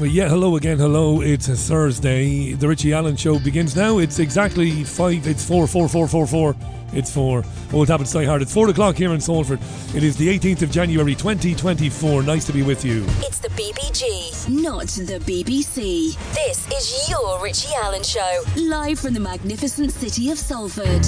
[0.00, 0.78] Yeah, hello again.
[0.78, 1.22] Hello.
[1.22, 2.52] It's a Thursday.
[2.52, 3.98] The Richie Allen show begins now.
[3.98, 5.26] It's exactly five.
[5.26, 6.56] It's four, four, four, four, four.
[6.92, 7.42] It's four.
[7.72, 8.40] Oh, it happens so hard.
[8.40, 9.58] It's four o'clock here in Salford.
[9.94, 12.22] It is the 18th of January, 2024.
[12.22, 13.04] Nice to be with you.
[13.18, 16.16] It's the BBG, not the BBC.
[16.32, 21.06] This is your Richie Allen show, live from the magnificent city of Salford.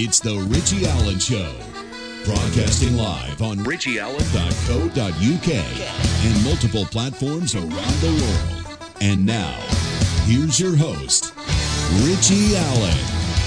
[0.00, 1.67] It's the Richie Allen Show.
[2.28, 5.48] Broadcasting live on richieallen.co.uk
[6.26, 8.80] and multiple platforms around the world.
[9.00, 9.58] And now,
[10.26, 11.32] here's your host,
[12.02, 12.98] Richie Allen.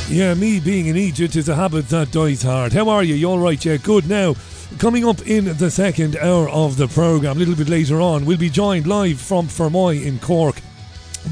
[0.09, 2.73] Yeah, me being in Egypt is a habit that dies hard.
[2.73, 3.13] How are you?
[3.13, 3.63] You all right?
[3.63, 4.09] Yeah, good.
[4.09, 4.33] Now,
[4.79, 8.39] coming up in the second hour of the programme, a little bit later on, we'll
[8.39, 10.55] be joined live from Fermoy in Cork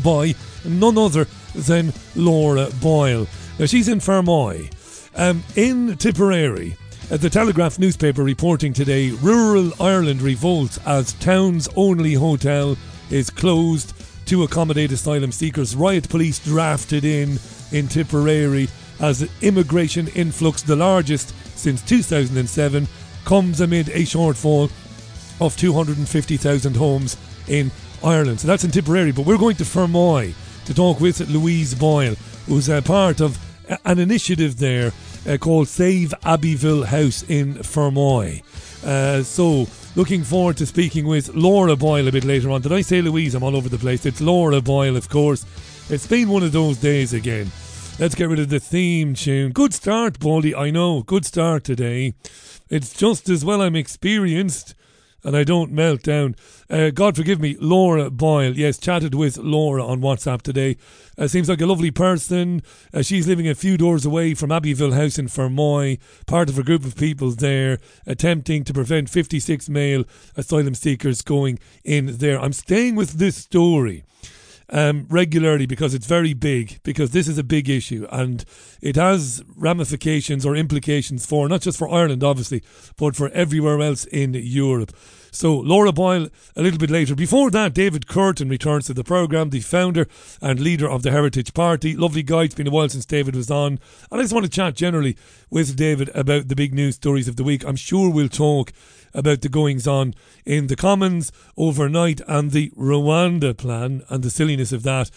[0.03, 3.25] by none other than Laura Boyle.
[3.57, 4.71] Now, she's in Fermoy.
[5.15, 6.77] Um, in Tipperary,
[7.17, 12.77] the Telegraph newspaper reporting today rural Ireland revolts as town's only hotel
[13.09, 13.93] is closed
[14.27, 15.75] to accommodate asylum seekers.
[15.75, 17.39] Riot police drafted in
[17.71, 18.67] in Tipperary
[18.99, 22.87] as immigration influx, the largest since 2007,
[23.25, 24.69] comes amid a shortfall
[25.41, 27.71] of 250,000 homes in
[28.03, 28.39] Ireland.
[28.39, 30.35] So that's in Tipperary, but we're going to Fermoy
[30.65, 32.13] to talk with Louise Boyle,
[32.45, 33.39] who's a part of
[33.83, 34.91] an initiative there
[35.29, 38.41] uh, called Save Abbeyville House in Fermoy.
[38.83, 42.61] Uh, so, looking forward to speaking with Laura Boyle a bit later on.
[42.61, 43.35] Did I say Louise?
[43.35, 44.05] I'm all over the place.
[44.05, 45.45] It's Laura Boyle, of course.
[45.89, 47.51] It's been one of those days again.
[47.99, 49.51] Let's get rid of the theme tune.
[49.51, 50.55] Good start, Baldy.
[50.55, 51.03] I know.
[51.03, 52.15] Good start today.
[52.69, 54.73] It's just as well I'm experienced
[55.23, 56.35] and I don't melt down.
[56.69, 58.53] Uh, God forgive me, Laura Boyle.
[58.55, 60.77] Yes, chatted with Laura on WhatsApp today.
[61.17, 62.61] Uh, seems like a lovely person.
[62.93, 66.63] Uh, she's living a few doors away from Abbeyville House in Fermoy, part of a
[66.63, 72.39] group of people there attempting to prevent 56 male asylum seekers going in there.
[72.39, 74.03] I'm staying with this story.
[74.71, 78.45] Um, regularly because it's very big, because this is a big issue and
[78.81, 82.61] it has ramifications or implications for not just for Ireland, obviously,
[82.95, 84.91] but for everywhere else in Europe.
[85.31, 87.15] So, Laura Boyle a little bit later.
[87.15, 90.07] Before that, David Kurten returns to the programme, the founder
[90.41, 91.95] and leader of the Heritage Party.
[91.95, 92.43] Lovely guy.
[92.43, 93.79] It's been a while since David was on.
[94.11, 95.15] And I just want to chat generally
[95.49, 97.63] with David about the big news stories of the week.
[97.65, 98.71] I'm sure we'll talk
[99.13, 100.13] about the goings on
[100.45, 105.09] in the Commons overnight and the Rwanda plan and the silliness of that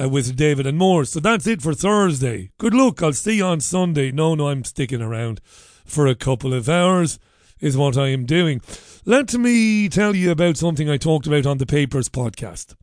[0.00, 1.04] uh, with David and more.
[1.04, 2.50] So that's it for Thursday.
[2.58, 3.02] Good luck.
[3.02, 4.12] I'll see you on Sunday.
[4.12, 5.40] No, no, I'm sticking around
[5.84, 7.18] for a couple of hours,
[7.60, 8.60] is what I am doing.
[9.04, 12.74] Let me tell you about something I talked about on the Papers podcast,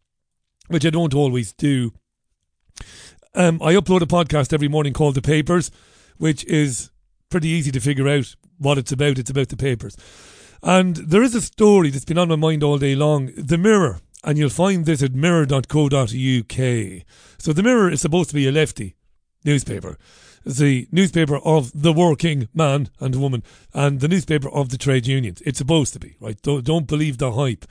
[0.68, 1.94] which I don't always do.
[3.34, 5.72] Um, I upload a podcast every morning called The Papers,
[6.18, 6.92] which is
[7.30, 9.20] pretty easy to figure out what it's about.
[9.20, 9.96] It's about the papers.
[10.64, 14.00] And there is a story that's been on my mind all day long The Mirror.
[14.24, 15.68] And you'll find this at mirror.co.uk.
[17.38, 18.96] So The Mirror is supposed to be a lefty
[19.46, 19.98] newspaper.
[20.46, 25.06] It's the newspaper of the working man and woman and the newspaper of the trade
[25.06, 25.42] unions.
[25.46, 26.42] It's supposed to be, right?
[26.42, 27.66] Don't, don't believe the hype.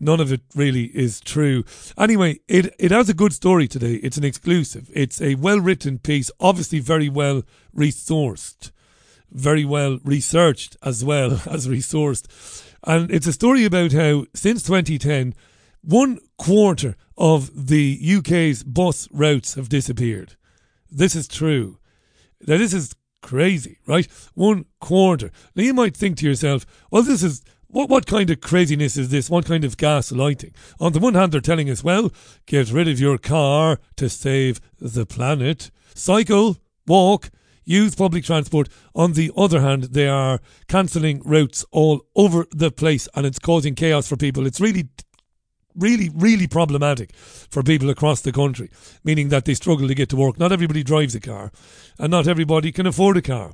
[0.00, 1.64] None of it really is true.
[1.98, 3.94] Anyway, it, it has a good story today.
[3.94, 4.90] It's an exclusive.
[4.94, 7.42] It's a well written piece, obviously very well
[7.76, 8.70] resourced
[9.30, 12.64] very well researched as well as resourced.
[12.84, 15.34] And it's a story about how since 2010,
[15.82, 20.36] one quarter of the UK's bus routes have disappeared.
[20.90, 21.78] This is true.
[22.46, 24.06] Now, this is crazy, right?
[24.34, 25.30] One quarter.
[25.54, 27.42] Now, you might think to yourself, well, this is.
[27.70, 29.28] What, what kind of craziness is this?
[29.28, 30.54] What kind of gaslighting?
[30.80, 32.10] On the one hand, they're telling us, well,
[32.46, 35.70] get rid of your car to save the planet.
[35.94, 36.56] Cycle,
[36.86, 37.28] walk,
[37.68, 38.68] use public transport.
[38.94, 43.74] On the other hand, they are cancelling routes all over the place and it's causing
[43.74, 44.46] chaos for people.
[44.46, 44.88] It's really
[45.78, 48.68] really, really problematic for people across the country,
[49.04, 50.38] meaning that they struggle to get to work.
[50.38, 51.52] Not everybody drives a car,
[51.98, 53.52] and not everybody can afford a car.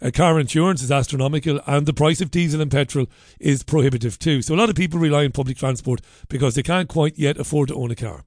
[0.00, 3.06] A car insurance is astronomical, and the price of diesel and petrol
[3.40, 4.42] is prohibitive too.
[4.42, 7.68] So, a lot of people rely on public transport because they can't quite yet afford
[7.68, 8.24] to own a car.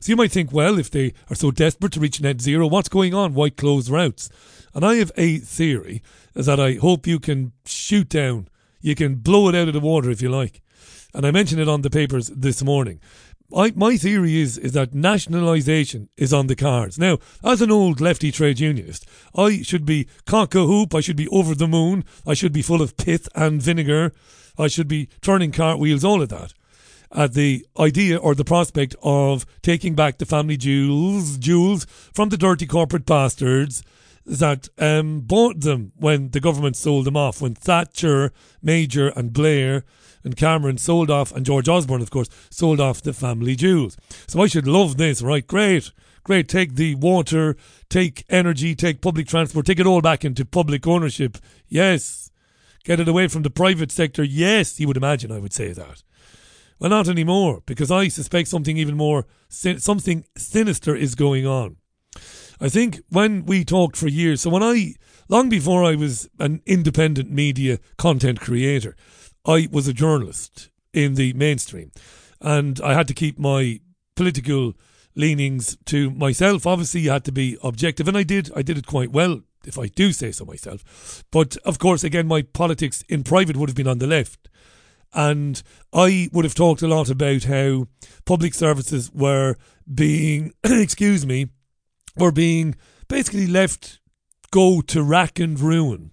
[0.00, 2.88] So, you might think, well, if they are so desperate to reach net zero, what's
[2.88, 3.34] going on?
[3.34, 4.28] Why close routes?
[4.74, 6.02] And I have a theory
[6.34, 8.48] that I hope you can shoot down.
[8.80, 10.60] You can blow it out of the water if you like.
[11.14, 13.00] And I mentioned it on the papers this morning.
[13.54, 16.98] I, my theory is is that nationalisation is on the cards.
[16.98, 21.16] Now, as an old lefty trade unionist, I should be cock a hoop, I should
[21.16, 24.12] be over the moon, I should be full of pith and vinegar,
[24.58, 26.52] I should be turning cartwheels, all of that.
[27.12, 32.36] At the idea or the prospect of taking back the family jewels, jewels from the
[32.36, 33.84] dirty corporate bastards
[34.26, 38.32] that um, bought them when the government sold them off, when Thatcher,
[38.62, 39.84] Major, and Blair
[40.22, 43.96] and Cameron sold off, and George Osborne, of course, sold off the family jewels.
[44.26, 45.46] So I should love this, right?
[45.46, 45.90] Great.
[46.22, 46.48] Great.
[46.48, 47.54] Take the water,
[47.90, 51.36] take energy, take public transport, take it all back into public ownership.
[51.68, 52.30] Yes.
[52.84, 54.24] Get it away from the private sector.
[54.24, 56.02] Yes, you would imagine I would say that.
[56.78, 61.76] Well, not anymore, because I suspect something even more, something sinister is going on.
[62.60, 64.94] I think when we talked for years, so when I,
[65.28, 68.96] long before I was an independent media content creator,
[69.46, 71.90] I was a journalist in the mainstream.
[72.40, 73.80] And I had to keep my
[74.16, 74.74] political
[75.14, 76.66] leanings to myself.
[76.66, 78.50] Obviously, you had to be objective, and I did.
[78.54, 81.24] I did it quite well, if I do say so myself.
[81.30, 84.48] But of course, again, my politics in private would have been on the left.
[85.12, 85.62] And
[85.92, 87.86] I would have talked a lot about how
[88.24, 89.56] public services were
[89.92, 91.50] being, excuse me,
[92.16, 92.74] were being
[93.08, 93.98] basically left
[94.50, 96.12] go to rack and ruin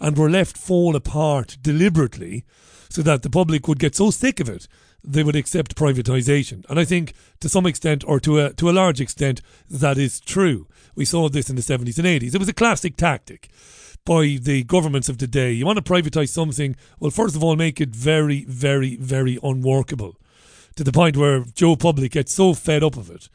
[0.00, 2.44] and were left fall apart deliberately
[2.88, 4.66] so that the public would get so sick of it
[5.06, 6.68] they would accept privatization.
[6.68, 9.40] And I think to some extent or to a to a large extent
[9.70, 10.66] that is true.
[10.96, 12.34] We saw this in the 70s and 80s.
[12.34, 13.48] It was a classic tactic
[14.04, 15.52] by the governments of the day.
[15.52, 20.16] You want to privatize something, well first of all make it very very very unworkable
[20.74, 23.28] to the point where Joe Public gets so fed up of it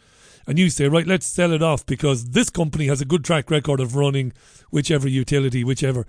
[0.48, 3.52] and you say, right, let's sell it off because this company has a good track
[3.52, 4.34] record of running
[4.70, 6.06] whichever utility, whichever,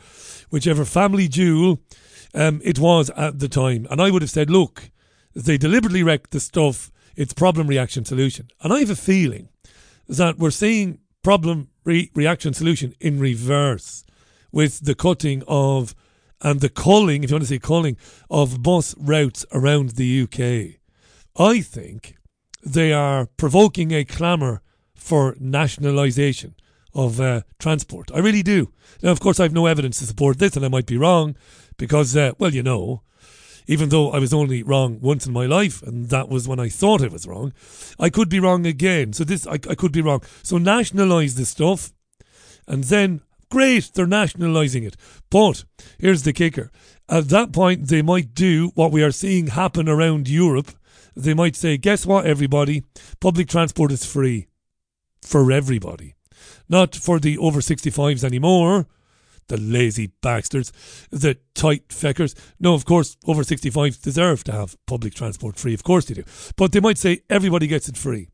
[0.50, 1.80] whichever family jewel
[2.34, 3.86] um, it was at the time.
[3.90, 4.90] And I would have said, look,
[5.34, 6.90] they deliberately wrecked the stuff.
[7.16, 8.48] It's problem reaction solution.
[8.62, 9.48] And I have a feeling
[10.08, 14.04] that we're seeing problem re- reaction solution in reverse
[14.50, 15.94] with the cutting of
[16.42, 17.96] and the culling, if you want to say culling,
[18.28, 20.80] of bus routes around the UK.
[21.36, 22.16] I think
[22.62, 24.62] they are provoking a clamour
[24.94, 26.54] for nationalisation
[26.94, 28.10] of uh, transport.
[28.14, 28.72] I really do.
[29.02, 31.36] Now, of course, I have no evidence to support this, and I might be wrong
[31.76, 33.02] because, uh, well, you know,
[33.66, 36.68] even though I was only wrong once in my life, and that was when I
[36.68, 37.52] thought I was wrong,
[37.98, 39.12] I could be wrong again.
[39.12, 40.22] So this, I, I could be wrong.
[40.42, 41.92] So nationalise the stuff,
[42.66, 44.96] and then great, they're nationalising it.
[45.30, 45.64] But
[45.98, 46.70] here's the kicker:
[47.08, 50.72] at that point, they might do what we are seeing happen around Europe
[51.14, 52.84] they might say, guess what, everybody?
[53.20, 54.46] Public transport is free
[55.22, 56.14] for everybody.
[56.68, 58.86] Not for the over 65s anymore.
[59.48, 60.72] The lazy bastards,
[61.10, 62.34] the tight feckers.
[62.60, 65.74] No, of course, over 65s deserve to have public transport free.
[65.74, 66.24] Of course they do.
[66.56, 68.28] But they might say everybody gets it free.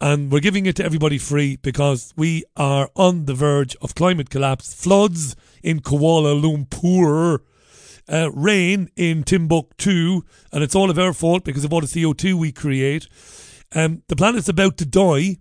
[0.00, 4.30] And we're giving it to everybody free because we are on the verge of climate
[4.30, 7.40] collapse, floods in Kuala Lumpur,
[8.08, 10.22] uh, rain in Timbuktu,
[10.52, 13.08] and it's all of our fault because of all the CO2 we create.
[13.74, 15.36] Um, the planet's about to die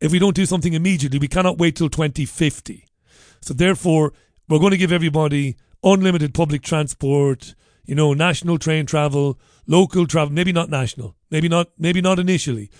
[0.00, 1.18] if we don't do something immediately.
[1.18, 2.86] We cannot wait till 2050.
[3.40, 4.12] So, therefore,
[4.48, 10.32] we're going to give everybody unlimited public transport, you know, national train travel, local travel,
[10.32, 12.70] maybe not national, maybe not, maybe not initially,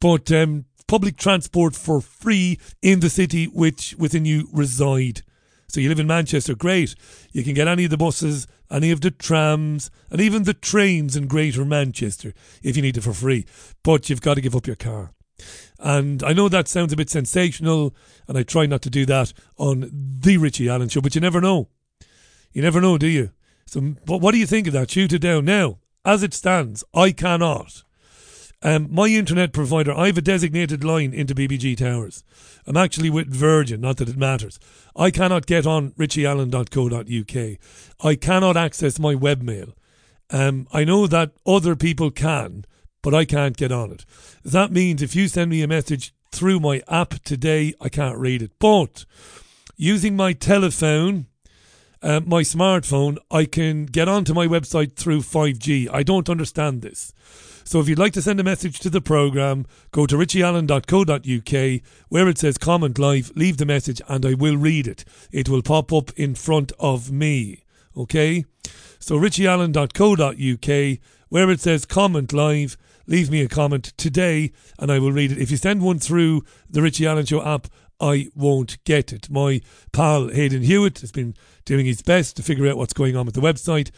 [0.00, 5.22] but um, public transport for free in the city which within you reside.
[5.70, 6.94] So you live in Manchester, great.
[7.32, 11.14] You can get any of the buses, any of the trams, and even the trains
[11.14, 12.32] in Greater Manchester
[12.62, 13.44] if you need it for free.
[13.82, 15.12] But you've got to give up your car.
[15.78, 17.94] And I know that sounds a bit sensational,
[18.26, 21.40] and I try not to do that on the Richie Allen show, but you never
[21.40, 21.68] know.
[22.52, 23.30] You never know, do you?
[23.66, 24.90] So, what do you think of that?
[24.90, 25.44] Shoot it down.
[25.44, 27.84] Now, as it stands, I cannot
[28.62, 32.24] um, my internet provider, I have a designated line into BBG Towers.
[32.66, 34.58] I'm actually with Virgin, not that it matters.
[34.96, 37.58] I cannot get on richieallen.co.uk.
[38.04, 39.74] I cannot access my webmail.
[40.30, 42.64] Um, I know that other people can,
[43.00, 44.04] but I can't get on it.
[44.44, 48.42] That means if you send me a message through my app today, I can't read
[48.42, 48.50] it.
[48.58, 49.04] But
[49.76, 51.26] using my telephone,
[52.02, 55.88] uh, my smartphone, I can get onto my website through 5G.
[55.92, 57.12] I don't understand this.
[57.68, 62.26] So if you'd like to send a message to the programme, go to richieallen.co.uk where
[62.26, 65.04] it says comment live, leave the message and I will read it.
[65.32, 67.64] It will pop up in front of me.
[67.94, 68.46] Okay?
[68.98, 70.98] So richieallen.co.uk
[71.28, 75.38] where it says comment live, leave me a comment today and I will read it.
[75.38, 77.66] If you send one through the Richie Allen Show app,
[78.00, 79.28] I won't get it.
[79.28, 79.60] My
[79.92, 81.34] pal Hayden Hewitt has been
[81.66, 83.90] doing his best to figure out what's going on with the website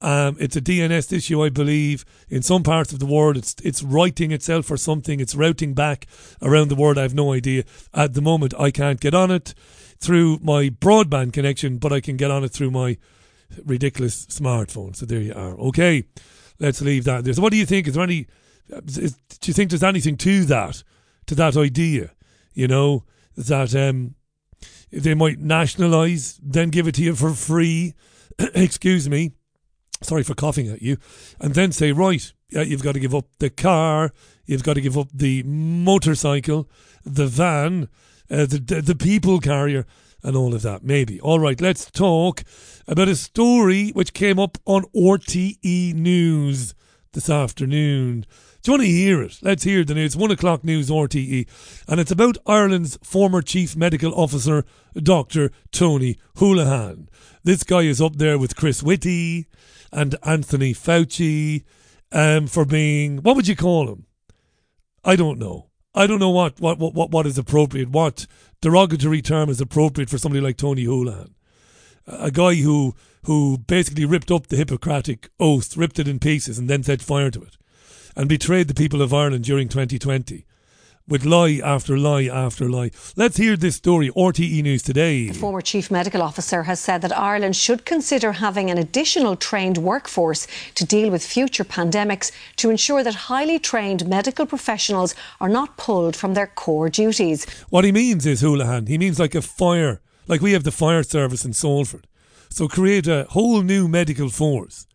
[0.00, 2.04] um, it's a DNS issue, I believe.
[2.28, 5.20] In some parts of the world, it's it's writing itself or something.
[5.20, 6.06] It's routing back
[6.42, 6.98] around the world.
[6.98, 7.64] I have no idea.
[7.94, 9.54] At the moment, I can't get on it
[9.98, 12.98] through my broadband connection, but I can get on it through my
[13.64, 14.94] ridiculous smartphone.
[14.94, 15.54] So there you are.
[15.68, 16.04] Okay,
[16.58, 17.32] let's leave that there.
[17.32, 17.88] So, what do you think?
[17.88, 18.26] Is there any?
[18.86, 20.82] Is, do you think there's anything to that?
[21.26, 22.12] To that idea?
[22.52, 23.04] You know
[23.36, 24.14] that um,
[24.90, 27.94] They might nationalise, then give it to you for free.
[28.38, 29.32] Excuse me.
[30.02, 30.98] Sorry for coughing at you.
[31.40, 34.12] And then say, right, you've got to give up the car,
[34.44, 36.68] you've got to give up the motorcycle,
[37.04, 37.88] the van,
[38.30, 39.86] uh, the, the the people carrier,
[40.22, 40.82] and all of that.
[40.82, 41.20] Maybe.
[41.20, 42.42] All right, let's talk
[42.86, 46.74] about a story which came up on RTE News
[47.12, 48.26] this afternoon.
[48.66, 49.38] Do you want to hear it?
[49.42, 50.16] Let's hear the news.
[50.16, 51.46] One o'clock news RTE.
[51.86, 54.64] And it's about Ireland's former chief medical officer,
[55.00, 55.52] Dr.
[55.70, 57.06] Tony Holohan.
[57.44, 59.46] This guy is up there with Chris Whitty
[59.92, 61.62] and Anthony Fauci
[62.10, 64.06] um, for being, what would you call him?
[65.04, 65.70] I don't know.
[65.94, 68.26] I don't know what, what, what, what is appropriate, what
[68.62, 71.34] derogatory term is appropriate for somebody like Tony Holohan.
[72.08, 72.96] A guy who
[73.26, 77.30] who basically ripped up the Hippocratic Oath, ripped it in pieces, and then set fire
[77.30, 77.56] to it,
[78.16, 80.44] and betrayed the people of Ireland during 2020
[81.08, 82.90] with lie after lie after lie.
[83.14, 84.10] Let's hear this story.
[84.10, 85.28] RTE News today.
[85.28, 89.78] The former chief medical officer has said that Ireland should consider having an additional trained
[89.78, 95.76] workforce to deal with future pandemics to ensure that highly trained medical professionals are not
[95.76, 97.46] pulled from their core duties.
[97.68, 98.88] What he means is Holohan.
[98.88, 102.08] He means like a fire, like we have the fire service in Salford.
[102.48, 104.86] So create a whole new medical force.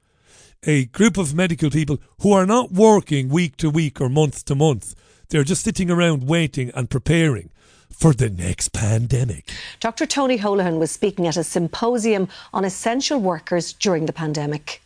[0.63, 4.55] A group of medical people who are not working week to week or month to
[4.55, 4.95] month
[5.31, 7.49] they're just sitting around waiting and preparing
[7.89, 9.49] for the next pandemic.
[9.79, 10.05] Dr.
[10.05, 14.81] Tony Holohan was speaking at a symposium on essential workers during the pandemic.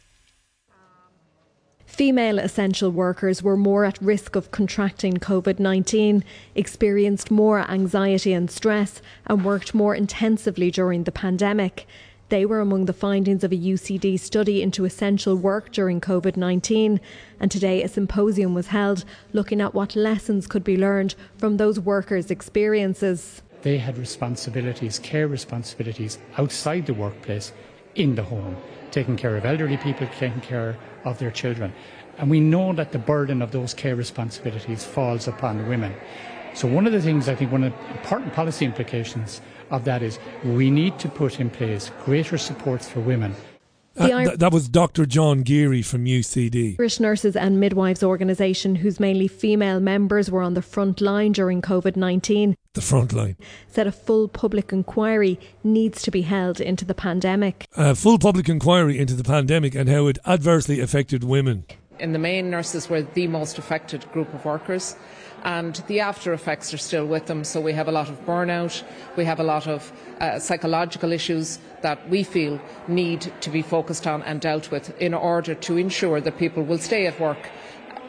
[1.88, 8.51] Female essential workers were more at risk of contracting COVID 19, experienced more anxiety and
[8.51, 11.88] stress, and worked more intensively during the pandemic.
[12.29, 17.00] They were among the findings of a UCD study into essential work during COVID 19.
[17.39, 21.79] And today, a symposium was held looking at what lessons could be learned from those
[21.79, 23.44] workers' experiences.
[23.62, 27.51] They had responsibilities, care responsibilities outside the workplace,
[27.94, 28.58] in the home,
[28.91, 31.74] taking care of elderly people, taking care of their children.
[32.17, 35.94] And we know that the burden of those care responsibilities falls upon women.
[36.53, 39.41] So, one of the things I think, one of the important policy implications
[39.72, 43.36] of that is we need to put in place greater supports for women.
[43.98, 45.05] Uh, th- that was Dr.
[45.05, 46.77] John Geary from UCD.
[46.77, 51.62] Irish Nurses and Midwives organisation, whose mainly female members were on the front line during
[51.62, 52.57] COVID 19.
[52.74, 53.38] The front line.
[53.69, 57.67] Said a full public inquiry needs to be held into the pandemic.
[57.77, 61.63] A full public inquiry into the pandemic and how it adversely affected women.
[61.98, 64.98] In the main, nurses were the most affected group of workers
[65.45, 67.43] and the after effects are still with them.
[67.43, 68.83] So we have a lot of burnout,
[69.15, 74.07] we have a lot of uh, psychological issues that we feel need to be focused
[74.07, 77.49] on and dealt with in order to ensure that people will stay at work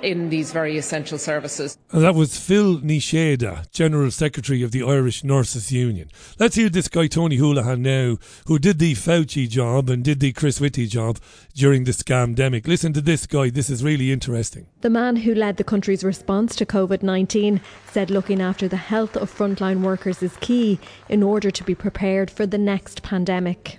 [0.03, 1.79] in these very essential services.
[1.93, 6.11] And that was Phil Ní Sheaghdha, General Secretary of the Irish Nurses Union.
[6.39, 10.33] Let's hear this guy, Tony Holohan, now, who did the Fauci job and did the
[10.33, 11.19] Chris Whitty job
[11.55, 12.67] during the scamdemic.
[12.67, 14.67] Listen to this guy, this is really interesting.
[14.83, 17.61] The man who led the country's response to COVID 19
[17.91, 22.31] said looking after the health of frontline workers is key in order to be prepared
[22.31, 23.79] for the next pandemic.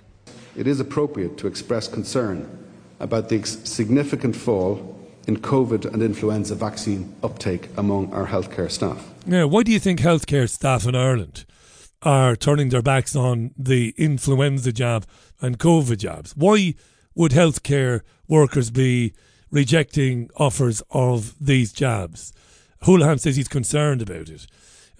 [0.56, 2.48] It is appropriate to express concern
[3.00, 4.97] about the significant fall
[5.28, 9.12] in COVID and influenza vaccine uptake among our healthcare staff.
[9.26, 11.44] Now, why do you think healthcare staff in Ireland
[12.02, 15.06] are turning their backs on the influenza jab
[15.42, 16.34] and COVID jabs?
[16.34, 16.74] Why
[17.14, 19.12] would healthcare workers be
[19.50, 22.32] rejecting offers of these jabs?
[22.84, 24.46] Holohan says he's concerned about it.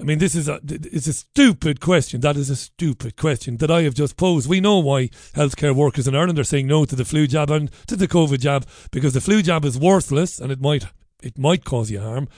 [0.00, 2.20] I mean, this is a it's a stupid question.
[2.20, 4.48] That is a stupid question that I have just posed.
[4.48, 7.68] We know why healthcare workers in Ireland are saying no to the flu jab and
[7.88, 10.86] to the COVID jab because the flu jab is worthless and it might
[11.20, 12.28] it might cause you harm,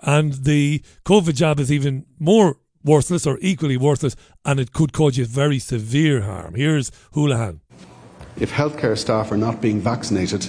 [0.00, 5.18] and the COVID jab is even more worthless or equally worthless, and it could cause
[5.18, 6.54] you very severe harm.
[6.54, 7.60] Here's Holohan.
[8.38, 10.48] If healthcare staff are not being vaccinated,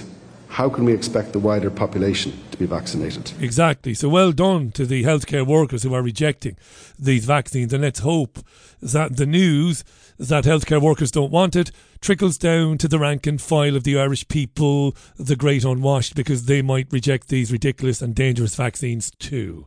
[0.52, 3.32] how can we expect the wider population to be vaccinated?
[3.40, 3.94] Exactly.
[3.94, 6.58] So well done to the healthcare workers who are rejecting
[6.98, 7.72] these vaccines.
[7.72, 8.38] And let's hope
[8.82, 9.82] that the news
[10.18, 11.70] that healthcare workers don't want it
[12.02, 16.44] trickles down to the rank and file of the Irish people, the great unwashed, because
[16.44, 19.66] they might reject these ridiculous and dangerous vaccines too.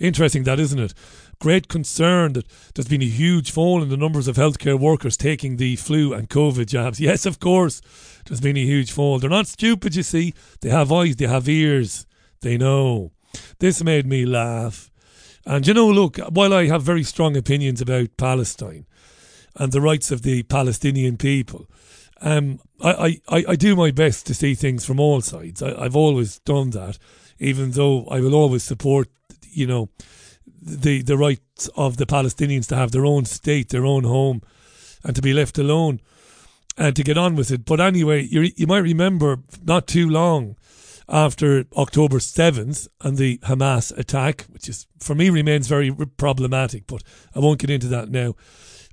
[0.00, 0.94] Interesting that, isn't it?
[1.38, 5.56] Great concern that there's been a huge fall in the numbers of healthcare workers taking
[5.56, 7.00] the flu and COVID jabs.
[7.04, 7.82] Yes, of course,
[8.26, 9.18] there's been a huge fall.
[9.18, 10.32] They're not stupid, you see.
[10.60, 12.06] They have eyes, they have ears,
[12.40, 13.12] they know.
[13.58, 14.90] This made me laugh.
[15.46, 18.86] And you know, look, while I have very strong opinions about Palestine
[19.56, 21.66] and the rights of the Palestinian people,
[22.20, 25.62] um, I, I, I do my best to see things from all sides.
[25.62, 26.98] I, I've always done that,
[27.38, 29.08] even though I will always support,
[29.50, 29.90] you know,
[30.64, 34.42] the the rights of the Palestinians to have their own state, their own home,
[35.04, 36.00] and to be left alone
[36.76, 37.64] and to get on with it.
[37.64, 40.56] But anyway, you you might remember not too long
[41.08, 47.02] after October 7th and the Hamas attack, which is for me remains very problematic, but
[47.34, 48.34] I won't get into that now.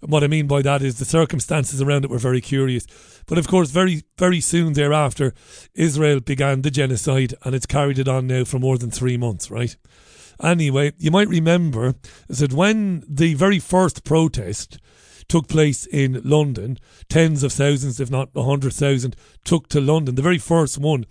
[0.01, 2.85] And what I mean by that is the circumstances around it were very curious.
[3.27, 5.33] But of course, very, very soon thereafter,
[5.75, 9.51] Israel began the genocide and it's carried it on now for more than three months,
[9.51, 9.75] right?
[10.41, 11.95] Anyway, you might remember
[12.27, 14.79] that when the very first protest
[15.27, 20.15] took place in London, tens of thousands, if not a hundred thousand, took to London,
[20.15, 21.05] the very first one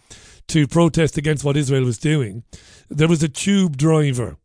[0.49, 2.43] to protest against what Israel was doing,
[2.89, 4.37] there was a tube driver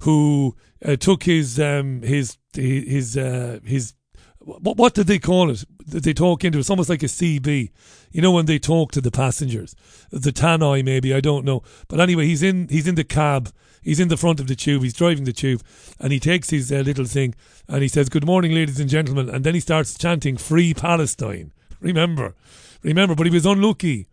[0.00, 3.94] who uh, took his um, his his uh, his
[4.38, 5.64] what, what did they call it?
[5.86, 7.70] They talk into it's almost like a CB.
[8.12, 9.74] You know when they talk to the passengers,
[10.10, 11.62] the tannoy maybe I don't know.
[11.88, 13.50] But anyway, he's in he's in the cab.
[13.84, 14.82] He's in the front of the tube.
[14.82, 15.62] He's driving the tube,
[16.00, 17.34] and he takes his uh, little thing
[17.68, 21.52] and he says, "Good morning, ladies and gentlemen." And then he starts chanting "Free Palestine."
[21.80, 22.34] Remember,
[22.82, 23.14] remember.
[23.14, 24.08] But he was unlucky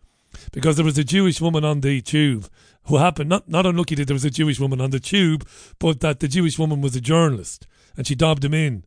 [0.52, 2.48] because there was a Jewish woman on the tube
[2.84, 5.48] who happened not not unlucky that there was a Jewish woman on the tube,
[5.78, 8.84] but that the Jewish woman was a journalist and she dobbed him in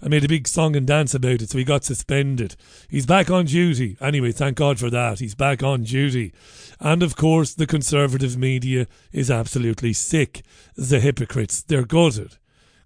[0.00, 2.56] and made a big song and dance about it, so he got suspended.
[2.88, 3.96] He's back on duty.
[4.00, 5.18] Anyway, thank God for that.
[5.18, 6.32] He's back on duty.
[6.80, 10.42] And of course, the conservative media is absolutely sick.
[10.76, 12.36] The hypocrites, they're gutted.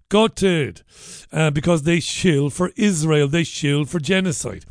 [0.09, 0.81] Gutted.
[1.31, 4.65] Uh, because they shill for Israel, they shill for genocide.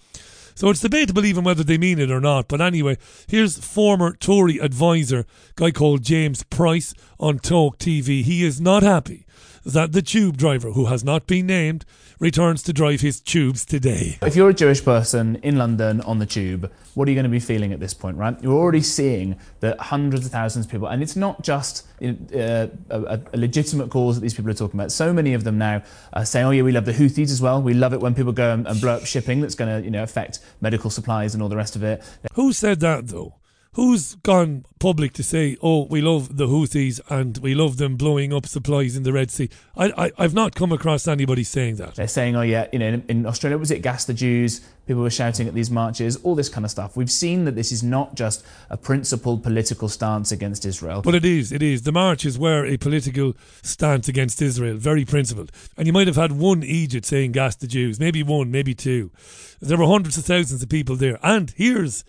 [0.55, 2.49] So it's debatable even whether they mean it or not.
[2.49, 5.25] But anyway, here's former Tory advisor,
[5.57, 8.23] guy called James Price on Talk TV.
[8.23, 9.25] He is not happy
[9.65, 11.85] that the tube driver, who has not been named,
[12.19, 14.19] returns to drive his tubes today.
[14.23, 17.31] If you're a Jewish person in London on the tube, what are you going to
[17.31, 18.41] be feeling at this point, right?
[18.43, 23.21] You're already seeing that hundreds of thousands of people, and it's not just uh, a,
[23.33, 24.93] a, legitimate cause that these people are talking about.
[24.93, 27.63] So many of them now are saying, "Oh yeah, we love the Houthis as well.
[27.63, 29.91] We love it when people go and, and blow up shipping that's going to, you
[29.91, 32.03] know, affect medical supplies and all the rest of it."
[32.35, 33.35] Who said that though?
[33.75, 38.33] Who's gone public to say, "Oh, we love the Houthis and we love them blowing
[38.33, 39.49] up supplies in the Red Sea"?
[39.77, 41.95] I, I have not come across anybody saying that.
[41.95, 45.03] They're saying, "Oh yeah, you know, in, in, Australia was it gas the Jews?" People
[45.03, 46.97] were shouting at these marches, all this kind of stuff.
[46.97, 51.03] We've seen that this is not just a principled political stance against Israel.
[51.03, 51.83] But it is, it is.
[51.83, 55.53] The marches were a political stance against Israel, very principled.
[55.77, 59.13] And you might have had one Egypt saying gas the Jews, maybe one, maybe two.
[59.61, 61.21] There were hundreds of thousands of people there.
[61.23, 62.03] And here's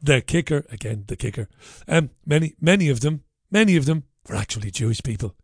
[0.00, 1.48] the kicker again, the kicker.
[1.88, 5.34] Um, many, many of them, many of them were actually Jewish people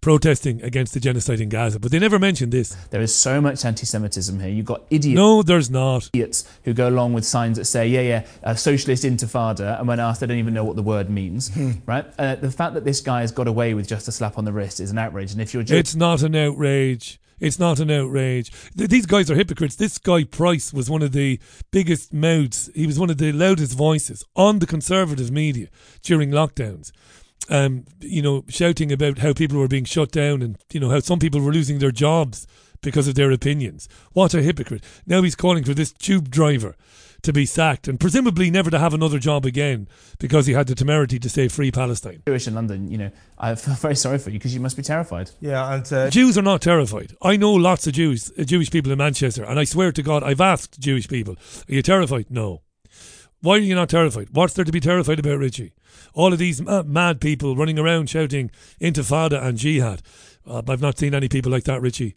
[0.00, 2.70] protesting against the genocide in Gaza, but they never mentioned this.
[2.90, 4.50] There is so much anti-Semitism here.
[4.50, 5.16] You've got idiots.
[5.16, 6.10] No, there's not.
[6.12, 10.00] Idiots who go along with signs that say, "Yeah, yeah, a socialist intifada," and when
[10.00, 11.54] asked, they don't even know what the word means.
[11.54, 11.72] Hmm.
[11.86, 12.04] right?
[12.18, 14.52] Uh, the fact that this guy has got away with just a slap on the
[14.52, 15.32] wrist is an outrage.
[15.32, 17.20] And if you're, it's not an outrage.
[17.42, 18.52] It's not an outrage.
[18.76, 19.74] These guys are hypocrites.
[19.74, 21.40] This guy Price was one of the
[21.72, 22.70] biggest mouths.
[22.72, 25.66] He was one of the loudest voices on the conservative media
[26.02, 26.92] during lockdowns.
[27.48, 31.00] Um, you know, shouting about how people were being shut down and you know how
[31.00, 32.46] some people were losing their jobs
[32.80, 33.88] because of their opinions.
[34.12, 34.84] What a hypocrite!
[35.04, 36.76] Now he's calling for this tube driver
[37.22, 40.74] to be sacked and presumably never to have another job again because he had the
[40.74, 42.22] temerity to say free Palestine.
[42.26, 44.82] Jewish in London, you know, I feel very sorry for you because you must be
[44.82, 45.30] terrified.
[45.40, 47.14] Yeah, and uh, Jews are not terrified.
[47.22, 50.22] I know lots of Jews, uh, Jewish people in Manchester, and I swear to God,
[50.22, 51.34] I've asked Jewish people,
[51.68, 52.62] "Are you terrified?" No.
[53.40, 54.28] Why are you not terrified?
[54.30, 55.72] What's there to be terrified about, Richie?
[56.14, 60.00] All of these mad people running around shouting intifada and jihad.
[60.46, 62.14] Uh, I've not seen any people like that, Richie.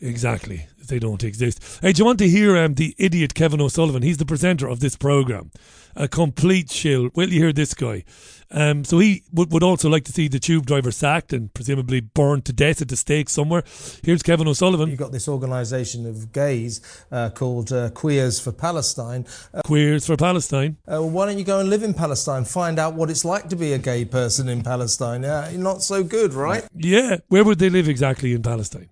[0.00, 0.66] Exactly.
[0.88, 1.80] They don't exist.
[1.82, 4.02] Hey, do you want to hear um, the idiot Kevin O'Sullivan?
[4.02, 5.50] He's the presenter of this programme.
[5.96, 7.08] A complete shill.
[7.14, 8.04] Will you hear this guy?
[8.50, 12.00] Um, so he would, would also like to see the tube driver sacked and presumably
[12.00, 13.64] burned to death at the stake somewhere.
[14.04, 14.90] Here's Kevin O'Sullivan.
[14.90, 16.80] You've got this organisation of gays
[17.10, 19.26] uh, called uh, Queers for Palestine.
[19.52, 20.76] Uh, Queers for Palestine.
[20.86, 22.44] Uh, well, why don't you go and live in Palestine?
[22.44, 25.22] Find out what it's like to be a gay person in Palestine.
[25.22, 26.64] Yeah, not so good, right?
[26.74, 27.16] Yeah.
[27.28, 28.90] Where would they live exactly in Palestine?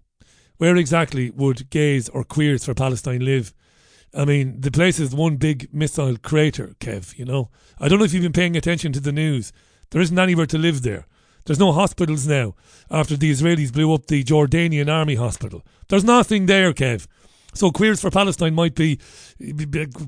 [0.56, 3.52] Where exactly would gays or queers for Palestine live?
[4.16, 7.50] I mean, the place is one big missile crater, Kev, you know.
[7.78, 9.52] I don't know if you've been paying attention to the news.
[9.90, 11.06] There isn't anywhere to live there.
[11.46, 12.54] There's no hospitals now
[12.90, 15.62] after the Israelis blew up the Jordanian army hospital.
[15.88, 17.06] There's nothing there, Kev.
[17.52, 18.98] So Queers for Palestine might be,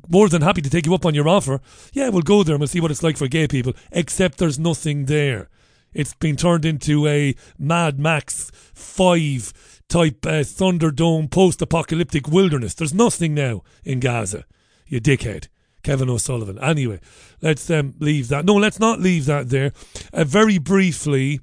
[0.09, 1.61] more than happy to take you up on your offer.
[1.93, 4.59] Yeah, we'll go there and we'll see what it's like for gay people, except there's
[4.59, 5.49] nothing there.
[5.93, 12.75] It's been turned into a Mad Max 5 type uh, Thunderdome post apocalyptic wilderness.
[12.75, 14.45] There's nothing now in Gaza,
[14.87, 15.49] you dickhead.
[15.87, 16.59] Kevin O'Sullivan.
[16.59, 16.99] Anyway,
[17.41, 18.45] let's um, leave that.
[18.45, 19.73] No, let's not leave that there.
[20.13, 21.39] Uh, very briefly,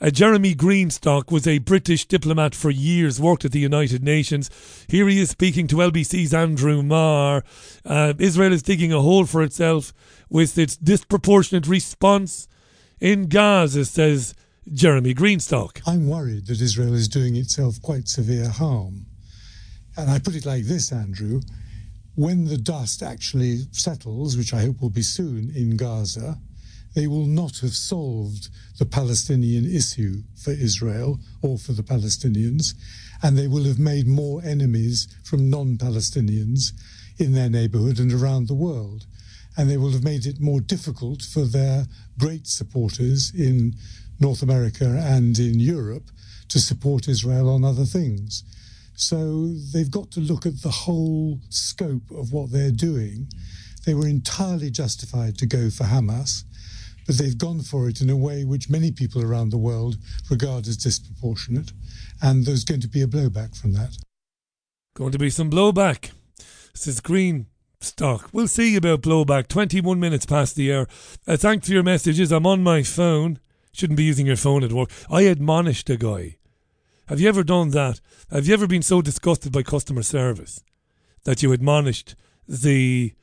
[0.00, 4.50] uh, Jeremy Greenstock was a British diplomat for years, worked at the United Nations.
[4.86, 7.42] Here he is speaking to LBC's Andrew Marr.
[7.84, 9.92] Uh, Israel is digging a hole for itself
[10.30, 12.46] with its disproportionate response
[13.00, 14.32] in Gaza, says
[14.72, 15.80] Jeremy Greenstock.
[15.86, 19.06] I'm worried that Israel is doing itself quite severe harm.
[19.96, 21.40] And I put it like this, Andrew
[22.18, 26.36] when the dust actually settles, which I hope will be soon in Gaza,
[26.96, 32.74] they will not have solved the Palestinian issue for Israel or for the Palestinians,
[33.22, 36.72] and they will have made more enemies from non Palestinians
[37.18, 39.06] in their neighborhood and around the world.
[39.56, 41.86] And they will have made it more difficult for their
[42.18, 43.76] great supporters in
[44.20, 46.10] North America and in Europe
[46.48, 48.42] to support Israel on other things.
[48.94, 53.28] So they've got to look at the whole scope of what they're doing.
[53.86, 56.42] They were entirely justified to go for Hamas,
[57.06, 59.96] but they've gone for it in a way which many people around the world
[60.30, 61.72] regard as disproportionate,
[62.20, 63.96] and there's going to be a blowback from that.
[64.96, 66.10] Going to be some blowback.
[66.72, 67.46] This is Green
[67.80, 68.28] Stock.
[68.32, 69.46] We'll see about blowback.
[69.46, 70.88] 21 minutes past the hour.
[71.26, 72.32] Uh, thanks for your messages.
[72.32, 73.38] I'm on my phone.
[73.72, 74.90] Shouldn't be using your phone at work.
[75.10, 76.38] I admonished a guy
[77.08, 78.00] have you ever done that?
[78.30, 80.62] Have you ever been so disgusted by customer service
[81.24, 82.14] that you admonished
[82.46, 83.14] the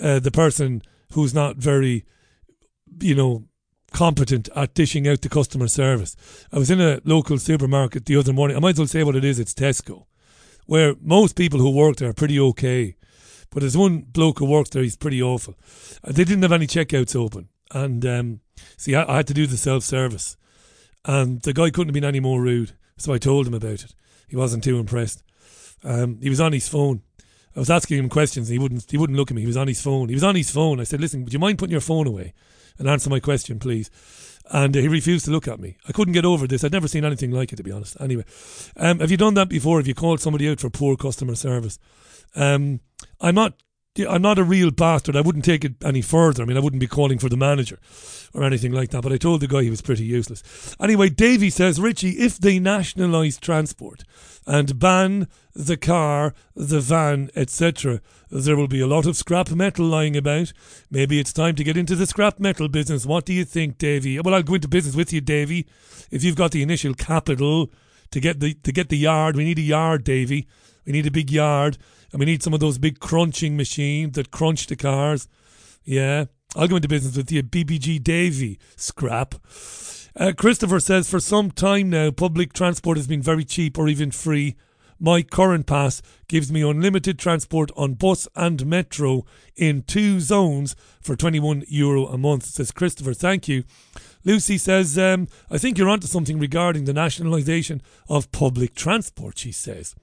[0.00, 0.80] uh, the person
[1.12, 2.06] who's not very,
[3.00, 3.44] you know,
[3.92, 6.16] competent at dishing out the customer service?
[6.52, 8.56] I was in a local supermarket the other morning.
[8.56, 9.38] I might as well say what it is.
[9.38, 10.06] It's Tesco,
[10.64, 12.96] where most people who work there are pretty okay.
[13.50, 15.54] But there's one bloke who works there, he's pretty awful.
[16.02, 17.50] Uh, they didn't have any checkouts open.
[17.72, 18.40] And um,
[18.76, 20.36] see, I, I had to do the self service.
[21.04, 22.72] And the guy couldn't have been any more rude.
[22.96, 23.94] So I told him about it.
[24.28, 25.22] He wasn't too impressed.
[25.82, 27.02] Um, he was on his phone.
[27.54, 28.48] I was asking him questions.
[28.48, 28.90] And he wouldn't.
[28.90, 29.42] He wouldn't look at me.
[29.42, 30.08] He was on his phone.
[30.08, 30.80] He was on his phone.
[30.80, 32.32] I said, "Listen, would you mind putting your phone away
[32.78, 33.90] and answer my question, please?"
[34.50, 35.76] And uh, he refused to look at me.
[35.88, 36.64] I couldn't get over this.
[36.64, 37.96] I'd never seen anything like it, to be honest.
[37.98, 38.24] Anyway,
[38.76, 39.78] um, have you done that before?
[39.78, 41.78] Have you called somebody out for poor customer service?
[42.34, 42.80] Um,
[43.20, 43.54] I'm not
[43.96, 45.14] I'm not a real bastard.
[45.14, 46.42] I wouldn't take it any further.
[46.42, 47.78] I mean, I wouldn't be calling for the manager
[48.32, 49.02] or anything like that.
[49.02, 50.74] But I told the guy he was pretty useless.
[50.80, 54.02] Anyway, Davy says, Richie, if they nationalise transport
[54.48, 58.00] and ban the car, the van, etc.,
[58.32, 60.52] there will be a lot of scrap metal lying about.
[60.90, 63.06] Maybe it's time to get into the scrap metal business.
[63.06, 64.18] What do you think, Davy?
[64.18, 65.68] Well, I'll go into business with you, Davy.
[66.10, 67.70] If you've got the initial capital
[68.10, 70.48] to get the to get the yard, we need a yard, Davy.
[70.84, 71.78] We need a big yard
[72.14, 75.26] and we need some of those big crunching machines that crunch the cars.
[75.82, 78.60] Yeah, I'll go into business with you, BBG Davy.
[78.76, 79.34] Scrap.
[80.16, 84.12] Uh, Christopher says, for some time now, public transport has been very cheap or even
[84.12, 84.54] free.
[85.00, 89.24] My current pass gives me unlimited transport on bus and metro
[89.56, 93.12] in two zones for 21 euro a month, says Christopher.
[93.12, 93.64] Thank you.
[94.24, 99.52] Lucy says, um, I think you're onto something regarding the nationalisation of public transport, she
[99.52, 99.94] says.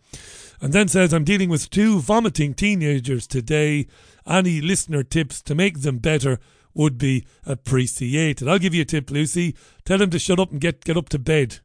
[0.62, 3.88] And then says, I'm dealing with two vomiting teenagers today.
[4.28, 6.40] Any listener tips to make them better
[6.74, 8.48] would be appreciated.
[8.48, 9.56] I'll give you a tip, Lucy.
[9.86, 11.60] Tell them to shut up and get, get up to bed.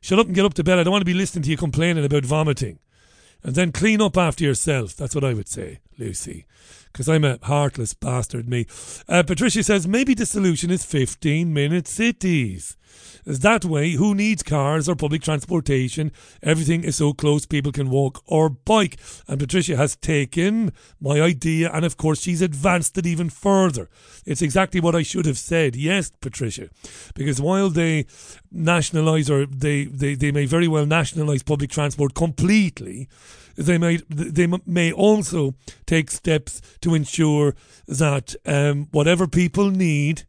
[0.00, 0.78] Shut up and get up to bed.
[0.78, 2.78] I don't want to be listening to you complaining about vomiting.
[3.42, 4.96] And then clean up after yourself.
[4.96, 6.46] That's what I would say, Lucy
[6.92, 8.66] because I'm a heartless bastard, me.
[9.08, 12.76] Uh, Patricia says maybe the solution is 15 minute cities.
[13.24, 16.12] That way, who needs cars or public transportation?
[16.42, 18.98] Everything is so close people can walk or bike.
[19.26, 23.90] And Patricia has taken my idea and, of course, she's advanced it even further.
[24.24, 25.76] It's exactly what I should have said.
[25.76, 26.70] Yes, Patricia.
[27.14, 28.06] Because while they
[28.50, 33.08] nationalise or they, they, they may very well nationalise public transport completely,
[33.58, 37.56] they may they may also take steps to ensure
[37.88, 40.22] that um, whatever people need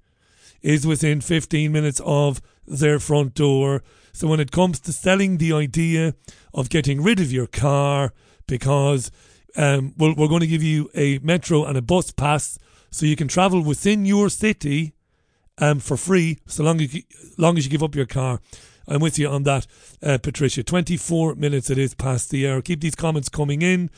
[0.61, 3.83] is within 15 minutes of their front door.
[4.11, 6.15] So when it comes to selling the idea
[6.53, 8.13] of getting rid of your car
[8.47, 9.11] because
[9.55, 12.57] um, we're, we're going to give you a metro and a bus pass
[12.91, 14.93] so you can travel within your city
[15.59, 17.03] um, for free so long as, you,
[17.37, 18.41] long as you give up your car.
[18.89, 19.67] I'm with you on that,
[20.01, 20.63] uh, Patricia.
[20.63, 22.61] 24 minutes it is past the hour.
[22.61, 23.91] Keep these comments coming in.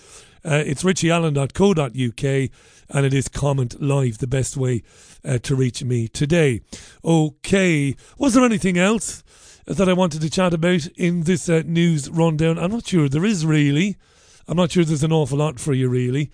[0.43, 2.51] Uh, it's richieallen.co.uk
[2.89, 4.83] and it is comment live, the best way
[5.23, 6.61] uh, to reach me today.
[7.05, 9.23] Okay, was there anything else
[9.65, 12.59] that I wanted to chat about in this uh, news rundown?
[12.59, 13.95] I'm not sure there is really.
[14.47, 16.31] I'm not sure there's an awful lot for you really.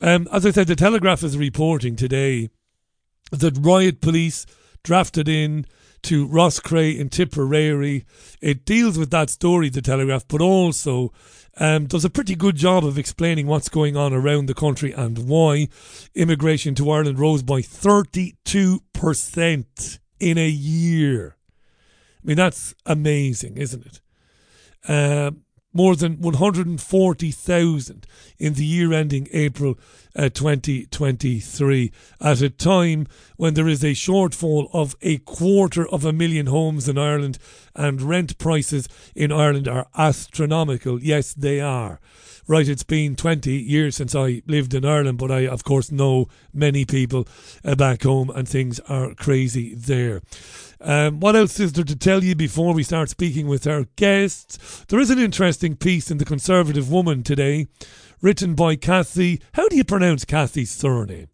[0.00, 2.48] Um, as I said, the Telegraph is reporting today
[3.32, 4.46] that riot police
[4.82, 5.66] drafted in
[6.02, 8.04] to Roscrea in Tipperary.
[8.40, 11.12] It deals with that story, The Telegraph, but also
[11.58, 15.28] um, does a pretty good job of explaining what's going on around the country and
[15.28, 15.68] why
[16.14, 21.36] immigration to Ireland rose by 32% in a year.
[22.22, 24.00] I mean, that's amazing, isn't it?
[24.88, 25.32] Uh,
[25.72, 28.06] more than 140,000
[28.38, 29.78] in the year ending April
[30.14, 33.06] uh, 2023 at a time
[33.36, 37.38] when there is a shortfall of a quarter of a million homes in Ireland
[37.74, 41.02] and rent prices in Ireland are astronomical.
[41.02, 42.00] Yes, they are.
[42.48, 46.26] Right, it's been 20 years since I lived in Ireland, but I, of course, know
[46.52, 47.28] many people
[47.64, 50.22] uh, back home and things are crazy there.
[50.84, 54.84] Um, what else is there to tell you before we start speaking with our guests?
[54.88, 57.68] There is an interesting piece in The Conservative Woman today,
[58.20, 59.40] written by Kathy.
[59.52, 61.28] How do you pronounce Kathy's surname?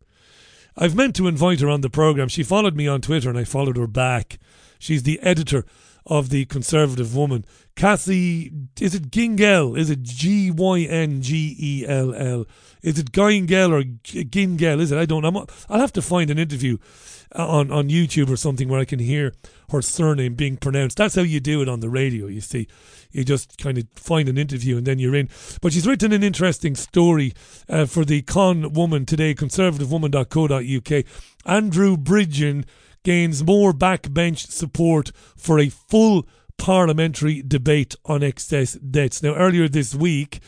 [0.76, 2.28] I've meant to invite her on the programme.
[2.28, 4.38] She followed me on Twitter and I followed her back.
[4.78, 5.64] She's the editor
[6.04, 7.46] of The Conservative Woman.
[7.74, 9.78] Kathy, is it Gingell?
[9.78, 12.44] Is it G Y N G E L L?
[12.82, 14.80] Is it Gingell or Gingell?
[14.80, 14.98] Is it?
[14.98, 15.46] I don't know.
[15.70, 16.76] I'll have to find an interview
[17.34, 19.32] on, on YouTube or something where I can hear
[19.70, 20.96] her surname being pronounced.
[20.96, 22.68] That's how you do it on the radio, you see.
[23.10, 25.28] You just kind of find an interview and then you're in.
[25.60, 27.32] But she's written an interesting story
[27.68, 31.04] uh, for the Con Woman today, conservativewoman.co.uk.
[31.44, 32.64] Andrew Bridgen
[33.04, 36.26] gains more backbench support for a full
[36.58, 39.22] parliamentary debate on excess deaths.
[39.22, 40.40] Now, earlier this week,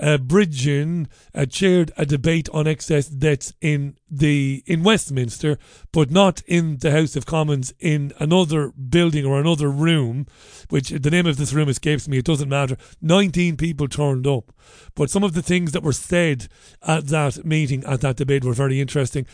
[0.00, 5.58] uh, Bridgen uh, chaired a debate on excess deaths in the in Westminster,
[5.92, 10.26] but not in the House of Commons in another building or another room,
[10.68, 12.18] which the name of this room escapes me.
[12.18, 12.76] It doesn't matter.
[13.00, 14.52] Nineteen people turned up,
[14.94, 16.48] but some of the things that were said
[16.82, 19.26] at that meeting at that debate were very interesting.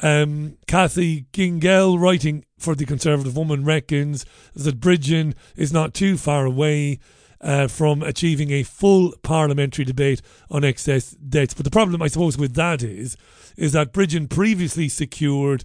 [0.00, 6.44] Um, Kathy Gyngell, writing for the Conservative Woman, reckons that Bridgen is not too far
[6.44, 6.98] away
[7.40, 11.54] uh, from achieving a full parliamentary debate on excess deaths.
[11.54, 13.16] But the problem, I suppose, with that is,
[13.56, 15.64] is that Bridgen previously secured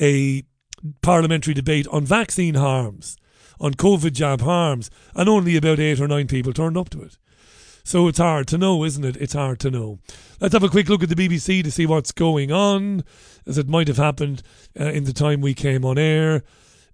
[0.00, 0.44] a
[1.00, 3.16] parliamentary debate on vaccine harms,
[3.60, 7.18] on COVID jab harms, and only about eight or nine people turned up to it.
[7.84, 9.16] So it's hard to know, isn't it?
[9.16, 9.98] It's hard to know.
[10.40, 13.02] Let's have a quick look at the BBC to see what's going on,
[13.46, 14.42] as it might have happened
[14.78, 16.44] uh, in the time we came on air.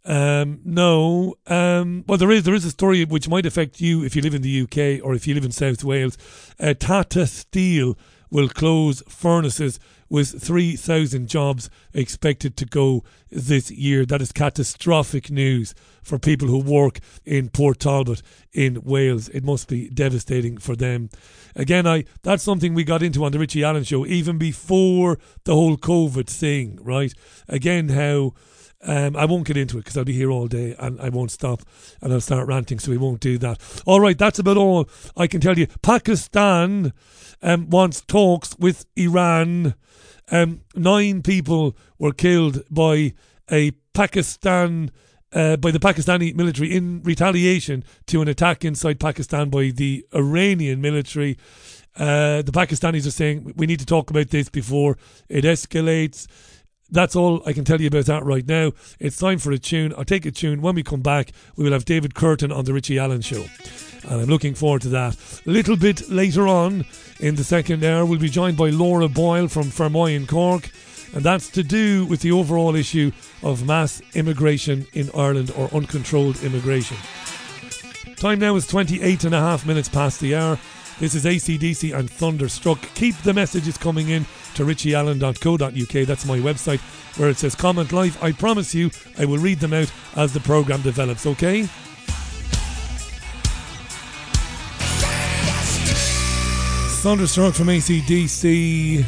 [0.05, 1.35] Um, no.
[1.47, 4.35] Um, well, there is there is a story which might affect you if you live
[4.35, 6.17] in the UK or if you live in South Wales.
[6.59, 7.97] Uh, Tata Steel
[8.31, 9.79] will close furnaces
[10.11, 14.07] with 3,000 jobs expected to go this year.
[14.07, 19.29] That is catastrophic news for people who work in Port Talbot in Wales.
[19.29, 21.11] It must be devastating for them.
[21.55, 25.55] Again, I that's something we got into on the Richie Allen show even before the
[25.55, 27.13] whole COVID thing, right?
[27.49, 28.33] Again, how
[28.83, 31.31] um, I won't get into it because I'll be here all day and I won't
[31.31, 31.63] stop
[32.01, 33.83] and I'll start ranting, so we won't do that.
[33.87, 35.67] All right, that's about all I can tell you.
[35.83, 36.93] Pakistan
[37.43, 39.75] um, wants talks with Iran.
[40.31, 43.15] Um, nine people were killed by
[43.51, 44.91] a Pakistan.
[45.31, 50.81] Uh, by the Pakistani military in retaliation to an attack inside Pakistan by the Iranian
[50.81, 51.37] military.
[51.95, 54.97] Uh, the Pakistanis are saying we need to talk about this before
[55.29, 56.27] it escalates.
[56.91, 58.73] That's all I can tell you about that right now.
[58.99, 59.93] It's time for a tune.
[59.97, 60.63] I'll take a tune.
[60.63, 63.45] When we come back, we will have David Kurten on The Richie Allen Show.
[64.09, 65.17] And I'm looking forward to that.
[65.47, 66.87] A little bit later on
[67.21, 70.71] in the second hour, we'll be joined by Laura Boyle from Fermoy in Cork.
[71.15, 76.43] And that's to do with the overall issue of mass immigration in Ireland or uncontrolled
[76.43, 76.97] immigration.
[78.17, 80.59] Time now is 28 and a half minutes past the hour.
[81.01, 82.81] This is ACDC and Thunderstruck.
[82.95, 86.07] Keep the messages coming in to richieallen.co.uk.
[86.07, 86.81] That's my website
[87.19, 88.21] where it says comment live.
[88.21, 91.69] I promise you I will read them out as the programme develops, okay?
[97.01, 99.05] Thunderstruck from ACDC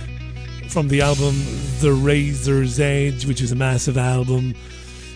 [0.71, 1.35] from the album
[1.81, 4.55] The Razor's Edge, which is a massive album.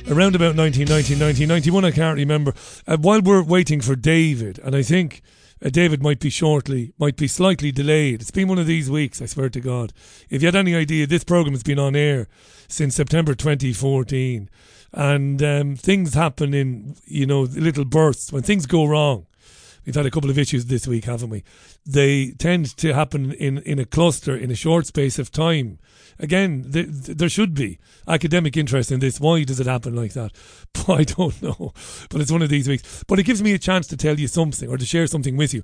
[0.08, 2.52] Around about 1990, 1991, I can't remember.
[2.88, 5.22] Uh, while we're waiting for David, and I think
[5.64, 8.20] uh, David might be shortly, might be slightly delayed.
[8.20, 9.92] It's been one of these weeks, I swear to God.
[10.28, 12.28] If you had any idea, this program has been on air
[12.68, 14.50] since September 2014.
[14.92, 18.32] And um, things happen in, you know, little bursts.
[18.32, 19.26] When things go wrong,
[19.84, 21.42] we've had a couple of issues this week, haven't we?
[21.84, 25.78] They tend to happen in, in a cluster in a short space of time.
[26.18, 29.20] Again, th- th- there should be academic interest in this.
[29.20, 30.32] Why does it happen like that?
[30.88, 31.72] I don't know.
[32.10, 33.04] But it's one of these weeks.
[33.06, 35.54] But it gives me a chance to tell you something or to share something with
[35.54, 35.62] you,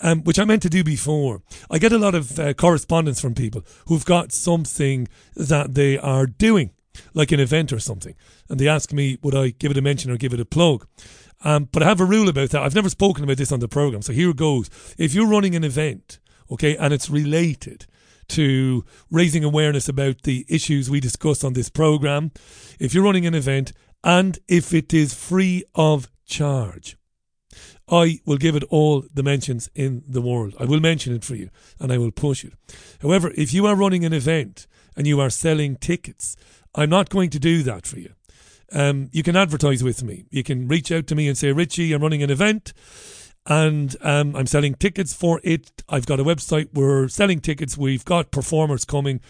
[0.00, 1.42] um, which I meant to do before.
[1.70, 6.26] I get a lot of uh, correspondence from people who've got something that they are
[6.26, 6.70] doing,
[7.14, 8.14] like an event or something,
[8.48, 10.86] and they ask me, would I give it a mention or give it a plug?
[11.44, 12.62] Um, but I have a rule about that.
[12.62, 14.70] I've never spoken about this on the program, so here goes.
[14.96, 17.86] If you're running an event, okay, and it's related
[18.32, 22.32] to raising awareness about the issues we discuss on this program,
[22.78, 26.96] if you're running an event and if it is free of charge,
[27.88, 30.54] I will give it all the mentions in the world.
[30.58, 32.54] I will mention it for you and I will push it.
[33.02, 34.66] However, if you are running an event
[34.96, 36.36] and you are selling tickets,
[36.74, 38.14] I'm not going to do that for you.
[38.72, 40.24] Um, you can advertise with me.
[40.30, 42.72] You can reach out to me and say, Richie, I'm running an event
[43.46, 45.82] and um, I'm selling tickets for it.
[45.88, 46.68] I've got a website.
[46.72, 47.76] We're selling tickets.
[47.76, 49.20] We've got performers coming.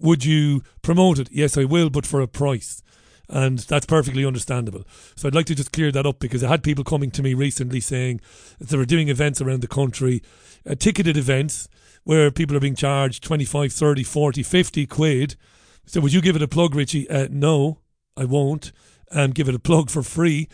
[0.00, 1.28] Would you promote it?
[1.30, 2.82] Yes, I will, but for a price.
[3.28, 4.84] And that's perfectly understandable.
[5.16, 7.32] So I'd like to just clear that up because I had people coming to me
[7.32, 8.20] recently saying
[8.58, 10.22] that they were doing events around the country,
[10.68, 11.66] uh, ticketed events
[12.02, 15.36] where people are being charged 25, 30, 40, 50 quid.
[15.86, 17.08] So would you give it a plug, Richie?
[17.08, 17.78] Uh, no,
[18.14, 18.72] I won't
[19.14, 20.48] um, give it a plug for free.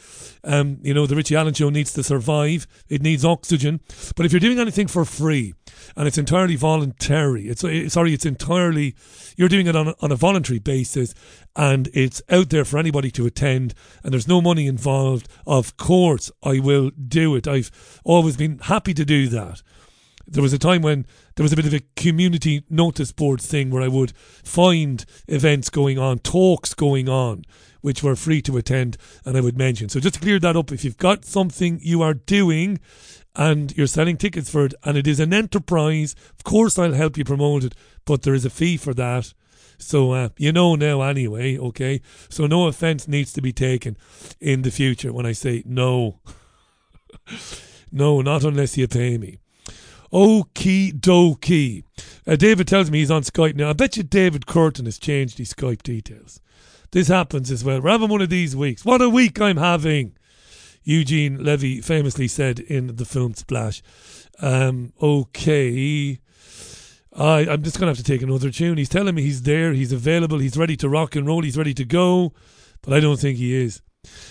[0.44, 2.66] Um, you know, the Richie Allen Show needs to survive.
[2.88, 3.80] It needs oxygen.
[4.14, 5.54] But if you're doing anything for free
[5.96, 8.94] and it's entirely voluntary, it's sorry, it's entirely
[9.36, 11.14] you're doing it on on a voluntary basis
[11.56, 15.28] and it's out there for anybody to attend and there's no money involved.
[15.46, 17.48] Of course, I will do it.
[17.48, 17.70] I've
[18.04, 19.62] always been happy to do that
[20.30, 23.70] there was a time when there was a bit of a community notice board thing
[23.70, 27.44] where I would find events going on, talks going on,
[27.80, 29.88] which were free to attend, and I would mention.
[29.88, 32.78] So just to clear that up, if you've got something you are doing
[33.34, 37.16] and you're selling tickets for it, and it is an enterprise, of course I'll help
[37.16, 39.34] you promote it, but there is a fee for that.
[39.78, 42.02] So uh, you know now anyway, okay?
[42.28, 43.96] So no offense needs to be taken
[44.38, 46.20] in the future when I say no.
[47.92, 49.38] no, not unless you pay me.
[50.12, 51.84] Okie dokie.
[52.26, 53.70] Uh, David tells me he's on Skype now.
[53.70, 56.40] I bet you David Kurten has changed his Skype details.
[56.90, 57.80] This happens as well.
[57.80, 58.84] We're having one of these weeks.
[58.84, 60.16] What a week I'm having.
[60.82, 63.82] Eugene Levy famously said in the film Splash.
[64.40, 66.18] Um, okay.
[67.12, 68.78] I, I'm just going to have to take another tune.
[68.78, 71.74] He's telling me he's there, he's available, he's ready to rock and roll, he's ready
[71.74, 72.32] to go,
[72.82, 73.82] but I don't think he is.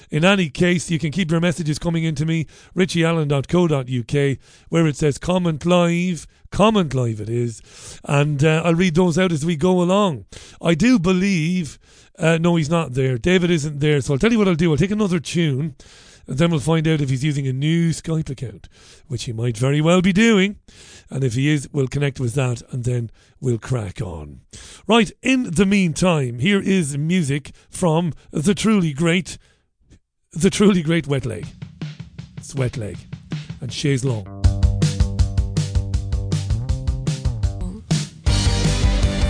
[0.10, 4.38] In any case, you can keep your messages coming into me, richieallen.co.uk,
[4.70, 7.62] where it says comment live, comment live it is,
[8.04, 10.26] and uh, I'll read those out as we go along.
[10.62, 11.78] I do believe
[12.20, 13.18] uh, no, he's not there.
[13.18, 14.02] David isn't there.
[14.02, 14.72] So I'll tell you what I'll do.
[14.72, 15.76] I'll take another tune,
[16.28, 18.68] and then we'll find out if he's using a new Skype account,
[19.08, 20.58] which he might very well be doing.
[21.10, 24.42] And if he is, we'll connect with that, and then we'll crack on.
[24.86, 25.12] Right.
[25.22, 29.38] In the meantime, here is music from the truly great,
[30.34, 31.46] the truly great Wet Leg.
[32.38, 32.98] It's Wet Leg,
[33.62, 34.28] and Chaise Longue.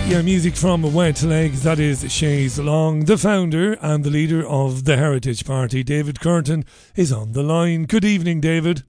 [0.08, 3.06] Yeah, music from Wet Legs, that is Chaise Longue.
[3.06, 7.84] The founder and the leader of the Heritage Party, David Kurten, is on the line.
[7.84, 8.82] Good evening, David.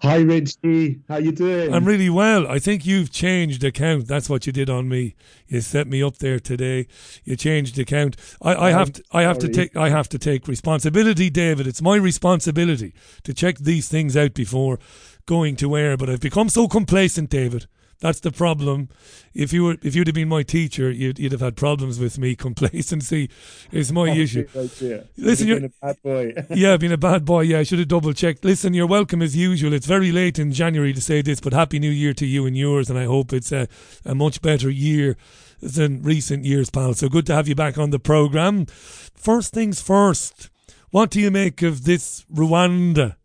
[0.00, 1.00] Hi, Richie.
[1.08, 1.74] How you doing?
[1.74, 2.46] I'm really well.
[2.46, 4.06] I think you've changed account.
[4.06, 5.16] That's what you did on me.
[5.48, 6.86] You set me up there today.
[7.24, 8.16] You changed account.
[8.40, 9.02] I, I have to.
[9.10, 9.76] I have to take.
[9.76, 11.66] I have to take responsibility, David.
[11.66, 14.78] It's my responsibility to check these things out before
[15.26, 15.96] going to air.
[15.96, 17.66] But I've become so complacent, David.
[18.00, 18.90] That's the problem.
[19.34, 22.16] If you were, if you'd have been my teacher, you'd, you'd have had problems with
[22.18, 22.34] me.
[22.36, 23.28] Complacency
[23.72, 24.46] is my oh, issue.
[25.16, 26.34] Listen, you're a bad boy.
[26.50, 27.40] yeah, being a bad boy.
[27.40, 28.44] Yeah, I should have double checked.
[28.44, 29.72] Listen, you're welcome as usual.
[29.72, 32.56] It's very late in January to say this, but happy New Year to you and
[32.56, 33.66] yours, and I hope it's a,
[34.04, 35.16] a much better year
[35.60, 36.94] than recent years, pal.
[36.94, 38.66] So good to have you back on the program.
[38.66, 40.50] First things first.
[40.90, 43.16] What do you make of this Rwanda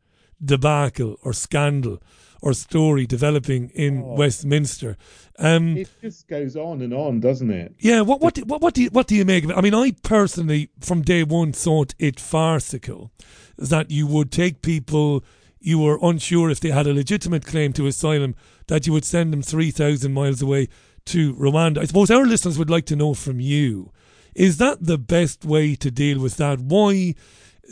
[0.44, 2.02] debacle or scandal?
[2.44, 4.16] Or story developing in oh.
[4.16, 4.98] Westminster.
[5.40, 7.74] Um, it just goes on and on, doesn't it?
[7.80, 8.02] Yeah.
[8.02, 9.58] What what do, what what do you what do you make of it?
[9.58, 13.12] I mean, I personally, from day one, thought it farcical
[13.58, 15.24] that you would take people
[15.62, 18.36] you were unsure if they had a legitimate claim to asylum
[18.68, 20.68] that you would send them three thousand miles away
[21.06, 21.78] to Rwanda.
[21.78, 23.94] I suppose our listeners would like to know from you:
[24.36, 26.60] is that the best way to deal with that?
[26.60, 27.16] Why?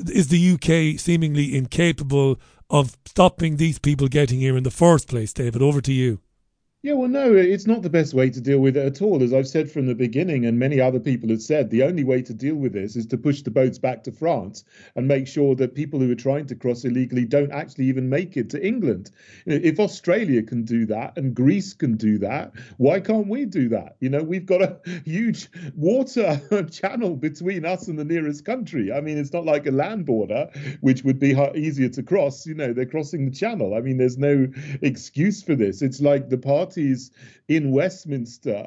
[0.07, 2.39] is the UK seemingly incapable
[2.71, 5.61] of stopping these people getting here in the first place, David.
[5.61, 6.19] Over to you.
[6.83, 9.21] Yeah, well, no, it's not the best way to deal with it at all.
[9.21, 12.23] As I've said from the beginning, and many other people have said, the only way
[12.23, 14.63] to deal with this is to push the boats back to France
[14.95, 18.35] and make sure that people who are trying to cross illegally don't actually even make
[18.35, 19.11] it to England.
[19.45, 23.97] If Australia can do that and Greece can do that, why can't we do that?
[23.99, 28.91] You know, we've got a huge water channel between us and the nearest country.
[28.91, 32.47] I mean, it's not like a land border, which would be easier to cross.
[32.47, 33.75] You know, they're crossing the channel.
[33.75, 34.47] I mean, there's no
[34.81, 35.83] excuse for this.
[35.83, 37.11] It's like the part parties
[37.49, 38.65] in Westminster,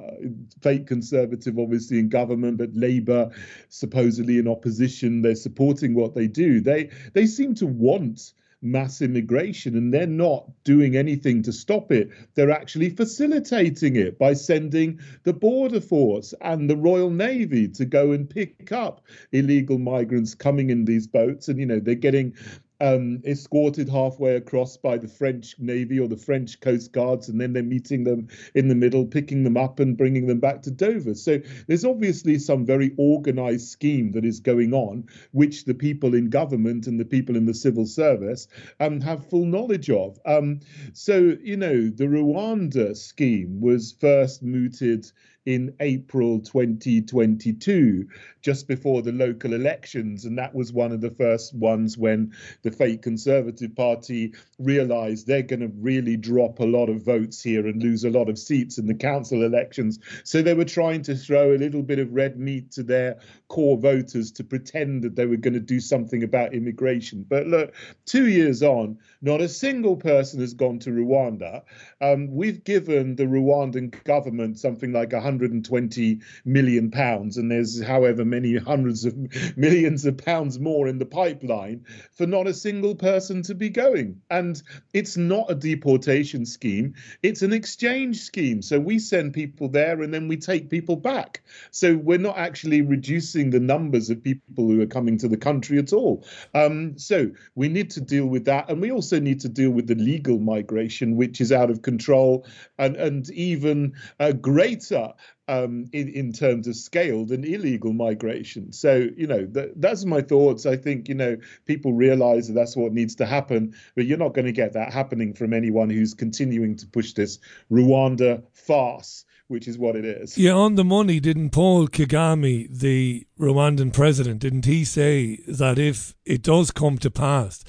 [0.61, 3.31] fake Conservative obviously in government, but Labour
[3.71, 6.61] supposedly in opposition, they're supporting what they do.
[6.61, 12.11] They they seem to want mass immigration and they're not doing anything to stop it.
[12.35, 18.13] They're actually facilitating it by sending the Border Force and the Royal Navy to go
[18.13, 19.03] and pick up
[19.33, 21.49] illegal migrants coming in these boats.
[21.49, 22.35] And, you know, they're getting
[22.81, 27.53] um, escorted halfway across by the French Navy or the French Coast Guards, and then
[27.53, 31.15] they're meeting them in the middle, picking them up and bringing them back to Dover.
[31.15, 36.31] So there's obviously some very organized scheme that is going on, which the people in
[36.31, 38.49] government and the people in the civil service
[38.81, 40.19] um, have full knowledge of.
[40.27, 40.61] Um,
[40.93, 45.11] so, you know, the Rwanda scheme was first mooted
[45.47, 48.09] in April 2022,
[48.41, 50.25] just before the local elections.
[50.25, 52.33] And that was one of the first ones when
[52.63, 57.67] the fake Conservative Party realized they're going to really drop a lot of votes here
[57.67, 59.99] and lose a lot of seats in the council elections.
[60.25, 63.19] So they were trying to throw a little bit of red meat to their
[63.49, 67.25] core voters to pretend that they were going to do something about immigration.
[67.29, 67.75] But look,
[68.07, 71.63] two years on, not a single person has gone to Rwanda.
[72.01, 78.57] Um, we've given the Rwandan government something like 120 million pounds, and there's however many
[78.57, 79.17] hundreds of
[79.57, 84.21] millions of pounds more in the pipeline for not a single person to be going.
[84.31, 84.63] And
[84.93, 88.63] it's not a deportation scheme, it's an exchange scheme.
[88.63, 91.43] So we send people there and then we take people back.
[91.71, 95.79] So we're not actually reducing the numbers of people who are coming to the country
[95.79, 96.25] at all.
[96.55, 98.71] Um, so we need to deal with that.
[98.71, 102.47] And we also need to deal with the legal migration, which is out of control
[102.79, 105.13] and, and even uh, greater
[105.49, 108.73] um, in, in terms of scale than illegal migration.
[108.73, 110.67] So, you know, th- that's my thoughts.
[110.67, 111.37] I think, you know,
[111.67, 114.93] people realize that that's what needs to happen, but you're not going to get that
[114.93, 117.39] happening from anyone who's continuing to push this
[117.71, 119.25] Rwanda farce.
[119.49, 120.39] Which is what it is.
[120.39, 126.15] Yeah, on the money, didn't Paul Kagame, the Rwandan president, didn't he say that if
[126.25, 127.63] it does come to pass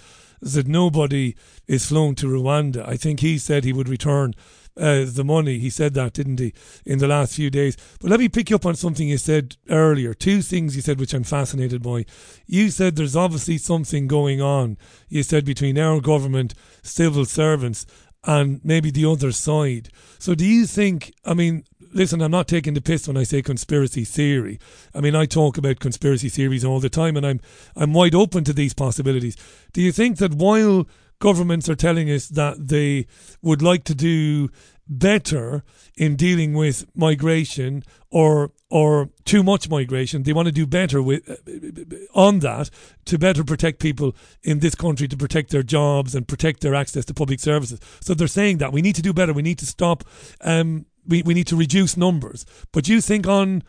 [0.54, 1.36] that nobody
[1.68, 4.36] is flown to Rwanda, I think he said he would return
[4.78, 5.58] uh, the money.
[5.58, 6.54] He said that, didn't he,
[6.86, 7.78] in the last few days?
[8.00, 10.14] But let me pick you up on something you said earlier.
[10.14, 12.06] Two things you said which I'm fascinated by.
[12.46, 14.78] You said there's obviously something going on.
[15.10, 17.86] You said between our government, civil servants,
[18.24, 19.90] and maybe the other side.
[20.20, 21.64] So do you think, I mean,
[21.96, 24.60] listen, I'm not taking the piss when I say conspiracy theory.
[24.94, 27.40] I mean, I talk about conspiracy theories all the time and I'm
[27.76, 29.36] I'm wide open to these possibilities.
[29.74, 30.86] Do you think that while
[31.20, 33.08] governments are telling us that they
[33.42, 34.50] would like to do
[34.88, 35.64] better
[35.96, 40.24] in dealing with migration or or too much migration.
[40.24, 42.70] They want to do better with uh, on that
[43.06, 47.06] to better protect people in this country to protect their jobs and protect their access
[47.06, 47.80] to public services.
[48.02, 49.34] So they're saying that we need to do better.
[49.34, 50.04] We need to stop.
[50.42, 52.46] Um, we we need to reduce numbers.
[52.72, 53.64] But you think on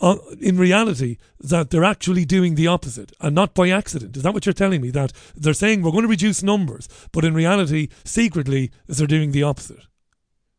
[0.00, 4.16] uh, in reality that they're actually doing the opposite and not by accident.
[4.16, 4.90] Is that what you're telling me?
[4.90, 9.44] That they're saying we're going to reduce numbers, but in reality, secretly, they're doing the
[9.44, 9.86] opposite?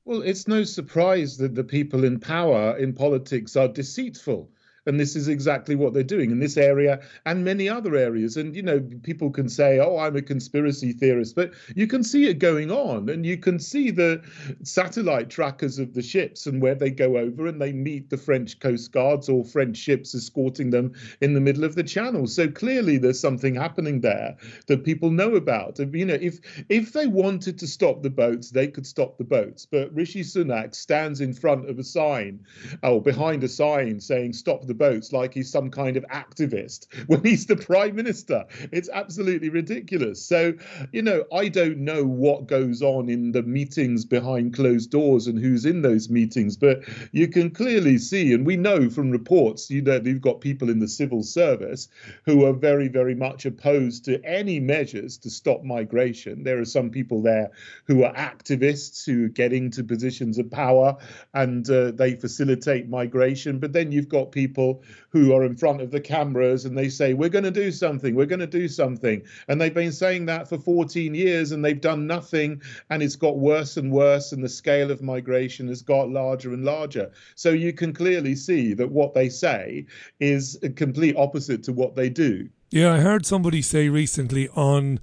[0.05, 4.49] Well, it's no surprise that the people in power in politics are deceitful.
[4.85, 8.37] And this is exactly what they're doing in this area and many other areas.
[8.37, 12.27] And, you know, people can say, oh, I'm a conspiracy theorist, but you can see
[12.27, 13.09] it going on.
[13.09, 14.23] And you can see the
[14.63, 18.59] satellite trackers of the ships and where they go over and they meet the French
[18.59, 22.27] Coast Guards or French ships escorting them in the middle of the channel.
[22.27, 25.79] So clearly there's something happening there that people know about.
[25.79, 29.65] You know, if if they wanted to stop the boats, they could stop the boats.
[29.65, 32.45] But Rishi Sunak stands in front of a sign
[32.81, 36.87] or behind a sign saying, stop the the boats like he's some kind of activist
[37.07, 38.45] when he's the prime minister.
[38.71, 40.23] It's absolutely ridiculous.
[40.23, 40.53] So,
[40.91, 45.37] you know, I don't know what goes on in the meetings behind closed doors and
[45.39, 49.81] who's in those meetings, but you can clearly see, and we know from reports, you
[49.81, 51.87] know, you've got people in the civil service
[52.25, 56.43] who are very, very much opposed to any measures to stop migration.
[56.43, 57.51] There are some people there
[57.85, 60.97] who are activists who are getting to positions of power
[61.33, 63.59] and uh, they facilitate migration.
[63.59, 66.89] But then you've got people people who are in front of the cameras and they
[66.89, 69.21] say, We're going to do something, we're going to do something.
[69.47, 72.61] And they've been saying that for 14 years and they've done nothing.
[72.89, 74.31] And it's got worse and worse.
[74.31, 77.11] And the scale of migration has got larger and larger.
[77.35, 79.85] So you can clearly see that what they say
[80.19, 82.49] is a complete opposite to what they do.
[82.71, 84.99] Yeah, I heard somebody say recently on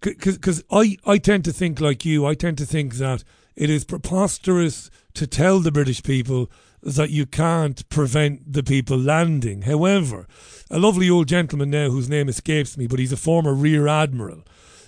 [0.00, 2.24] because I, I tend to think like you.
[2.24, 3.24] I tend to think that
[3.54, 6.50] it is preposterous to tell the British people
[6.82, 9.62] that you can't prevent the people landing.
[9.62, 10.26] However,
[10.70, 14.42] a lovely old gentleman now whose name escapes me, but he's a former Rear Admiral,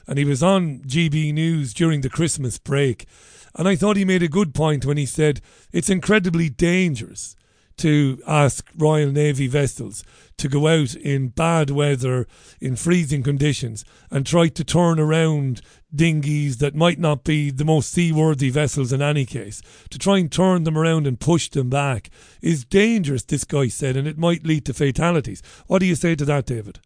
[0.07, 3.07] and he was on GB News during the Christmas break.
[3.55, 5.41] And I thought he made a good point when he said
[5.73, 7.37] it's incredibly dangerous
[7.79, 10.05] to ask Royal Navy vessels
[10.39, 12.27] to go out in bad weather,
[12.61, 15.61] in freezing conditions, and try to turn around
[15.95, 19.63] dinghies that might not be the most seaworthy vessels in any case.
[19.91, 23.97] To try and turn them around and push them back is dangerous, this guy said,
[23.97, 25.43] and it might lead to fatalities.
[25.67, 26.81] What do you say to that, David?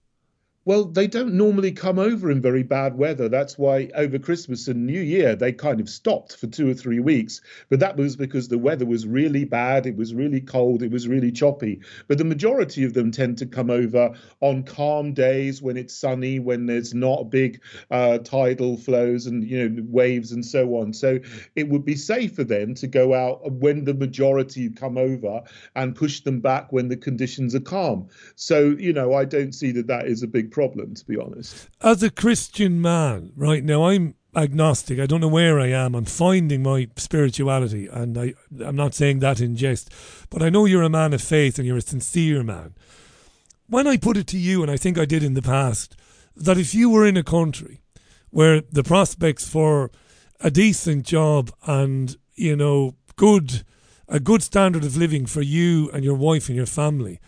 [0.67, 3.29] Well, they don't normally come over in very bad weather.
[3.29, 6.99] That's why over Christmas and New Year they kind of stopped for two or three
[6.99, 7.41] weeks.
[7.71, 9.87] But that was because the weather was really bad.
[9.87, 10.83] It was really cold.
[10.83, 11.83] It was really choppy.
[12.09, 16.41] But the majority of them tend to come over on calm days when it's sunny,
[16.41, 17.61] when there's not big
[17.93, 20.93] uh, tidal flows and you know waves and so on.
[20.93, 21.21] So
[21.55, 25.43] it would be safe for them to go out when the majority come over
[25.77, 28.09] and push them back when the conditions are calm.
[28.35, 31.69] So you know I don't see that that is a big problem, to be honest.
[31.83, 34.99] As a Christian man, right now, I'm agnostic.
[34.99, 35.95] I don't know where I am.
[35.95, 38.33] I'm finding my spirituality, and I,
[38.65, 39.93] I'm not saying that in jest,
[40.31, 42.75] but I know you're a man of faith and you're a sincere man.
[43.67, 45.95] When I put it to you, and I think I did in the past,
[46.35, 47.83] that if you were in a country
[48.31, 49.91] where the prospects for
[50.41, 53.63] a decent job and you know good
[54.09, 57.19] a good standard of living for you and your wife and your family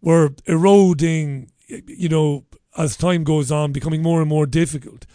[0.00, 2.44] were eroding you know
[2.76, 5.06] as time goes on, becoming more and more difficult.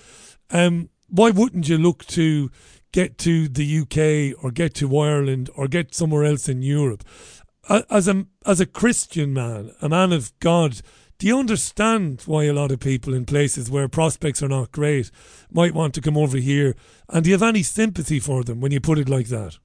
[0.50, 2.50] Um, why wouldn't you look to
[2.92, 7.04] get to the UK or get to Ireland or get somewhere else in Europe?
[7.70, 10.82] As a as a Christian man, a man of God,
[11.20, 15.12] do you understand why a lot of people in places where prospects are not great
[15.52, 16.76] might want to come over here?
[17.10, 19.58] And do you have any sympathy for them when you put it like that?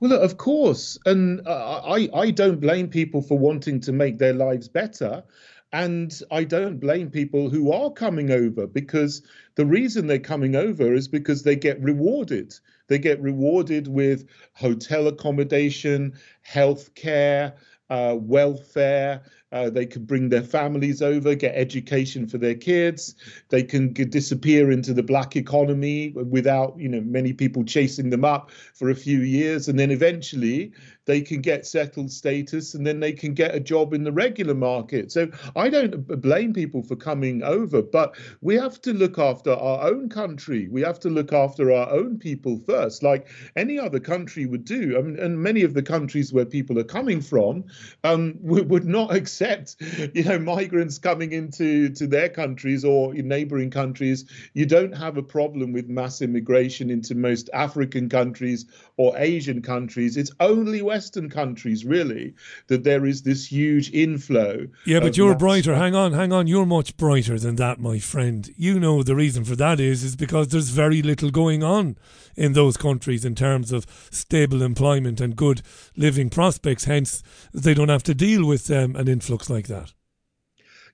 [0.00, 4.32] Well, of course, and uh, I I don't blame people for wanting to make their
[4.32, 5.22] lives better.
[5.74, 9.22] And I don't blame people who are coming over because
[9.56, 12.54] the reason they're coming over is because they get rewarded.
[12.86, 17.54] They get rewarded with hotel accommodation, health care,
[17.90, 19.22] uh, welfare.
[19.54, 23.14] Uh, they can bring their families over, get education for their kids.
[23.50, 28.50] They can disappear into the black economy without, you know, many people chasing them up
[28.50, 30.72] for a few years, and then eventually
[31.06, 34.54] they can get settled status and then they can get a job in the regular
[34.54, 35.12] market.
[35.12, 39.86] So I don't blame people for coming over, but we have to look after our
[39.86, 40.68] own country.
[40.68, 44.98] We have to look after our own people first, like any other country would do.
[44.98, 47.64] I mean, and many of the countries where people are coming from
[48.02, 49.43] um, would not accept,
[50.14, 54.24] you know, migrants coming into to their countries or in neighboring countries.
[54.54, 58.66] You don't have a problem with mass immigration into most African countries
[58.96, 60.16] or Asian countries.
[60.16, 62.34] It's only Western countries, really,
[62.68, 64.66] that there is this huge inflow.
[64.86, 65.74] Yeah, but you're brighter.
[65.74, 66.46] Hang on, hang on.
[66.46, 68.48] You're much brighter than that, my friend.
[68.56, 71.96] You know the reason for that is is because there's very little going on
[72.36, 75.62] in those countries in terms of stable employment and good
[75.96, 76.84] living prospects.
[76.84, 77.22] Hence,
[77.52, 79.92] they don't have to deal with um, an influx like that.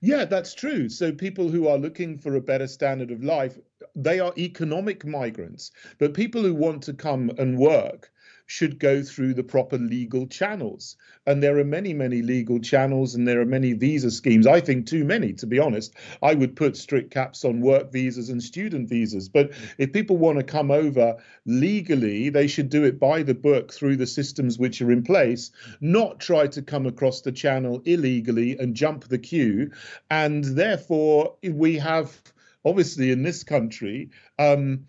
[0.01, 0.87] Yeah, that's true.
[0.89, 3.59] So people who are looking for a better standard of life,
[3.95, 5.71] they are economic migrants.
[5.99, 8.10] But people who want to come and work
[8.51, 10.97] should go through the proper legal channels.
[11.25, 14.45] And there are many, many legal channels and there are many visa schemes.
[14.45, 15.95] I think too many, to be honest.
[16.21, 19.29] I would put strict caps on work visas and student visas.
[19.29, 23.71] But if people want to come over legally, they should do it by the book
[23.71, 28.59] through the systems which are in place, not try to come across the channel illegally
[28.59, 29.71] and jump the queue.
[30.09, 32.21] And therefore, we have
[32.65, 34.85] obviously in this country um,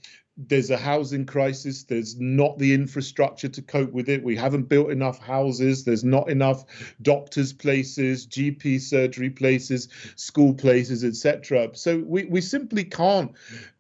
[0.49, 1.85] there's a housing crisis.
[1.85, 4.23] There's not the infrastructure to cope with it.
[4.23, 5.85] We haven't built enough houses.
[5.85, 6.65] There's not enough
[7.03, 11.71] doctors' places, GP surgery places, school places, etc.
[11.75, 13.33] So we, we simply can't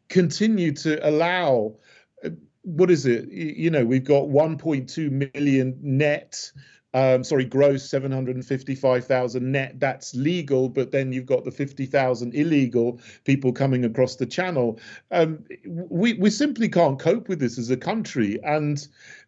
[0.09, 1.77] continue to allow.
[2.25, 2.31] Uh,
[2.63, 3.29] what is it?
[3.31, 6.53] You know, we've got 1.2 million net
[6.95, 9.81] um, sorry, gross 755,000 net.
[9.81, 14.79] That's legal, but then you've got the 50,000 illegal people coming across the channel.
[15.11, 18.87] Um, we we simply can't cope with this as a country, and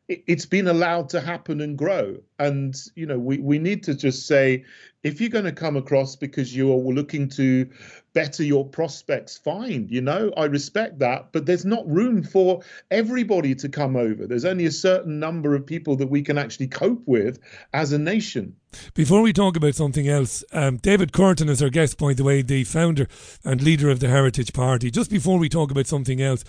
[0.09, 2.17] it's been allowed to happen and grow.
[2.39, 4.65] And you know, we we need to just say,
[5.03, 7.69] if you're going to come across because you're looking to
[8.15, 9.87] better your prospects, fine.
[9.91, 14.27] You know, I respect that, but there's not room for everybody to come over.
[14.27, 17.39] There's only a certain number of people that we can actually cope with
[17.73, 18.57] as a nation.
[18.95, 22.43] Before we talk about something else, um, David Kurten is our guest, by the way,
[22.43, 23.07] the founder
[23.45, 24.91] and leader of the Heritage Party.
[24.91, 26.45] Just before we talk about something else,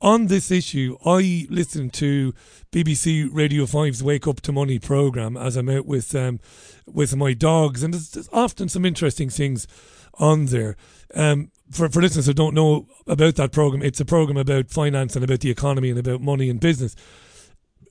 [0.00, 2.32] on this issue, I listened to
[2.72, 6.40] BBC Radio 5's Wake Up to Money programme as I'm out with um,
[6.86, 9.66] with my dogs, and there's, there's often some interesting things
[10.14, 10.76] on there.
[11.14, 15.14] Um, for, for listeners who don't know about that program, it's a program about finance
[15.14, 16.96] and about the economy and about money and business.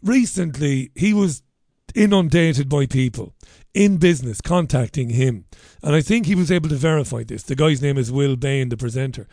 [0.01, 1.43] recently he was
[1.95, 3.33] inundated by people
[3.73, 5.45] in business contacting him,
[5.83, 7.43] and I think he was able to verify this.
[7.43, 9.27] The guy's name is Will Bain, the presenter.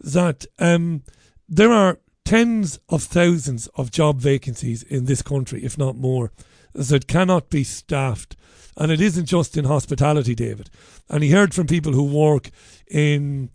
[0.00, 1.04] That um,
[1.48, 6.32] there are tens of thousands of job vacancies in this country, if not more,
[6.74, 8.36] that cannot be staffed.
[8.76, 10.68] And it isn't just in hospitality, David.
[11.08, 12.50] And he heard from people who work
[12.90, 13.50] in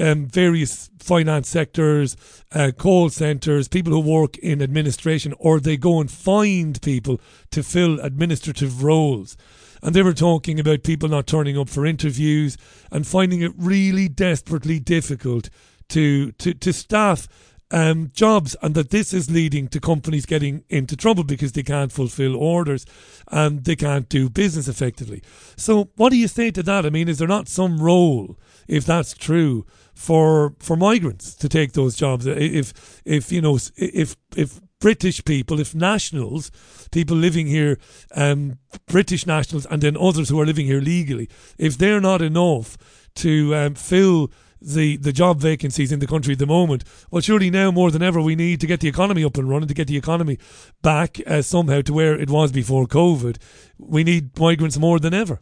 [0.00, 2.16] um, various finance sectors,
[2.52, 7.20] uh, call centres, people who work in administration, or they go and find people
[7.50, 9.36] to fill administrative roles.
[9.82, 12.56] And they were talking about people not turning up for interviews
[12.92, 15.50] and finding it really desperately difficult
[15.88, 17.28] to, to, to staff
[17.72, 21.90] um, jobs, and that this is leading to companies getting into trouble because they can't
[21.90, 22.84] fulfill orders
[23.28, 25.22] and they can't do business effectively.
[25.56, 26.86] So, what do you say to that?
[26.86, 31.72] I mean, is there not some role, if that's true, for for migrants to take
[31.72, 32.26] those jobs?
[32.26, 36.50] If if you know if if British people, if nationals,
[36.90, 37.78] people living here,
[38.16, 42.76] um, British nationals, and then others who are living here legally, if they're not enough
[43.14, 44.30] to um, fill
[44.64, 46.84] the, the job vacancies in the country at the moment.
[47.10, 49.68] Well, surely now more than ever we need to get the economy up and running,
[49.68, 50.38] to get the economy
[50.82, 53.36] back uh, somehow to where it was before COVID.
[53.78, 55.40] We need migrants more than ever.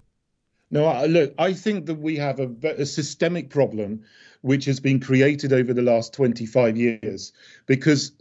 [0.71, 4.05] No, look, I think that we have a, a systemic problem
[4.43, 7.33] which has been created over the last 25 years
[7.67, 8.13] because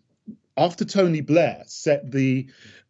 [0.58, 2.47] after Tony Blair set the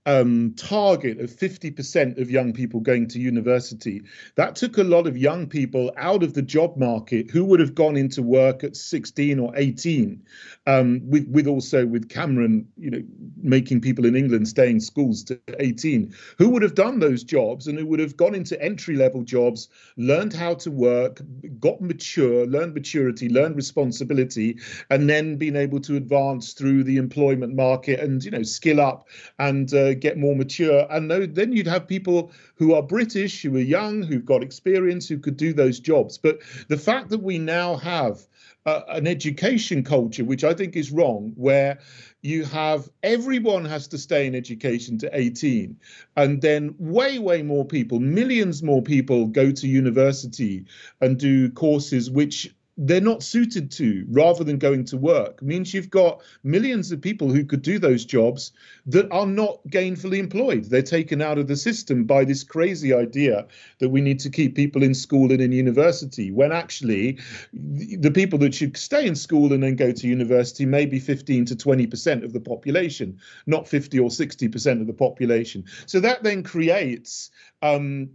[0.10, 4.02] um, target of 50% of young people going to university,
[4.36, 7.76] that took a lot of young people out of the job market who would have
[7.76, 10.24] gone into work at 16 or 18.
[10.66, 13.04] Um, with with also with Cameron, you know,
[13.42, 17.68] making people in England stay in schools to 18, who would have done those jobs
[17.68, 21.22] and who would have gone into entry level jobs, learned how to work,
[21.60, 24.58] got mature, learned maturity, learned responsibility,
[24.90, 29.08] and then been able to advance through the employment market and you know skill up
[29.38, 30.88] and uh, get more mature.
[30.90, 35.20] And then you'd have people who are British, who are young, who've got experience, who
[35.20, 36.18] could do those jobs.
[36.18, 38.28] But the fact that we now have
[38.66, 41.80] uh, an education culture, which I think is wrong, where
[42.22, 45.78] you have everyone has to stay in education to 18,
[46.16, 50.66] and then way, way more people, millions more people go to university
[51.00, 55.90] and do courses which they're not suited to rather than going to work means you've
[55.90, 58.54] got millions of people who could do those jobs
[58.86, 60.64] that are not gainfully employed.
[60.64, 63.46] They're taken out of the system by this crazy idea
[63.80, 67.20] that we need to keep people in school and in university when actually
[67.54, 71.46] the people that should stay in school and then go to university may be 15
[71.46, 75.66] to 20% of the population not 50 or 60% of the population.
[75.86, 78.10] So that then creates um,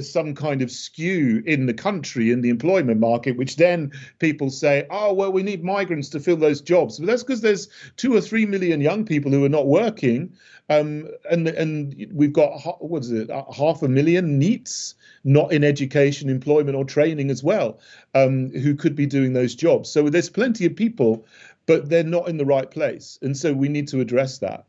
[0.00, 4.86] some kind of skew in the country in the employment market, which then people say,
[4.90, 6.98] oh, well, we need migrants to fill those jobs.
[6.98, 10.34] But that's because there's two or three million young people who are not working.
[10.70, 16.28] Um, and and we've got what is it half a million NEETs not in education,
[16.28, 17.80] employment, or training as well,
[18.14, 19.90] um, who could be doing those jobs.
[19.90, 21.26] So there's plenty of people,
[21.66, 24.66] but they're not in the right place, and so we need to address that.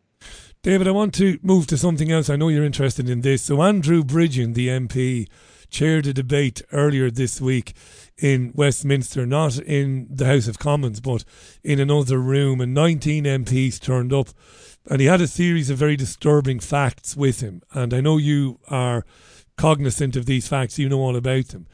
[0.66, 2.28] David, I want to move to something else.
[2.28, 3.44] I know you're interested in this.
[3.44, 5.28] So, Andrew Bridgen, the MP,
[5.70, 7.76] chaired a debate earlier this week
[8.18, 11.24] in Westminster, not in the House of Commons, but
[11.64, 12.62] in another room.
[12.62, 14.30] And 19 MPs turned up.
[14.90, 17.62] And he had a series of very disturbing facts with him.
[17.72, 19.06] And I know you are
[19.58, 21.68] cognizant of these facts, you know all about them.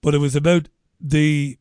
[0.00, 1.58] But it was about the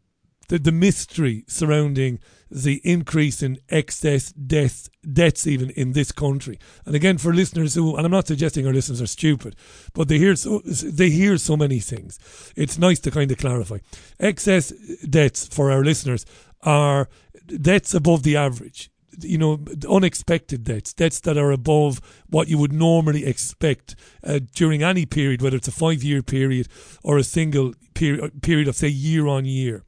[0.48, 2.20] the, the mystery surrounding
[2.50, 6.60] the increase in excess deaths, deaths even in this country.
[6.86, 9.56] And again, for listeners who, and I'm not suggesting our listeners are stupid,
[9.94, 12.20] but they hear so they hear so many things.
[12.56, 13.80] It's nice to kind of clarify.
[14.20, 14.70] Excess
[15.10, 16.26] deaths for our listeners
[16.64, 17.10] are
[17.48, 18.90] deaths above the average.
[19.20, 24.84] You know, unexpected deaths, deaths that are above what you would normally expect uh, during
[24.84, 26.68] any period, whether it's a five year period
[27.04, 29.84] or a single period, period of, say, year on year.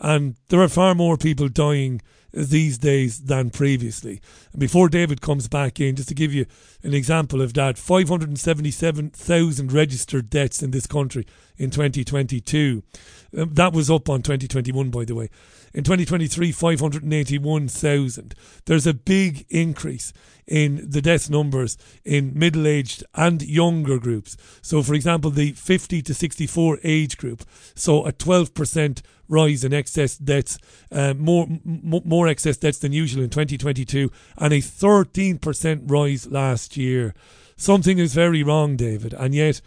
[0.00, 2.00] And there are far more people dying
[2.32, 4.20] these days than previously.
[4.52, 6.46] And before David comes back in, just to give you
[6.82, 11.26] an example of that, 577,000 registered deaths in this country
[11.56, 12.82] in 2022.
[13.36, 15.28] Um, that was up on 2021, by the way.
[15.72, 18.34] In 2023, 581,000.
[18.64, 20.12] There's a big increase
[20.46, 24.36] in the death numbers in middle aged and younger groups.
[24.62, 27.44] So, for example, the 50 to 64 age group
[27.76, 30.58] saw a 12% rise in excess deaths,
[30.90, 36.76] uh, more m- more excess deaths than usual in 2022, and a 13% rise last
[36.76, 37.14] year.
[37.56, 39.60] Something is very wrong, David, and yet,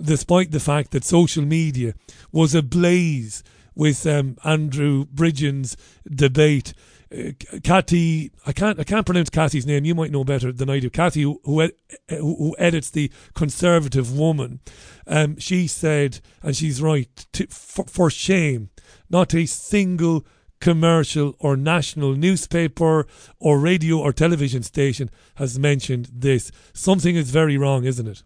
[0.00, 1.94] despite the fact that social media
[2.32, 3.42] was ablaze
[3.74, 6.74] with um, Andrew Bridgen's debate,
[7.12, 7.32] uh,
[7.64, 9.84] Kathy, I can't I can't pronounce Kathy's name.
[9.84, 10.90] You might know better than I do.
[10.90, 11.70] Kathy, who who,
[12.08, 14.60] who edits the Conservative Woman,
[15.06, 17.08] um, she said, and she's right.
[17.32, 18.70] To, for, for shame,
[19.08, 20.24] not a single
[20.60, 23.06] commercial or national newspaper
[23.38, 26.52] or radio or television station has mentioned this.
[26.72, 28.22] Something is very wrong, isn't it?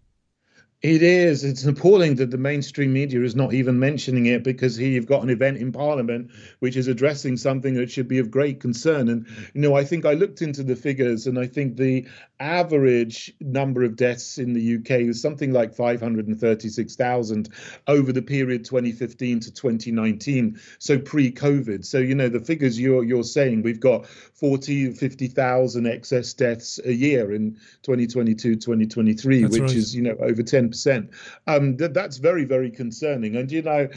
[0.81, 1.43] It is.
[1.43, 5.23] It's appalling that the mainstream media is not even mentioning it because here you've got
[5.23, 9.09] an event in Parliament which is addressing something that should be of great concern.
[9.09, 12.07] And, you know, I think I looked into the figures and I think the
[12.39, 17.49] average number of deaths in the UK was something like 536,000
[17.87, 21.85] over the period 2015 to 2019, so pre-COVID.
[21.85, 26.93] So, you know, the figures you're, you're saying, we've got 40, 50,000 excess deaths a
[26.93, 27.53] year in
[27.83, 29.73] 2022, 2023, that's which right.
[29.73, 31.09] is, you know, over 10% percent
[31.47, 33.35] Um, th- that's very, very concerning.
[33.35, 33.87] And, you know,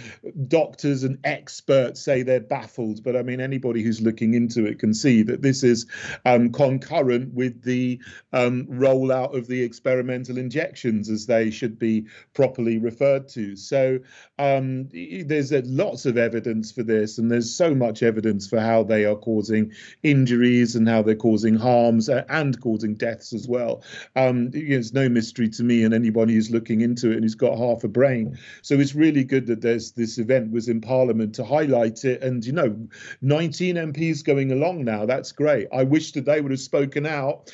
[0.48, 4.94] doctors and experts say they're baffled, but I mean, anybody who's looking into it can
[4.94, 5.86] see that this is
[6.24, 8.00] um, concurrent with the
[8.32, 13.56] um, rollout of the experimental injections, as they should be properly referred to.
[13.56, 13.98] So
[14.38, 18.82] um, there's uh, lots of evidence for this, and there's so much evidence for how
[18.82, 23.82] they are causing injuries and how they're causing harms and causing deaths as well.
[24.16, 27.36] Um, it's no mystery to me and anybody who's looking looking into it and he's
[27.36, 28.36] got half a brain.
[28.62, 32.20] So it's really good that there's this event was in Parliament to highlight it.
[32.20, 32.88] And you know,
[33.22, 35.06] 19 MPs going along now.
[35.06, 35.68] That's great.
[35.72, 37.52] I wish that they would have spoken out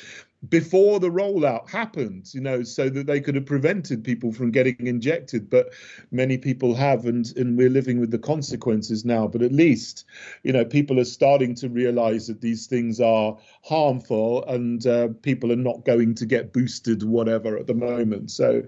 [0.49, 4.87] before the rollout happened, you know, so that they could have prevented people from getting
[4.87, 5.49] injected.
[5.49, 5.73] But
[6.11, 9.27] many people have, and, and we're living with the consequences now.
[9.27, 10.05] But at least,
[10.43, 15.51] you know, people are starting to realize that these things are harmful and uh, people
[15.51, 18.31] are not going to get boosted, whatever, at the moment.
[18.31, 18.63] So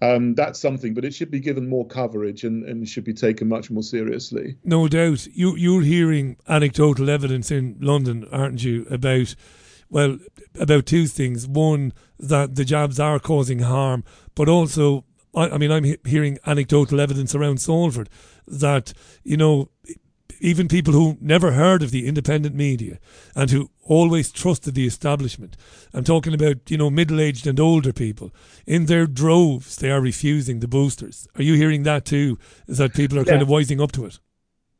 [0.00, 3.48] um, that's something, but it should be given more coverage and, and should be taken
[3.48, 4.56] much more seriously.
[4.64, 5.26] No doubt.
[5.26, 9.34] You, you're hearing anecdotal evidence in London, aren't you, about
[9.90, 10.18] well,
[10.58, 11.46] about two things.
[11.46, 16.38] One, that the jabs are causing harm, but also, I, I mean, I'm he- hearing
[16.46, 18.08] anecdotal evidence around Salford
[18.46, 18.92] that,
[19.24, 19.70] you know,
[20.40, 22.98] even people who never heard of the independent media
[23.34, 25.56] and who always trusted the establishment.
[25.92, 28.32] I'm talking about, you know, middle aged and older people.
[28.66, 31.26] In their droves, they are refusing the boosters.
[31.36, 32.38] Are you hearing that too?
[32.66, 33.32] Is that people are yeah.
[33.32, 34.18] kind of wising up to it?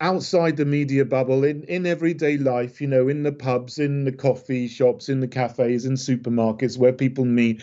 [0.01, 4.12] Outside the media bubble in in everyday life you know in the pubs in the
[4.12, 7.61] coffee shops in the cafes in supermarkets where people meet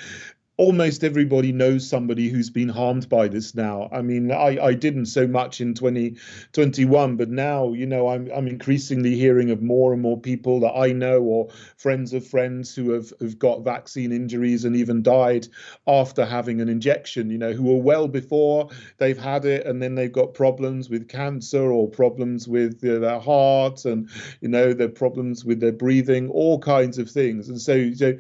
[0.57, 3.89] almost everybody knows somebody who's been harmed by this now.
[3.91, 8.47] I mean, I, I didn't so much in 2021, but now, you know, I'm, I'm
[8.47, 12.91] increasingly hearing of more and more people that I know or friends of friends who
[12.91, 15.47] have, have got vaccine injuries and even died
[15.87, 19.95] after having an injection, you know, who were well before they've had it and then
[19.95, 25.43] they've got problems with cancer or problems with their heart and, you know, their problems
[25.43, 27.49] with their breathing, all kinds of things.
[27.49, 28.13] And so, so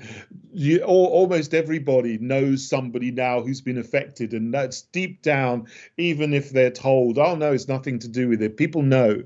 [0.51, 5.67] you, almost everybody knows somebody now who's been affected, and that's deep down,
[5.97, 8.57] even if they're told, oh, no, it's nothing to do with it.
[8.57, 9.23] People know.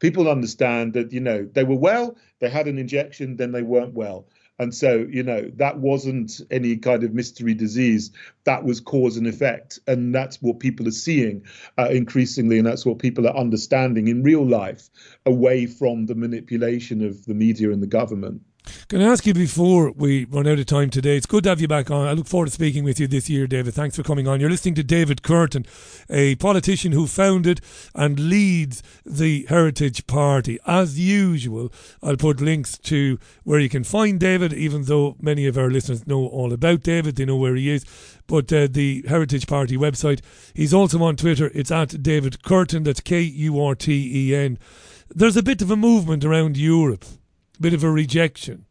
[0.00, 3.94] People understand that, you know, they were well, they had an injection, then they weren't
[3.94, 4.26] well.
[4.58, 8.12] And so, you know, that wasn't any kind of mystery disease.
[8.44, 9.80] That was cause and effect.
[9.86, 11.44] And that's what people are seeing
[11.78, 12.58] uh, increasingly.
[12.58, 14.88] And that's what people are understanding in real life
[15.26, 18.42] away from the manipulation of the media and the government.
[18.88, 21.16] Can I ask you before we run out of time today?
[21.16, 22.06] It's good to have you back on.
[22.06, 23.74] I look forward to speaking with you this year, David.
[23.74, 24.38] Thanks for coming on.
[24.38, 25.66] You're listening to David Kurten,
[26.08, 27.60] a politician who founded
[27.94, 30.58] and leads the Heritage Party.
[30.66, 35.58] As usual, I'll put links to where you can find David, even though many of
[35.58, 37.84] our listeners know all about David, they know where he is.
[38.26, 40.20] But uh, the Heritage Party website,
[40.54, 41.50] he's also on Twitter.
[41.54, 44.58] It's at David Kurten, that's K U R T E N.
[45.14, 47.04] There's a bit of a movement around Europe
[47.62, 48.66] bit of a rejection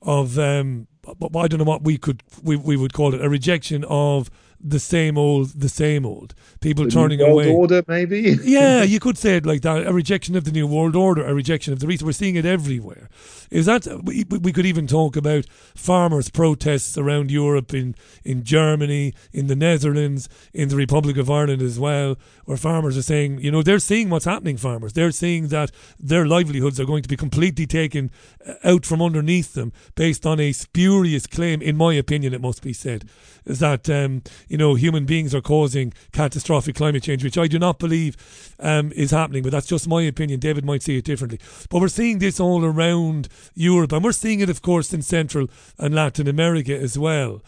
[0.00, 3.84] of um, I don't know what we could we, we would call it a rejection
[3.88, 4.30] of
[4.60, 6.34] the same old, the same old.
[6.60, 7.52] People the turning world away.
[7.52, 8.38] Order, maybe.
[8.42, 9.86] yeah, you could say it like that.
[9.86, 12.44] A rejection of the new world order, a rejection of the reason we're seeing it
[12.44, 13.08] everywhere.
[13.50, 17.94] Is that we, we could even talk about farmers' protests around Europe, in
[18.24, 23.02] in Germany, in the Netherlands, in the Republic of Ireland as well, where farmers are
[23.02, 24.56] saying, you know, they're seeing what's happening.
[24.56, 28.10] Farmers, they're seeing that their livelihoods are going to be completely taken
[28.46, 31.62] uh, out from underneath them based on a spurious claim.
[31.62, 33.08] In my opinion, it must be said,
[33.44, 37.58] is that um, you know, human beings are causing catastrophic climate change, which I do
[37.58, 38.16] not believe
[38.58, 39.42] um, is happening.
[39.42, 40.40] But that's just my opinion.
[40.40, 41.38] David might see it differently.
[41.70, 45.48] But we're seeing this all around Europe, and we're seeing it, of course, in Central
[45.78, 47.42] and Latin America as well.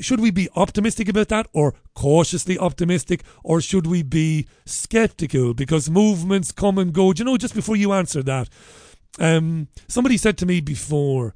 [0.00, 5.88] Should we be optimistic about that or cautiously optimistic or should we be skeptical because
[5.88, 7.12] movements come and go?
[7.12, 8.48] Do you know, just before you answer that,
[9.18, 11.34] Um, somebody said to me before,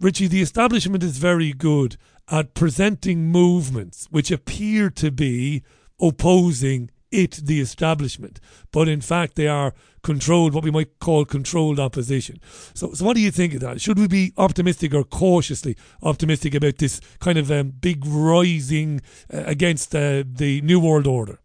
[0.00, 1.96] Richie, the establishment is very good
[2.30, 5.62] at presenting movements which appear to be
[6.00, 8.40] opposing it, the establishment,
[8.72, 12.40] but in fact they are controlled, what we might call controlled opposition.
[12.74, 13.80] So, so what do you think of that?
[13.80, 19.02] Should we be optimistic or cautiously optimistic about this kind of um, big rising
[19.32, 21.41] uh, against uh, the New World Order?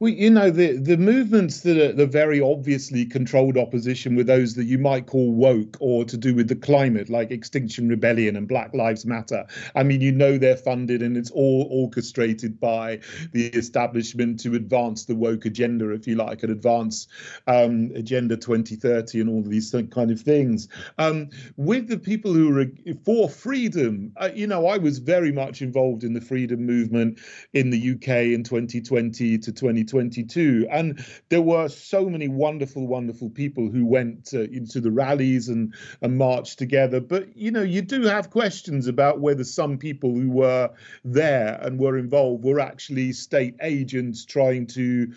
[0.00, 4.54] Well, you know, the, the movements that are the very obviously controlled opposition with those
[4.54, 8.48] that you might call woke or to do with the climate, like Extinction Rebellion and
[8.48, 9.44] Black Lives Matter.
[9.74, 13.00] I mean, you know they're funded and it's all orchestrated by
[13.32, 17.06] the establishment to advance the woke agenda, if you like, and advance
[17.46, 20.66] um, Agenda 2030 and all these kind of things.
[20.96, 21.28] Um,
[21.58, 22.64] with the people who are
[23.04, 27.18] for freedom, uh, you know, I was very much involved in the freedom movement
[27.52, 30.68] in the UK in 2020 to 20 2022.
[30.70, 35.74] And there were so many wonderful, wonderful people who went uh, into the rallies and,
[36.00, 37.00] and marched together.
[37.00, 40.70] But, you know, you do have questions about whether some people who were
[41.04, 45.12] there and were involved were actually state agents trying to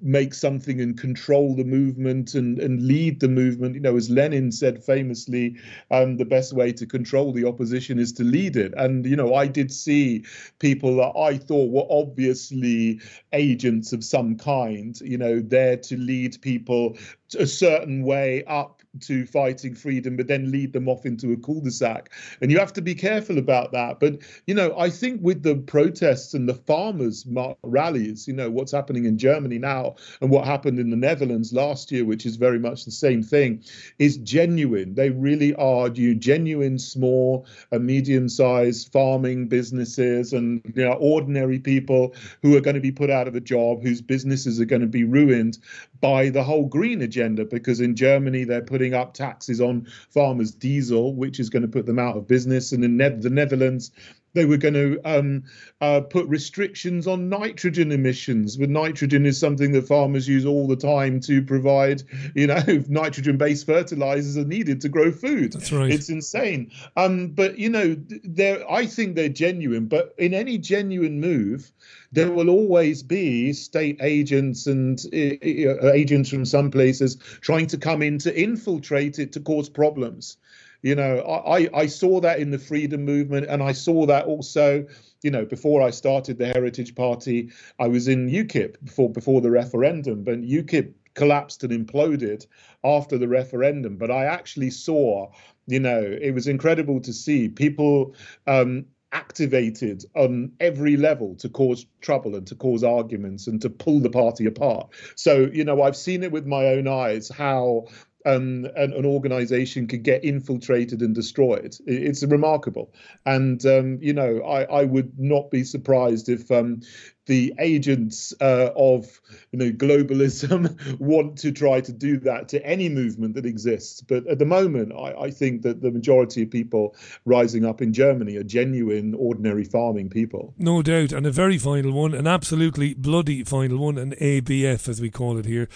[0.00, 3.74] make something and control the movement and, and lead the movement.
[3.74, 5.56] You know, as Lenin said famously,
[5.90, 8.72] um, the best way to control the opposition is to lead it.
[8.76, 10.24] And, you know, I did see
[10.58, 13.00] people that I thought were obviously
[13.32, 16.98] agents of some kind, you know, there to lead people
[17.38, 22.10] a certain way up to fighting freedom, but then lead them off into a cul-de-sac.
[22.40, 24.00] And you have to be careful about that.
[24.00, 27.26] But you know, I think with the protests and the farmers'
[27.62, 31.90] rallies, you know, what's happening in Germany now and what happened in the Netherlands last
[31.90, 33.64] year, which is very much the same thing,
[33.98, 34.94] is genuine.
[34.94, 42.14] They really are you genuine small and medium-sized farming businesses and you know ordinary people
[42.42, 44.86] who are going to be put out of a job, whose businesses are going to
[44.88, 45.58] be ruined
[46.00, 47.44] by the whole green agenda.
[47.44, 51.68] Because in Germany they're putting putting up taxes on farmers' diesel, which is going to
[51.68, 52.72] put them out of business.
[52.72, 53.92] And in ne- the Netherlands,
[54.34, 55.44] they were going to um,
[55.80, 58.56] uh, put restrictions on nitrogen emissions.
[58.56, 62.02] But nitrogen is something that farmers use all the time to provide,
[62.34, 65.52] you know, nitrogen-based fertilizers are needed to grow food.
[65.52, 65.90] That's right.
[65.90, 66.70] It's insane.
[66.96, 69.86] Um, but you know, they're I think they're genuine.
[69.86, 71.72] But in any genuine move,
[72.12, 78.02] there will always be state agents and uh, agents from some places trying to come
[78.02, 80.36] in to infiltrate it to cause problems.
[80.82, 84.86] You know, I, I saw that in the freedom movement, and I saw that also.
[85.22, 89.52] You know, before I started the Heritage Party, I was in UKIP before before the
[89.52, 92.46] referendum, but UKIP collapsed and imploded
[92.82, 93.96] after the referendum.
[93.96, 95.30] But I actually saw,
[95.66, 98.16] you know, it was incredible to see people
[98.46, 104.00] um, activated on every level to cause trouble and to cause arguments and to pull
[104.00, 104.88] the party apart.
[105.16, 107.86] So, you know, I've seen it with my own eyes how
[108.24, 111.76] um, an, an, organization could get infiltrated and destroyed.
[111.86, 112.92] It's remarkable.
[113.26, 116.82] And, um, you know, I, I, would not be surprised if um,
[117.26, 119.20] the agents uh, of
[119.52, 124.00] you know globalism want to try to do that to any movement that exists.
[124.00, 127.92] But at the moment, I, I, think that the majority of people rising up in
[127.92, 130.52] Germany are genuine, ordinary farming people.
[130.58, 135.00] No doubt, and a very final one, an absolutely bloody final one, an ABF as
[135.00, 135.68] we call it here.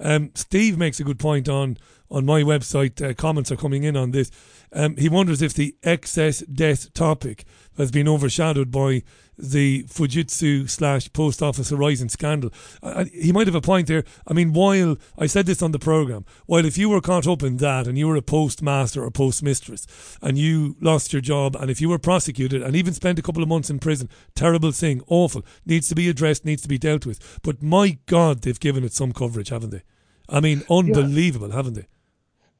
[0.00, 1.76] Um, Steve makes a good point on
[2.14, 3.02] on my website.
[3.02, 4.30] Uh, comments are coming in on this.
[4.72, 7.44] Um, he wonders if the excess death topic
[7.76, 9.02] has been overshadowed by
[9.36, 12.52] the Fujitsu slash Post Office Horizon scandal.
[13.12, 14.04] He might have a point there.
[14.28, 17.42] I mean, while I said this on the program, while if you were caught up
[17.42, 21.68] in that and you were a postmaster or postmistress and you lost your job and
[21.68, 25.02] if you were prosecuted and even spent a couple of months in prison, terrible thing,
[25.08, 27.40] awful, needs to be addressed, needs to be dealt with.
[27.42, 29.82] But my God, they've given it some coverage, haven't they?
[30.28, 31.56] I mean, unbelievable, yeah.
[31.56, 31.86] haven't they?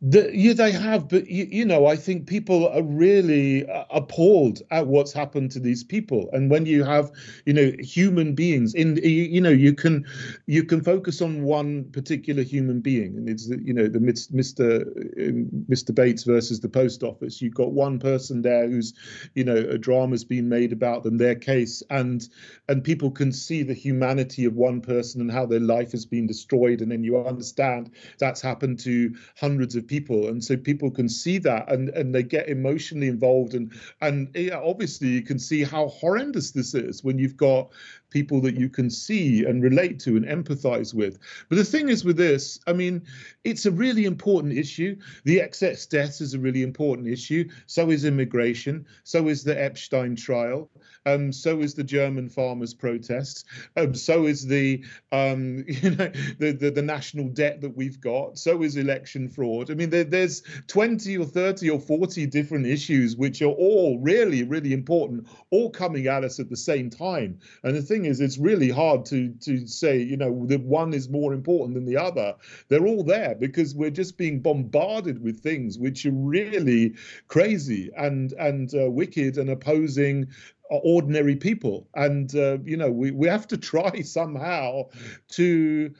[0.02, 4.60] The, yeah, they have, but you, you, know, I think people are really uh, appalled
[4.70, 6.28] at what's happened to these people.
[6.32, 7.10] And when you have,
[7.46, 10.04] you know, human beings in, you, you know, you can
[10.46, 14.32] you can focus on one particular human being, and it's you know the Mr.
[14.34, 15.90] Mr.
[15.90, 17.40] Um, Bates versus the post office.
[17.40, 18.92] You've got one person there who's,
[19.34, 22.28] you know, a drama's been made about them, their case, and
[22.68, 26.26] and people can see the humanity of one person and how their life has been
[26.26, 30.90] destroyed, and then you understand that's happened to hundreds of people people and so people
[30.90, 35.62] can see that and and they get emotionally involved and and obviously you can see
[35.62, 37.70] how horrendous this is when you've got
[38.14, 41.18] people that you can see and relate to and empathize with.
[41.48, 43.02] But the thing is with this, I mean,
[43.42, 44.96] it's a really important issue.
[45.24, 47.50] The excess deaths is a really important issue.
[47.66, 48.86] So is immigration.
[49.02, 50.70] So is the Epstein trial.
[51.06, 53.44] Um, so is the German farmers' protests.
[53.76, 58.38] Um, so is the um, you know the, the, the national debt that we've got.
[58.38, 59.72] So is election fraud.
[59.72, 64.44] I mean, there, there's 20 or 30 or 40 different issues which are all really
[64.44, 67.38] really important, all coming at us at the same time.
[67.64, 71.08] And the thing is, it's really hard to to say you know that one is
[71.08, 72.34] more important than the other.
[72.68, 76.94] They're all there because we're just being bombarded with things which are really
[77.28, 80.28] crazy and and uh, wicked and opposing
[80.70, 81.88] ordinary people.
[81.94, 84.84] And, uh, you know, we, we have to try somehow
[85.30, 85.92] to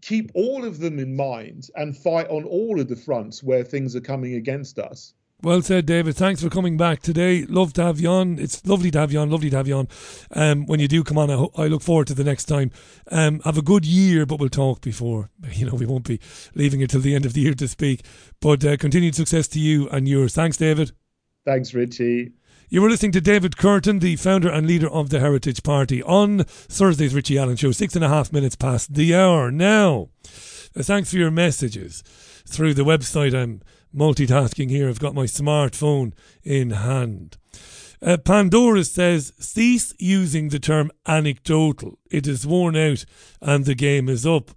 [0.00, 3.94] keep all of them in mind and fight on all of the fronts where things
[3.94, 5.14] are coming against us.
[5.42, 6.14] Well said, David.
[6.14, 7.44] Thanks for coming back today.
[7.46, 8.38] Love to have you on.
[8.38, 9.28] It's lovely to have you on.
[9.28, 9.88] Lovely to have you on.
[10.30, 12.70] Um, when you do come on, I, ho- I look forward to the next time.
[13.10, 15.30] Um, have a good year, but we'll talk before.
[15.52, 16.20] You know, we won't be
[16.54, 18.04] leaving it till the end of the year to speak.
[18.40, 20.32] But uh, continued success to you and yours.
[20.34, 20.92] Thanks, David.
[21.44, 22.32] Thanks, Richie.
[22.68, 26.44] You were listening to David Kurten, the founder and leader of the Heritage Party, on
[26.44, 29.50] Thursday's Richie Allen Show, six and a half minutes past the hour.
[29.50, 30.08] Now,
[30.76, 32.02] uh, thanks for your messages
[32.46, 33.34] through the website.
[33.34, 33.60] I'm
[33.94, 34.88] multitasking here.
[34.88, 36.12] I've got my smartphone
[36.42, 37.36] in hand.
[38.00, 41.98] Uh, Pandora says, cease using the term anecdotal.
[42.10, 43.04] It is worn out
[43.40, 44.50] and the game is up.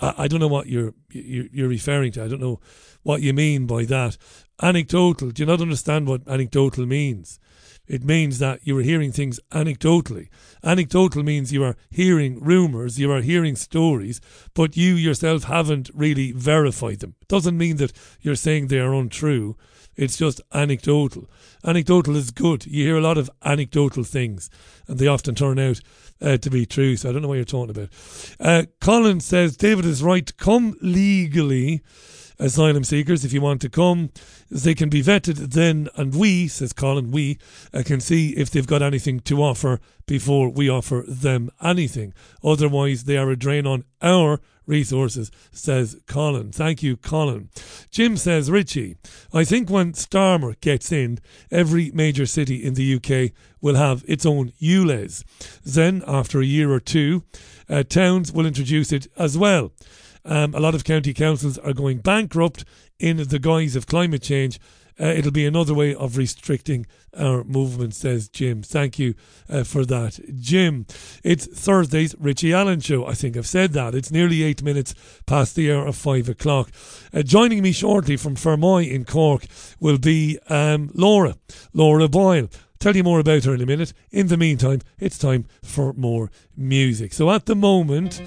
[0.00, 2.24] I, I don't know what you're, you're, you're referring to.
[2.24, 2.60] I don't know
[3.02, 4.16] what you mean by that.
[4.60, 5.30] Anecdotal.
[5.30, 7.38] Do you not understand what anecdotal means?
[7.90, 10.28] It means that you are hearing things anecdotally.
[10.62, 14.20] Anecdotal means you are hearing rumours, you are hearing stories,
[14.54, 17.16] but you yourself haven't really verified them.
[17.20, 19.56] It doesn't mean that you're saying they are untrue.
[19.96, 21.28] It's just anecdotal.
[21.64, 22.64] Anecdotal is good.
[22.64, 24.50] You hear a lot of anecdotal things,
[24.86, 25.80] and they often turn out
[26.22, 26.96] uh, to be true.
[26.96, 27.88] So I don't know what you're talking about.
[28.38, 30.36] Uh, Colin says David is right.
[30.36, 31.82] Come legally
[32.40, 33.24] asylum seekers.
[33.24, 34.10] If you want to come,
[34.50, 37.38] they can be vetted then, and we, says Colin, we
[37.72, 42.12] uh, can see if they've got anything to offer before we offer them anything.
[42.42, 46.52] Otherwise, they are a drain on our resources, says Colin.
[46.52, 47.50] Thank you, Colin.
[47.90, 48.96] Jim says, Richie,
[49.32, 51.18] I think when Starmer gets in,
[51.50, 55.24] every major city in the UK will have its own ULEZ.
[55.64, 57.24] Then, after a year or two,
[57.68, 59.72] uh, towns will introduce it as well.
[60.24, 62.64] Um, a lot of county councils are going bankrupt
[62.98, 64.60] in the guise of climate change.
[65.00, 66.84] Uh, it'll be another way of restricting
[67.16, 68.62] our movement, says Jim.
[68.62, 69.14] Thank you
[69.48, 70.84] uh, for that, Jim.
[71.24, 73.06] It's Thursday's Richie Allen show.
[73.06, 73.94] I think I've said that.
[73.94, 74.94] It's nearly eight minutes
[75.24, 76.70] past the hour of five o'clock.
[77.14, 79.46] Uh, joining me shortly from Fermoy in Cork
[79.80, 81.36] will be um, Laura,
[81.72, 82.48] Laura Boyle.
[82.78, 83.94] Tell you more about her in a minute.
[84.10, 87.14] In the meantime, it's time for more music.
[87.14, 88.20] So at the moment.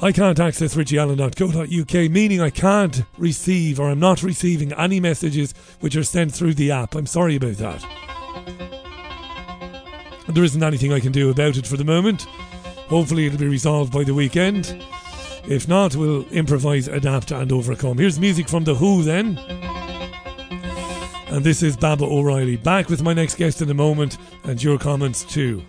[0.00, 5.96] I can't access richieallen.co.uk, meaning I can't receive or I'm not receiving any messages which
[5.96, 6.94] are sent through the app.
[6.94, 7.84] I'm sorry about that.
[10.28, 12.22] There isn't anything I can do about it for the moment.
[12.88, 14.84] Hopefully, it'll be resolved by the weekend.
[15.46, 17.98] If not, we'll improvise, adapt, and overcome.
[17.98, 19.38] Here's music from The Who then.
[21.28, 22.56] And this is Baba O'Riley.
[22.56, 25.62] Back with my next guest in a moment, and your comments too.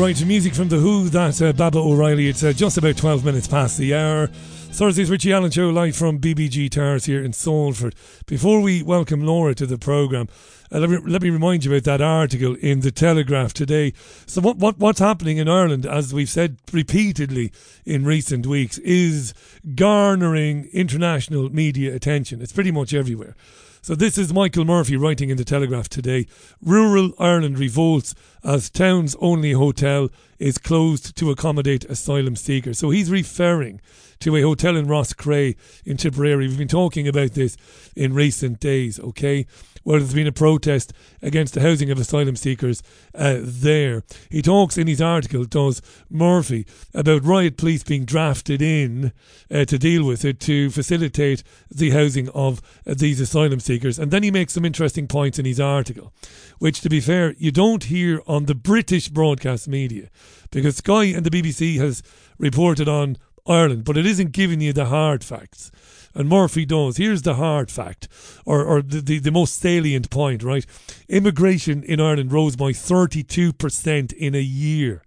[0.00, 2.26] Right, music from The Who, that's uh, Baba O'Riley.
[2.28, 4.28] It's uh, just about 12 minutes past the hour.
[4.28, 7.94] Thursday's Richie Allen Show live from BBG Towers here in Salford.
[8.24, 10.28] Before we welcome Laura to the programme,
[10.72, 13.92] uh, let, me, let me remind you about that article in The Telegraph today.
[14.24, 17.52] So, what, what what's happening in Ireland, as we've said repeatedly
[17.84, 19.34] in recent weeks, is
[19.74, 22.40] garnering international media attention.
[22.40, 23.36] It's pretty much everywhere.
[23.82, 26.26] So this is Michael Murphy writing in the Telegraph today.
[26.60, 28.14] Rural Ireland revolts
[28.44, 32.78] as town's only hotel is closed to accommodate asylum seekers.
[32.78, 33.80] So he's referring
[34.18, 35.54] to a hotel in Roscrea
[35.86, 36.46] in Tipperary.
[36.46, 37.56] We've been talking about this
[37.96, 39.46] in recent days, okay?
[39.82, 42.82] Where there's been a protest against the housing of asylum seekers
[43.14, 44.02] uh, there.
[44.28, 49.12] He talks in his article, does Murphy, about riot police being drafted in
[49.50, 53.98] uh, to deal with it to facilitate the housing of uh, these asylum seekers.
[53.98, 56.12] And then he makes some interesting points in his article,
[56.58, 60.10] which, to be fair, you don't hear on the British broadcast media
[60.50, 62.02] because Sky and the BBC has
[62.38, 63.16] reported on
[63.46, 65.70] Ireland, but it isn't giving you the hard facts.
[66.14, 66.96] And Murphy does.
[66.96, 68.08] Here's the hard fact,
[68.44, 70.66] or, or the, the, the most salient point, right?
[71.08, 75.02] Immigration in Ireland rose by 32% in a year.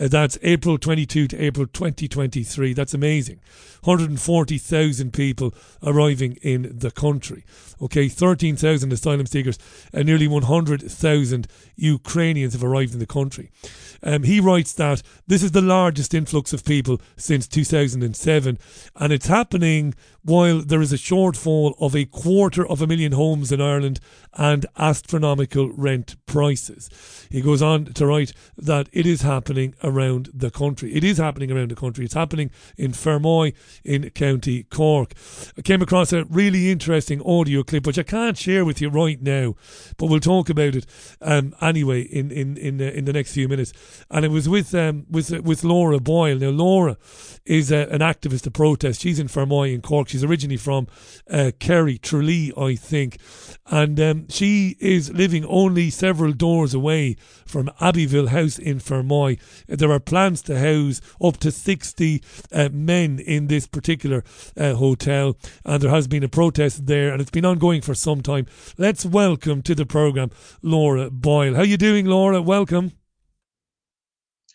[0.00, 2.72] Uh, that's April 22 to April 2023.
[2.72, 3.40] That's amazing.
[3.82, 7.44] 140,000 people arriving in the country.
[7.80, 9.58] Okay, 13,000 asylum seekers
[9.92, 13.50] and nearly 100,000 Ukrainians have arrived in the country.
[14.02, 18.58] Um, he writes that this is the largest influx of people since 2007,
[18.96, 19.94] and it's happening
[20.28, 23.98] while there is a shortfall of a quarter of a million homes in Ireland
[24.34, 26.90] and astronomical rent prices.
[27.30, 30.94] He goes on to write that it is happening around the country.
[30.94, 32.04] It is happening around the country.
[32.04, 33.54] It's happening in Fermoy
[33.84, 35.14] in County Cork.
[35.56, 39.20] I came across a really interesting audio clip, which I can't share with you right
[39.22, 39.54] now,
[39.96, 40.84] but we'll talk about it
[41.22, 43.72] um, anyway in in in, uh, in the next few minutes.
[44.10, 46.36] And it was with um, with with Laura Boyle.
[46.36, 46.98] Now Laura
[47.46, 49.00] is uh, an activist to protest.
[49.00, 50.08] She's in Fermoy in Cork.
[50.08, 50.86] She's originally from
[51.30, 53.18] uh, Kerry, Tralee, I think,
[53.66, 57.16] and um, she is living only several doors away
[57.46, 59.38] from Abbeyville House in Fermoy.
[59.66, 64.24] There are plans to house up to 60 uh, men in this particular
[64.56, 68.22] uh, hotel, and there has been a protest there, and it's been ongoing for some
[68.22, 68.46] time.
[68.76, 70.30] Let's welcome to the programme
[70.62, 71.54] Laura Boyle.
[71.54, 72.42] How are you doing, Laura?
[72.42, 72.97] Welcome.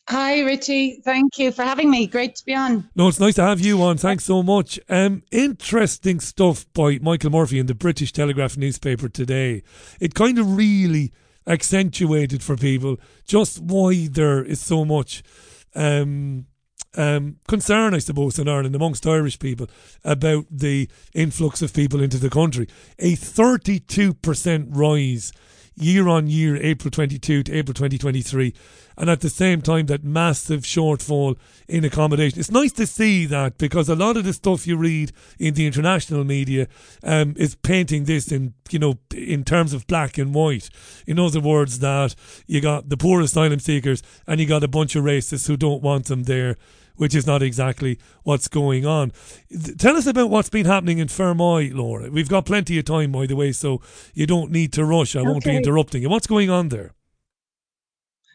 [0.09, 1.01] Hi, Richie.
[1.03, 2.07] Thank you for having me.
[2.07, 2.89] Great to be on.
[2.93, 3.97] No, it's nice to have you on.
[3.97, 4.77] Thanks so much.
[4.89, 9.63] Um, interesting stuff by Michael Murphy in the British Telegraph newspaper today.
[10.01, 11.13] It kind of really
[11.47, 15.23] accentuated for people just why there is so much
[15.73, 16.47] um,
[16.95, 19.67] um, concern, I suppose, in Ireland amongst Irish people
[20.03, 22.67] about the influx of people into the country.
[22.99, 25.31] A 32% rise
[25.75, 28.53] year on year, April 22 to April 2023
[28.97, 31.37] and at the same time that massive shortfall
[31.67, 32.39] in accommodation.
[32.39, 35.65] It's nice to see that because a lot of the stuff you read in the
[35.65, 36.67] international media
[37.03, 40.69] um, is painting this in you know in terms of black and white.
[41.07, 42.15] In other words, that
[42.47, 45.83] you got the poor asylum seekers and you got a bunch of racists who don't
[45.83, 46.57] want them there.
[46.95, 49.13] Which is not exactly what's going on.
[49.79, 52.11] Tell us about what's been happening in Fermoy, Laura.
[52.11, 53.81] We've got plenty of time, by the way, so
[54.13, 55.15] you don't need to rush.
[55.15, 55.27] I okay.
[55.27, 56.09] won't be interrupting you.
[56.09, 56.91] What's going on there?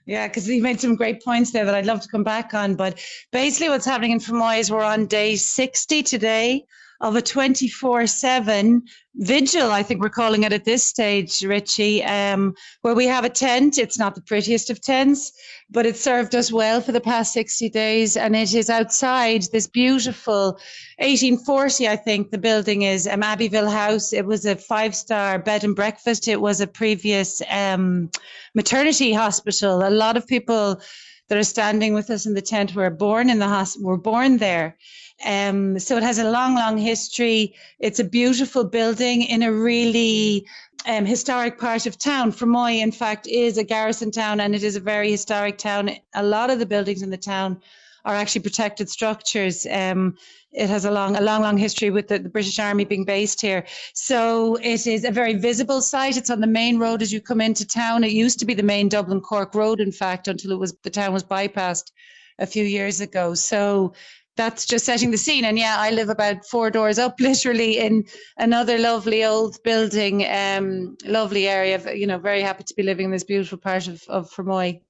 [0.08, 2.76] Yeah, because you made some great points there that I'd love to come back on.
[2.76, 2.98] But
[3.30, 6.64] basically, what's happening in Fermoy is we're on day 60 today
[7.00, 8.82] of a 24 7
[9.14, 13.28] vigil, I think we're calling it at this stage, Richie, um, where we have a
[13.28, 13.78] tent.
[13.78, 15.32] It's not the prettiest of tents,
[15.70, 18.16] but it served us well for the past 60 days.
[18.16, 20.58] And it is outside this beautiful
[20.98, 24.12] 1840, I think the building is um, Abbeyville House.
[24.12, 26.26] It was a five star bed and breakfast.
[26.26, 28.10] It was a previous um,
[28.54, 29.86] maternity hospital.
[29.86, 30.80] A lot of people
[31.28, 34.38] that are standing with us in the tent were born in the hospital, were born
[34.38, 34.76] there.
[35.24, 37.54] Um, so it has a long, long history.
[37.78, 40.46] It's a beautiful building in a really
[40.86, 42.32] um, historic part of town.
[42.32, 45.90] Fermoy, in fact, is a garrison town and it is a very historic town.
[46.14, 47.60] A lot of the buildings in the town
[48.04, 49.66] are actually protected structures.
[49.70, 50.16] Um,
[50.52, 53.40] it has a long, a long, long history with the, the, British Army being based
[53.40, 53.66] here.
[53.92, 56.16] So it is a very visible site.
[56.16, 58.04] It's on the main road as you come into town.
[58.04, 60.90] It used to be the main Dublin Cork road, in fact, until it was the
[60.90, 61.92] town was bypassed
[62.38, 63.34] a few years ago.
[63.34, 63.92] So
[64.38, 65.44] that's just setting the scene.
[65.44, 68.04] And yeah, I live about four doors up, literally in
[68.38, 71.94] another lovely old building, um, lovely area.
[71.94, 74.80] You know, very happy to be living in this beautiful part of, of Fermoy.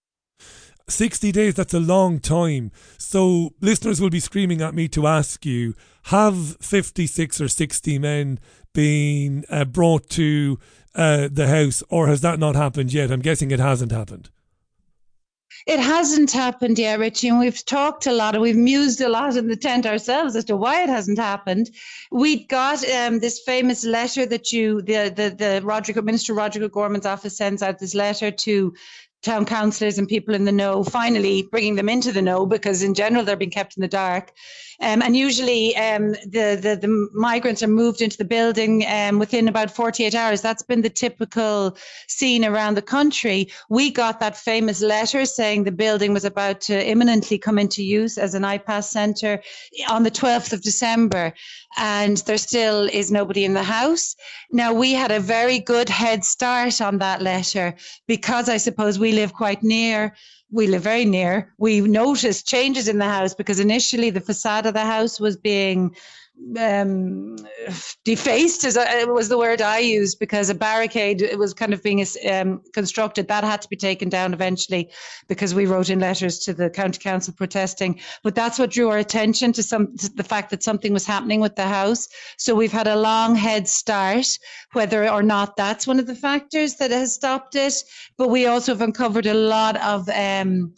[0.91, 2.71] 60 days, that's a long time.
[2.99, 5.75] So listeners will be screaming at me to ask you
[6.05, 8.39] have 56 or 60 men
[8.73, 10.59] been uh, brought to
[10.95, 13.11] uh, the house, or has that not happened yet?
[13.11, 14.31] I'm guessing it hasn't happened.
[15.67, 19.37] It hasn't happened yet, Richie, and we've talked a lot and we've mused a lot
[19.37, 21.71] in the tent ourselves as to why it hasn't happened.
[22.11, 27.07] We got um, this famous letter that you, the the the Roderick Minister Roger Gorman's
[27.07, 28.75] office sends out this letter to
[29.23, 32.95] town councillors and people in the know finally bringing them into the know because in
[32.95, 34.33] general they're being kept in the dark
[34.81, 39.49] um, and usually um, the, the, the migrants are moved into the building um, within
[39.49, 40.41] about 48 hours.
[40.41, 41.77] That's been the typical
[42.07, 43.49] scene around the country.
[43.69, 48.19] We got that famous letter saying the building was about to imminently come into use
[48.19, 49.43] as an IPAS centre
[49.91, 51.33] on the 12th of december
[51.77, 54.15] and there still is nobody in the house.
[54.53, 57.75] Now we had a very good head start on that letter
[58.07, 60.15] because i suppose we live quite near
[60.51, 61.53] we live very near.
[61.59, 65.95] We noticed changes in the house because initially the facade of the house was being
[66.59, 67.37] um,
[68.05, 72.05] defaced as was the word I used because a barricade it was kind of being
[72.31, 73.29] um, constructed.
[73.29, 74.91] That had to be taken down eventually
[75.29, 78.01] because we wrote in letters to the county council protesting.
[78.23, 81.41] But that's what drew our attention to some to the fact that something was happening
[81.41, 82.09] with the house.
[82.37, 84.39] So we've had a long head start
[84.73, 87.75] whether or not that's one of the factors that has stopped it.
[88.17, 90.75] But we also have uncovered a lot of um,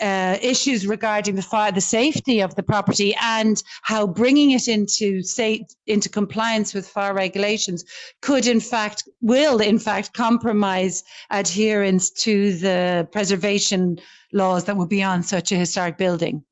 [0.00, 5.22] uh, issues regarding the fire, the safety of the property, and how bringing it into
[5.22, 7.84] say into compliance with fire regulations
[8.20, 13.98] could, in fact, will in fact compromise adherence to the preservation
[14.32, 16.42] laws that would be on such a historic building.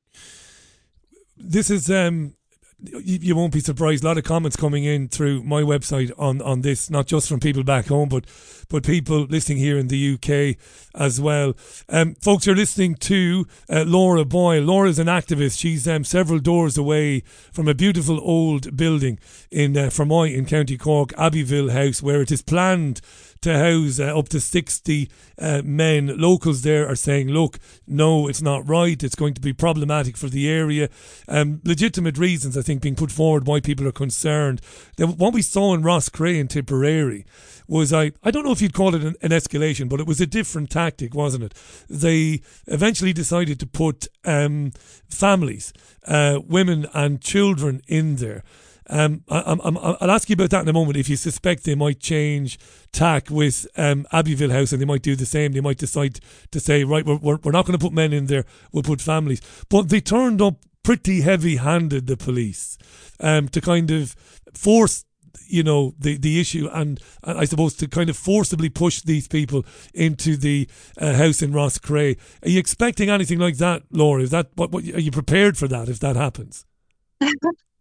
[1.37, 2.35] This is um,
[2.83, 4.03] you, won't be surprised.
[4.03, 7.39] A lot of comments coming in through my website on, on this, not just from
[7.39, 8.25] people back home, but
[8.69, 10.57] but people listening here in the UK
[10.95, 11.53] as well.
[11.89, 14.63] Um, folks, you're listening to uh, Laura Boyle.
[14.63, 15.59] Laura's an activist.
[15.59, 17.19] She's um, several doors away
[17.51, 19.19] from a beautiful old building
[19.51, 23.01] in uh, Fermoy in County Cork, Abbeyville House, where it is planned
[23.41, 25.09] to house uh, up to 60
[25.39, 26.15] uh, men.
[26.15, 27.57] Locals there are saying, look,
[27.87, 29.01] no, it's not right.
[29.01, 30.89] It's going to be problematic for the area.
[31.27, 34.61] Um, legitimate reasons, I think, being put forward why people are concerned.
[34.97, 37.25] what we saw in Roscrea in Tipperary
[37.67, 40.21] was, I, I don't know if you'd call it an, an escalation, but it was
[40.21, 41.53] a different tactic, wasn't it?
[41.89, 44.71] They eventually decided to put um,
[45.09, 45.73] families,
[46.05, 48.43] uh, women and children in there.
[48.91, 50.97] Um, I, will ask you about that in a moment.
[50.97, 52.59] If you suspect they might change
[52.91, 56.19] tack with um, Abbeyville House and they might do the same, they might decide
[56.51, 59.01] to say, right, we're, we're, we're not going to put men in there, we'll put
[59.01, 59.41] families.
[59.69, 62.77] But they turned up pretty heavy handed, the police,
[63.21, 64.15] um, to kind of
[64.53, 65.05] force
[65.47, 69.27] you know the the issue and, and, I suppose to kind of forcibly push these
[69.27, 72.15] people into the uh, house in Roscrea.
[72.43, 74.23] Are you expecting anything like that, Laura?
[74.23, 76.65] Is that what, what are you prepared for that if that happens?
[77.21, 77.29] I,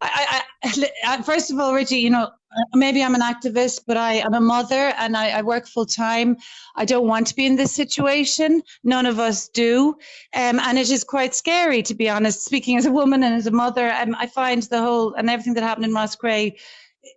[0.03, 0.43] I,
[1.25, 2.31] first of all, Richie, you know,
[2.75, 6.37] maybe I'm an activist, but I am a mother and I, I, work full time.
[6.77, 8.63] I don't want to be in this situation.
[8.85, 9.97] None of us do.
[10.35, 12.45] Um, and it is quite scary, to be honest.
[12.45, 15.55] Speaking as a woman and as a mother, um, I find the whole and everything
[15.55, 16.53] that happened in Roscrea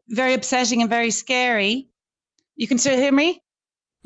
[0.09, 1.89] very upsetting and very scary.
[2.55, 3.41] You can still hear me?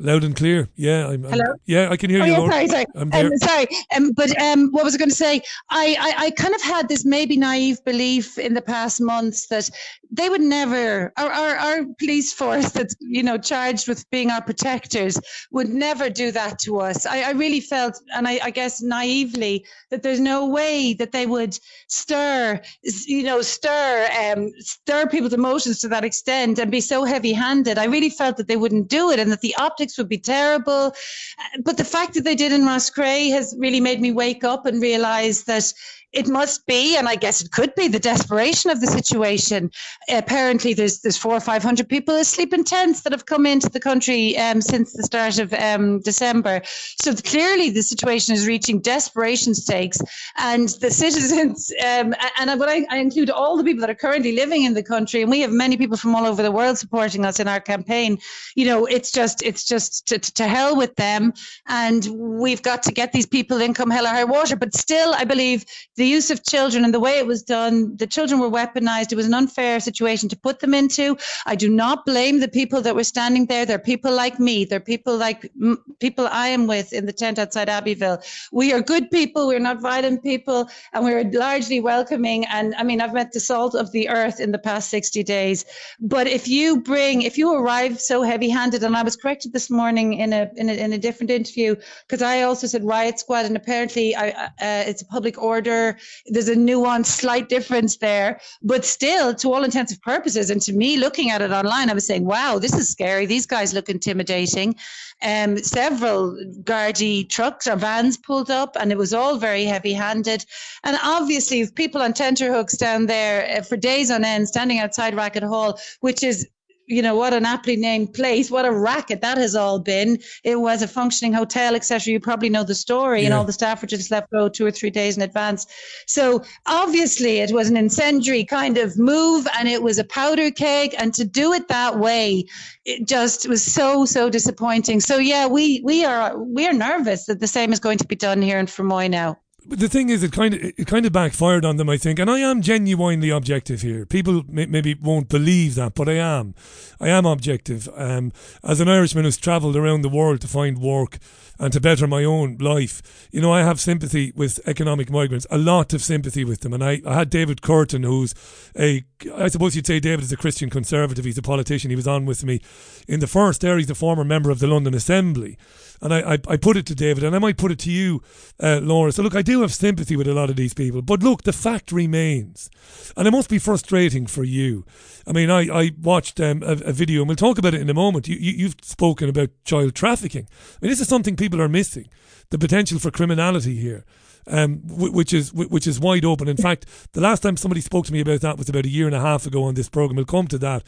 [0.00, 0.68] Loud and clear.
[0.76, 1.08] Yeah.
[1.08, 1.44] I'm, Hello.
[1.52, 2.32] I'm, yeah, I can hear oh, you.
[2.32, 2.86] Yeah, sorry, sorry.
[2.94, 3.26] I'm there.
[3.26, 3.66] Um, sorry.
[3.96, 5.42] Um, but um, what was I going to say?
[5.70, 9.70] I, I, I kind of had this maybe naive belief in the past months that
[10.10, 14.42] they would never, our, our, our police force that's, you know, charged with being our
[14.42, 15.20] protectors
[15.50, 17.04] would never do that to us.
[17.04, 21.26] I, I really felt, and I, I guess naively, that there's no way that they
[21.26, 21.58] would
[21.88, 22.60] stir,
[23.06, 27.78] you know, stir, um, stir people's emotions to that extent and be so heavy handed.
[27.78, 30.92] I really felt that they wouldn't do it and that the optics would be terrible.
[31.38, 34.66] Uh, but the fact that they did in Roscrea has really made me wake up
[34.66, 35.72] and realize that
[36.12, 39.70] it must be, and I guess it could be, the desperation of the situation.
[40.08, 43.68] Apparently, there's there's four or five hundred people asleep in tents that have come into
[43.68, 46.62] the country um, since the start of um, December.
[47.00, 49.98] So clearly, the situation is reaching desperation stakes,
[50.38, 54.64] and the citizens, um, and I, I include all the people that are currently living
[54.64, 57.38] in the country, and we have many people from all over the world supporting us
[57.38, 58.18] in our campaign.
[58.56, 61.34] You know, it's just it's just to, to hell with them,
[61.66, 64.56] and we've got to get these people in come hell or high water.
[64.56, 65.66] But still, I believe
[65.98, 69.12] the use of children and the way it was done, the children were weaponized.
[69.12, 71.16] It was an unfair situation to put them into.
[71.44, 73.66] I do not blame the people that were standing there.
[73.66, 74.64] They're people like me.
[74.64, 78.22] They're people like m- people I am with in the tent outside Abbeyville.
[78.52, 79.48] We are good people.
[79.48, 82.44] We're not violent people, and we're largely welcoming.
[82.46, 85.64] And I mean, I've met the salt of the earth in the past 60 days.
[86.00, 90.14] But if you bring, if you arrive so heavy-handed, and I was corrected this morning
[90.14, 91.74] in a in a, in a different interview
[92.06, 95.87] because I also said riot squad, and apparently I, uh, it's a public order
[96.26, 100.72] there's a nuanced, slight difference there, but still, to all intents and purposes, and to
[100.72, 103.26] me, looking at it online, I was saying, "Wow, this is scary.
[103.26, 104.74] These guys look intimidating."
[105.22, 110.44] Um, several Gardaí trucks or vans pulled up, and it was all very heavy-handed.
[110.84, 115.42] And obviously, people on tenterhooks down there uh, for days on end, standing outside Racket
[115.42, 116.46] Hall, which is
[116.88, 120.18] you know what an aptly named place what a racket that has all been.
[120.44, 123.26] It was a functioning hotel etc you probably know the story yeah.
[123.26, 125.66] and all the staff were just left go two or three days in advance.
[126.06, 130.94] So obviously it was an incendiary kind of move and it was a powder keg.
[130.98, 132.44] And to do it that way
[132.84, 135.00] it just was so so disappointing.
[135.00, 138.16] So yeah we we are we are nervous that the same is going to be
[138.16, 141.12] done here in Fermoy now but the thing is, it kind of it kind of
[141.12, 142.18] backfired on them, I think.
[142.18, 144.06] And I am genuinely objective here.
[144.06, 146.54] People may, maybe won't believe that, but I am.
[146.98, 147.86] I am objective.
[147.94, 148.32] Um,
[148.64, 151.18] as an Irishman who's travelled around the world to find work
[151.58, 155.46] and to better my own life, you know, I have sympathy with economic migrants.
[155.50, 156.72] A lot of sympathy with them.
[156.72, 158.34] And I, I had David Kurten, who's
[158.78, 159.04] a,
[159.34, 161.26] I suppose you'd say David is a Christian conservative.
[161.26, 161.90] He's a politician.
[161.90, 162.62] He was on with me
[163.06, 163.76] in the first there.
[163.76, 165.58] He's a former member of the London Assembly.
[166.00, 168.22] And I, I, I, put it to David, and I might put it to you,
[168.60, 169.10] uh, Laura.
[169.10, 171.02] So, look, I do have sympathy with a lot of these people.
[171.02, 172.70] But look, the fact remains,
[173.16, 174.84] and it must be frustrating for you.
[175.26, 177.90] I mean, I, I watched um, a, a, video, and we'll talk about it in
[177.90, 178.28] a moment.
[178.28, 180.48] You, you, you've spoken about child trafficking.
[180.50, 182.08] I mean, this is something people are missing
[182.50, 184.04] the potential for criminality here.
[184.46, 186.48] um, which is which is wide open.
[186.48, 189.06] In fact, the last time somebody spoke to me about that was about a year
[189.06, 190.16] and a half ago on this program.
[190.16, 190.82] We'll come to that,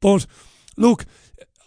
[0.00, 0.26] but
[0.76, 1.04] look.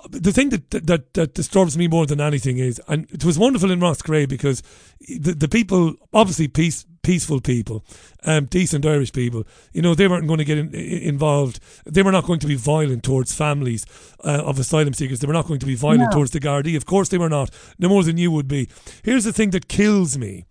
[0.09, 3.69] The thing that, that that disturbs me more than anything is, and it was wonderful
[3.69, 4.63] in Roscrea because
[5.01, 7.83] the, the people, obviously peace, peaceful people,
[8.23, 11.59] um, decent Irish people, you know, they weren't going to get in, involved.
[11.85, 13.85] They were not going to be violent towards families
[14.23, 15.19] uh, of asylum seekers.
[15.19, 16.11] They were not going to be violent no.
[16.11, 16.77] towards the Gardaí.
[16.77, 17.49] Of course, they were not.
[17.77, 18.69] No more than you would be.
[19.03, 20.45] Here's the thing that kills me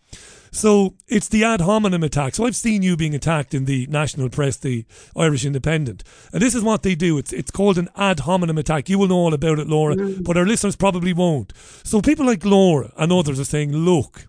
[0.51, 2.35] so it's the ad hominem attack.
[2.35, 4.85] So I've seen you being attacked in the national press, the
[5.17, 6.05] Irish Independent.
[6.33, 7.19] And this is what they do.
[7.19, 8.89] It's it's called an ad hominem attack.
[8.89, 10.25] You will know all about it, Laura, mm.
[10.25, 11.53] but our listeners probably won't.
[11.85, 14.29] So people like Laura and others are saying, look,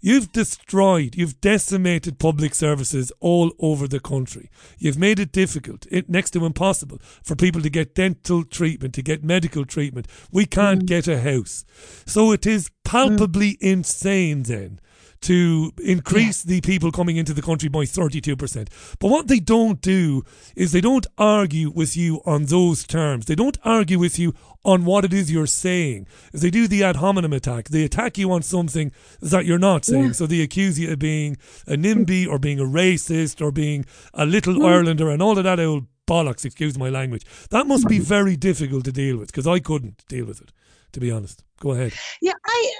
[0.00, 4.50] You've destroyed, you've decimated public services all over the country.
[4.78, 9.02] You've made it difficult, it, next to impossible, for people to get dental treatment, to
[9.02, 10.08] get medical treatment.
[10.32, 10.86] We can't mm.
[10.86, 11.64] get a house.
[12.04, 13.58] So it is palpably mm.
[13.60, 14.80] insane then
[15.22, 16.54] to increase yeah.
[16.54, 18.68] the people coming into the country by 32%.
[18.98, 20.22] But what they don't do
[20.56, 23.26] is they don't argue with you on those terms.
[23.26, 24.34] They don't argue with you
[24.64, 26.06] on what it is you're saying.
[26.32, 30.06] They do the ad hominem attack, they attack you on something that you're not saying.
[30.06, 30.12] Yeah.
[30.12, 31.36] So they accuse you of being
[31.66, 33.84] a NIMBY or being a racist or being
[34.14, 34.62] a little mm.
[34.62, 37.24] Irelander and all of that old bollocks, excuse my language.
[37.50, 40.52] That must be very difficult to deal with because I couldn't deal with it,
[40.92, 41.44] to be honest.
[41.60, 41.92] Go ahead.
[42.20, 42.72] Yeah, I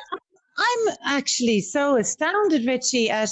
[0.57, 3.31] I'm actually so astounded, Richie, at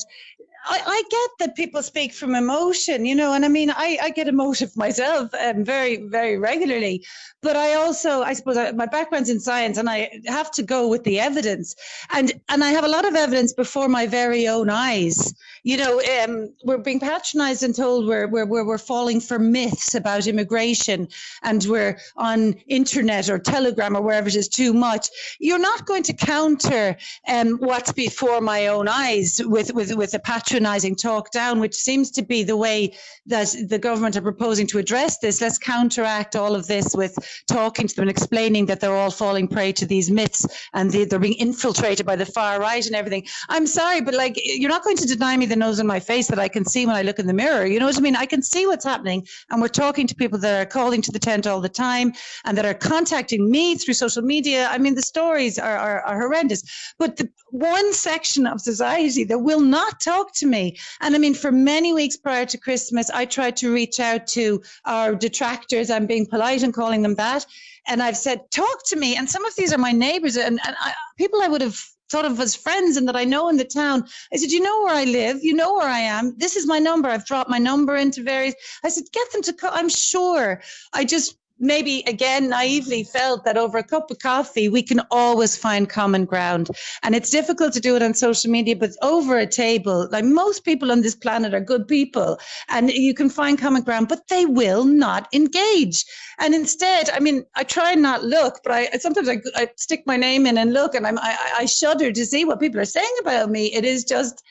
[0.65, 4.11] I, I, get that people speak from emotion, you know, and I mean, I, I
[4.11, 7.05] get emotive myself um, very, very regularly.
[7.43, 10.89] But I also, I suppose, I, my background's in science, and I have to go
[10.89, 11.75] with the evidence,
[12.11, 15.35] and and I have a lot of evidence before my very own eyes.
[15.63, 20.27] You know, um, we're being patronised and told we're, we're we're falling for myths about
[20.27, 21.09] immigration,
[21.43, 25.09] and we're on internet or Telegram or wherever it is too much.
[25.39, 26.97] You're not going to counter
[27.29, 32.11] um, what's before my own eyes with with with a patronizing talk down, which seems
[32.13, 32.95] to be the way
[33.27, 35.41] that the government are proposing to address this.
[35.41, 37.17] Let's counteract all of this with
[37.47, 41.05] talking to them and explaining that they're all falling prey to these myths and they,
[41.05, 43.27] they're being infiltrated by the far right and everything.
[43.49, 46.29] I'm sorry, but like, you're not going to deny me the nose in my face
[46.29, 47.67] that I can see when I look in the mirror.
[47.67, 48.17] You know what I mean?
[48.17, 49.27] I can see what's happening.
[49.51, 52.13] And we're talking to people that are calling to the tent all the time
[52.45, 54.69] and that are contacting me through social media.
[54.71, 56.63] I mean, the stories are, are, are horrendous.
[56.99, 60.79] But the one section of society that will not talk to me.
[61.01, 64.63] And I mean, for many weeks prior to Christmas, I tried to reach out to
[64.87, 65.91] our detractors.
[65.91, 67.45] I'm being polite and calling them that.
[67.87, 69.17] And I've said, talk to me.
[69.17, 71.79] And some of these are my neighbors and, and I, people I would have
[72.11, 74.05] thought of as friends and that I know in the town.
[74.33, 75.43] I said, You know where I live.
[75.43, 76.35] You know where I am.
[76.37, 77.09] This is my number.
[77.09, 78.55] I've dropped my number into various.
[78.85, 79.71] I said, Get them to call.
[79.73, 80.63] I'm sure.
[80.93, 85.57] I just maybe again naively felt that over a cup of coffee we can always
[85.57, 86.71] find common ground.
[87.03, 90.65] And it's difficult to do it on social media but over a table like most
[90.65, 92.39] people on this planet are good people
[92.69, 96.05] and you can find common ground but they will not engage.
[96.39, 100.03] And instead i mean i try and not look but i sometimes i, I stick
[100.07, 102.85] my name in and look and I'm, I, I shudder to see what people are
[102.85, 103.67] saying about me.
[103.73, 104.43] It is just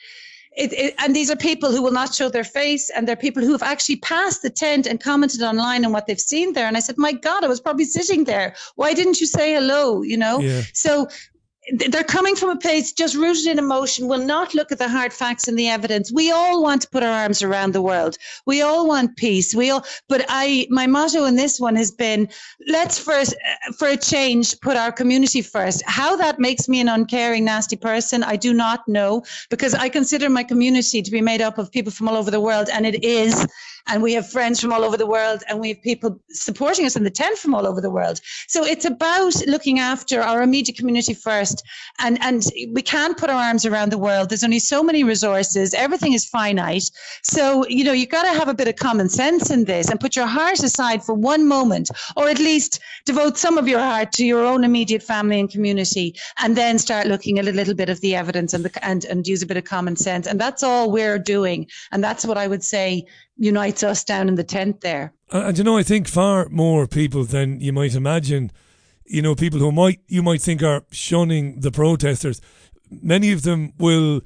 [0.60, 3.42] it, it, and these are people who will not show their face, and they're people
[3.42, 6.66] who have actually passed the tent and commented online on what they've seen there.
[6.66, 8.54] And I said, "My God, I was probably sitting there.
[8.76, 10.38] Why didn't you say hello?" You know.
[10.40, 10.62] Yeah.
[10.74, 11.08] So
[11.72, 15.12] they're coming from a place just rooted in emotion, will not look at the hard
[15.12, 16.12] facts and the evidence.
[16.12, 18.16] We all want to put our arms around the world.
[18.46, 19.54] We all want peace.
[19.54, 22.28] We all, but I, my motto in this one has been,
[22.66, 25.82] let's first, uh, for a change, put our community first.
[25.86, 30.28] How that makes me an uncaring, nasty person, I do not know because I consider
[30.28, 33.04] my community to be made up of people from all over the world and it
[33.04, 33.46] is
[33.86, 36.96] and we have friends from all over the world and we have people supporting us
[36.96, 38.20] in the tent from all over the world.
[38.46, 41.59] So it's about looking after our immediate community first.
[41.98, 44.28] And, and we can't put our arms around the world.
[44.28, 45.74] There's only so many resources.
[45.74, 46.90] Everything is finite.
[47.22, 50.00] So, you know, you've got to have a bit of common sense in this and
[50.00, 54.12] put your heart aside for one moment, or at least devote some of your heart
[54.12, 57.88] to your own immediate family and community, and then start looking at a little bit
[57.88, 60.26] of the evidence and, the, and, and use a bit of common sense.
[60.26, 61.66] And that's all we're doing.
[61.92, 63.04] And that's what I would say
[63.36, 65.12] unites us down in the tent there.
[65.32, 68.50] Uh, and, you know, I think far more people than you might imagine.
[69.10, 72.40] You know, people who might you might think are shunning the protesters.
[72.90, 74.22] Many of them will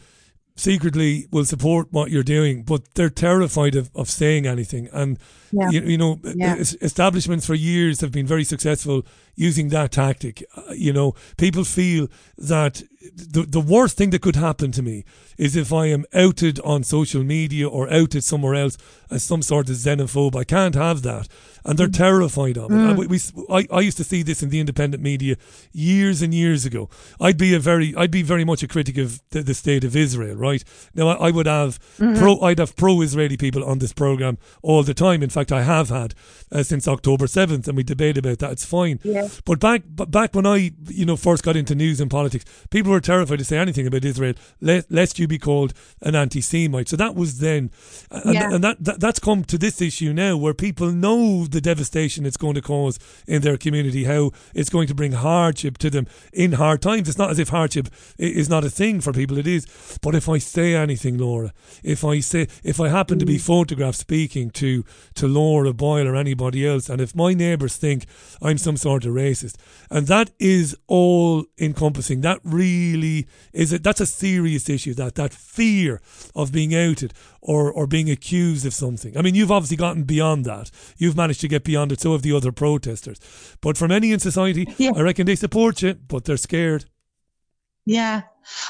[0.57, 4.89] secretly will support what you're doing, but they're terrified of, of saying anything.
[4.93, 5.19] And
[5.51, 5.71] yeah.
[5.71, 6.57] you, you know, yeah.
[6.57, 9.05] establishments for years have been very successful
[9.35, 10.45] using that tactic.
[10.57, 12.09] Uh, you know, people feel
[12.39, 12.83] that
[13.15, 15.05] the, the worst thing that could happen to me
[15.37, 18.79] is if I am outed on social media or outed somewhere else
[19.11, 20.37] as some sort of xenophobe.
[20.37, 21.29] I can't have that.
[21.65, 21.97] And they're mm.
[21.97, 22.75] terrified of it.
[22.75, 22.97] Mm.
[22.97, 23.19] We, we,
[23.49, 25.37] I, I used to see this in the independent media
[25.73, 26.91] years and years ago.
[27.21, 29.97] I'd be a very, I'd be very much a critic of the, the state of
[29.97, 30.63] Israel, right?
[30.95, 32.19] Now, I, I would have mm-hmm.
[32.19, 35.23] pro, I'd have pro-Israeli people on this program all the time.
[35.23, 36.15] In fact, I have had
[36.53, 38.53] uh, since October 7th, and we debate about that.
[38.53, 39.01] It's fine.
[39.03, 39.29] Yeah.
[39.45, 42.93] But back, but back when I, you know, first got into news and politics, people
[42.93, 45.73] were terrified to say anything about Israel, lest you be called
[46.03, 46.89] an anti-Semite.
[46.89, 47.71] So that was then,
[48.11, 48.53] and, yeah.
[48.53, 52.37] and that, that that's come to this issue now, where people know the devastation it's
[52.37, 56.53] going to cause in their community, how it's going to bring hardship to them in
[56.53, 57.09] hard times.
[57.09, 59.67] It's not as if hardship is not a thing for people, it is.
[60.03, 61.53] But if I say anything, Laura,
[61.83, 63.41] if I say, if I happen to be mm.
[63.41, 68.07] photographed speaking to, to Laura Boyle or anybody else, and if my neighbours think
[68.43, 69.57] I'm some sort of racist,
[69.91, 75.33] and that is all encompassing, that really is it, that's a serious issue, that, that
[75.33, 76.01] fear
[76.35, 77.15] of being outed
[77.45, 79.17] or, or being accused of something.
[79.17, 80.71] I mean, you've obviously gotten beyond that.
[80.97, 83.21] You've managed to get beyond it, so have the other protesters.
[83.61, 84.93] But for many in society, yeah.
[84.97, 86.87] I reckon they support you, but they're scared.
[87.85, 88.23] Yeah.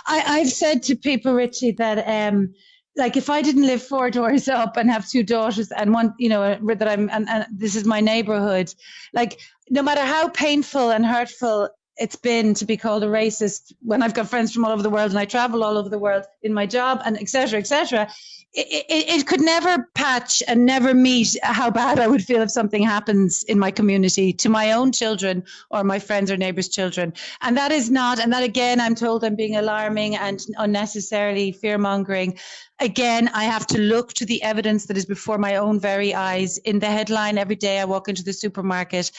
[0.06, 2.52] I, I've said to people, Richie, that um,
[2.96, 6.28] like if I didn't live four doors up and have two daughters and one, you
[6.28, 8.74] know, uh, that I'm, and, and this is my neighborhood,
[9.12, 9.40] like
[9.70, 14.15] no matter how painful and hurtful it's been to be called a racist when I've
[14.15, 16.53] got friends from all over the world and I travel all over the world in
[16.53, 17.59] my job and etc.
[17.59, 18.09] etc
[18.55, 22.83] it, it, could never patch and never meet how bad I would feel if something
[22.83, 27.12] happens in my community to my own children or my friends or neighbors' children.
[27.41, 31.79] And that is not, and that again, I'm told I'm being alarming and unnecessarily fear
[31.79, 32.39] mongering
[32.81, 36.59] again, I have to look to the evidence that is before my own very eyes.
[36.59, 39.11] In the headline every day I walk into the supermarket,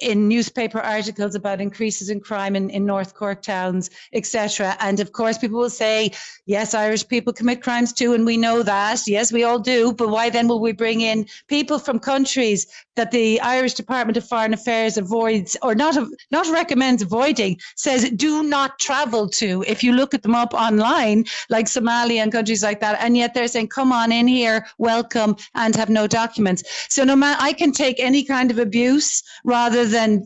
[0.00, 4.76] in newspaper articles about increases in crime in, in North Cork towns, etc.
[4.80, 6.10] And of course, people will say,
[6.46, 9.02] yes, Irish people commit crimes too, and we know that.
[9.06, 9.92] Yes, we all do.
[9.92, 14.26] But why then will we bring in people from countries that the Irish Department of
[14.26, 15.96] Foreign Affairs avoids or not
[16.30, 17.58] not recommends avoiding?
[17.76, 19.64] Says do not travel to.
[19.66, 23.34] If you look at them up online, like Somalia and countries like that and yet
[23.34, 26.62] they're saying, come on in here, welcome, and have no documents.
[26.88, 30.24] So no matter, I can take any kind of abuse rather than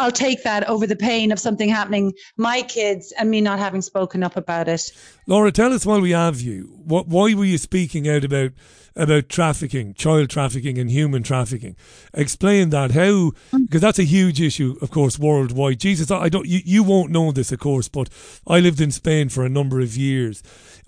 [0.00, 3.82] I'll take that over the pain of something happening my kids and me not having
[3.82, 4.90] spoken up about it.
[5.26, 8.52] Laura, tell us while we have you, what, why were you speaking out about
[8.96, 11.76] about trafficking, child trafficking, and human trafficking?
[12.14, 15.78] Explain that how because that's a huge issue, of course, worldwide.
[15.78, 18.08] Jesus, I don't you, you won't know this, of course, but
[18.46, 20.42] I lived in Spain for a number of years,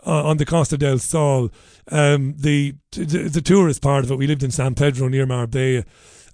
[0.07, 1.51] uh, on the Costa del Sol,
[1.91, 4.17] um, the, the, the tourist part of it.
[4.17, 5.85] We lived in San Pedro near Marbella,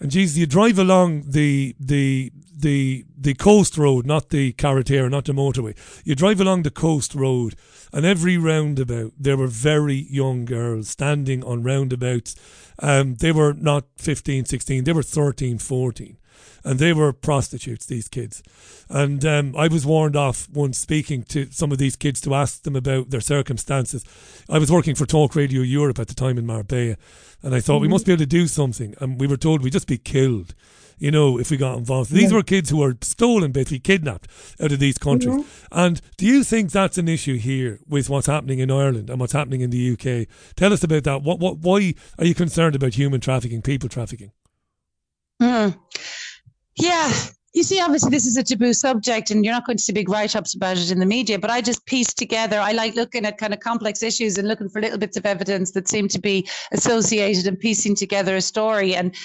[0.01, 5.25] and Jesus, you drive along the the the the coast road, not the carretera, not
[5.25, 5.77] the motorway.
[6.05, 7.55] You drive along the coast road,
[7.93, 12.37] and every roundabout there were very young girls standing on roundabouts.
[12.81, 16.18] Um, they were not 15, 16, they were 13, 14
[16.69, 18.43] and they were prostitutes, these kids.
[18.91, 22.63] And um, I was warned off once speaking to some of these kids to ask
[22.63, 24.05] them about their circumstances.
[24.51, 26.97] I was working for Talk Radio Europe at the time in Marbella,
[27.43, 27.83] and I thought mm-hmm.
[27.83, 28.95] we must be able to do something.
[29.01, 30.55] And we were told we'd just be killed
[31.01, 32.11] you know, if we got involved.
[32.11, 32.39] These yeah.
[32.39, 34.29] were kids who were stolen, basically kidnapped
[34.61, 35.37] out of these countries.
[35.37, 35.67] Mm-hmm.
[35.71, 39.33] And do you think that's an issue here with what's happening in Ireland and what's
[39.33, 40.27] happening in the UK?
[40.57, 41.23] Tell us about that.
[41.23, 44.33] What, what, why are you concerned about human trafficking, people trafficking?
[45.41, 45.79] Mm.
[46.79, 47.13] Yeah.
[47.55, 50.09] You see, obviously, this is a taboo subject, and you're not going to see big
[50.09, 51.39] write ups about it in the media.
[51.39, 54.69] But I just piece together, I like looking at kind of complex issues and looking
[54.69, 58.95] for little bits of evidence that seem to be associated and piecing together a story.
[58.95, 59.17] And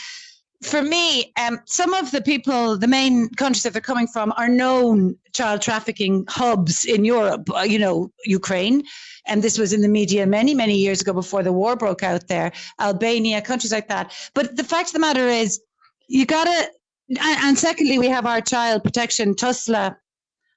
[0.64, 4.48] for me, um, some of the people, the main countries that they're coming from, are
[4.48, 7.50] known child trafficking hubs in Europe.
[7.54, 8.84] Uh, you know, Ukraine,
[9.28, 12.28] and this was in the media many, many years ago before the war broke out
[12.30, 12.54] there.
[12.80, 14.14] Albania, countries like that.
[14.34, 15.60] But the fact of the matter is,
[16.08, 16.70] you gotta
[17.20, 19.98] and secondly, we have our child protection TUSLA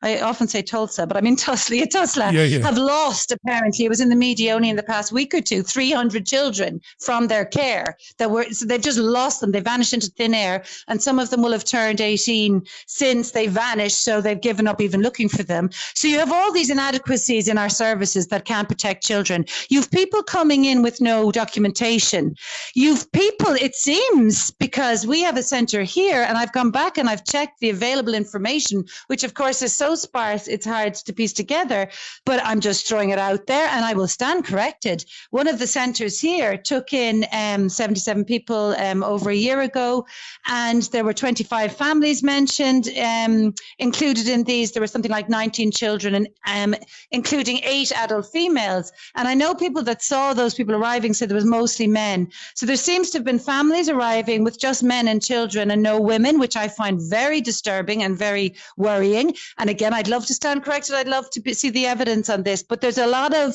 [0.02, 2.64] I often say Tulsa, but I mean Tusla, Tusla, yeah, yeah.
[2.64, 3.84] have lost apparently.
[3.84, 7.28] It was in the media only in the past week or two, 300 children from
[7.28, 9.52] their care that were, so they've just lost them.
[9.52, 10.64] They vanished into thin air.
[10.88, 14.02] And some of them will have turned 18 since they vanished.
[14.02, 15.70] So they've given up even looking for them.
[15.94, 19.44] So you have all these inadequacies in our services that can't protect children.
[19.68, 22.34] You've people coming in with no documentation.
[22.74, 27.08] You've people, it seems, because we have a center here and I've gone back and
[27.08, 31.12] I've checked the available information, which of course is so so sparse, it's hard to
[31.12, 31.88] piece together.
[32.24, 35.04] But I'm just throwing it out there and I will stand corrected.
[35.30, 40.06] One of the centres here took in um, 77 people um, over a year ago,
[40.48, 42.88] and there were 25 families mentioned.
[42.98, 46.74] Um, included in these, there were something like 19 children, and um,
[47.12, 48.92] including eight adult females.
[49.14, 52.28] And I know people that saw those people arriving said there was mostly men.
[52.54, 56.00] So there seems to have been families arriving with just men and children and no
[56.00, 59.34] women, which I find very disturbing and very worrying.
[59.58, 60.94] And again, I'd love to stand corrected.
[60.94, 63.54] I'd love to be, see the evidence on this, but there's a lot of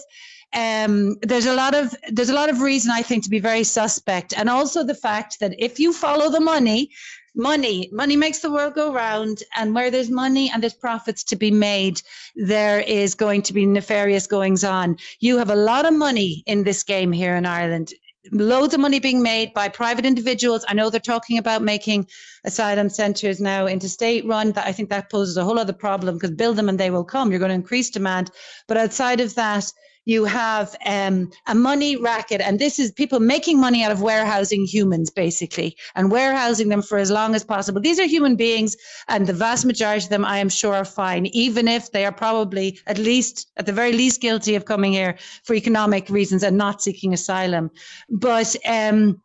[0.53, 3.64] um, there's a lot of there's a lot of reason I think to be very
[3.64, 6.91] suspect, and also the fact that if you follow the money,
[7.34, 11.35] money money makes the world go round, and where there's money and there's profits to
[11.35, 12.02] be made,
[12.35, 14.98] there is going to be nefarious goings on.
[15.22, 17.93] You have a lot of money in this game here in Ireland
[18.31, 20.65] loads of money being made by private individuals.
[20.68, 22.07] I know they're talking about making
[22.43, 24.52] asylum centres now into state run.
[24.52, 27.03] That I think that poses a whole other problem because build them and they will
[27.03, 27.31] come.
[27.31, 28.31] You're going to increase demand.
[28.68, 29.72] But outside of that,
[30.06, 34.65] you have um, a money racket, and this is people making money out of warehousing
[34.65, 37.82] humans, basically, and warehousing them for as long as possible.
[37.82, 38.76] These are human beings,
[39.07, 42.11] and the vast majority of them, I am sure, are fine, even if they are
[42.11, 46.57] probably at least, at the very least, guilty of coming here for economic reasons and
[46.57, 47.69] not seeking asylum.
[48.10, 49.22] But um,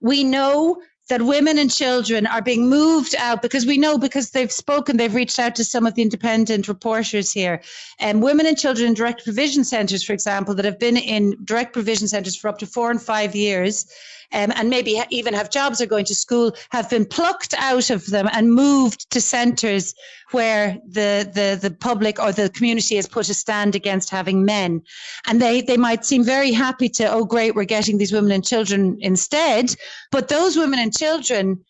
[0.00, 4.52] we know that women and children are being moved out because we know because they've
[4.52, 7.60] spoken, they've reached out to some of the independent reporters here.
[7.98, 11.36] And um, women and children in direct provision centres, for example, that have been in
[11.44, 13.86] direct provision centres for up to four and five years
[14.32, 18.06] um, and maybe even have jobs or going to school have been plucked out of
[18.06, 19.94] them and moved to centres
[20.32, 24.82] where the, the, the public or the community has put a stand against having men.
[25.26, 28.44] And they, they might seem very happy to, oh, great, we're getting these women and
[28.44, 29.74] children instead.
[30.10, 31.64] But those women and children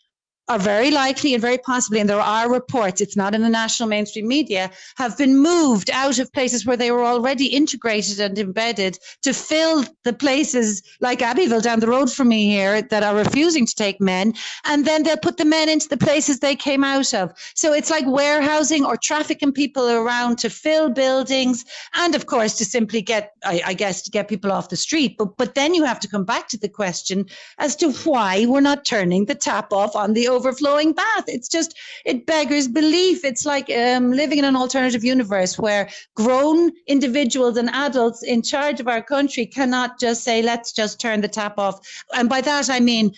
[0.49, 3.89] are very likely and very possibly, and there are reports, it's not in the national
[3.89, 8.99] mainstream media, have been moved out of places where they were already integrated and embedded
[9.23, 13.66] to fill the places like Abbeyville down the road from me here that are refusing
[13.66, 14.33] to take men.
[14.65, 17.33] And then they'll put the men into the places they came out of.
[17.55, 21.65] So it's like warehousing or trafficking people around to fill buildings.
[21.95, 25.16] And of course, to simply get, I, I guess, to get people off the street.
[25.19, 27.27] But, but then you have to come back to the question
[27.59, 31.27] as to why we're not turning the tap off on the overflowing bath.
[31.27, 33.24] It's just, it beggars belief.
[33.24, 38.81] It's like um, living in an alternative universe where grown individuals and adults in charge
[38.81, 41.77] of our country cannot just say, let's just turn the tap off.
[42.15, 43.12] And by that, I mean,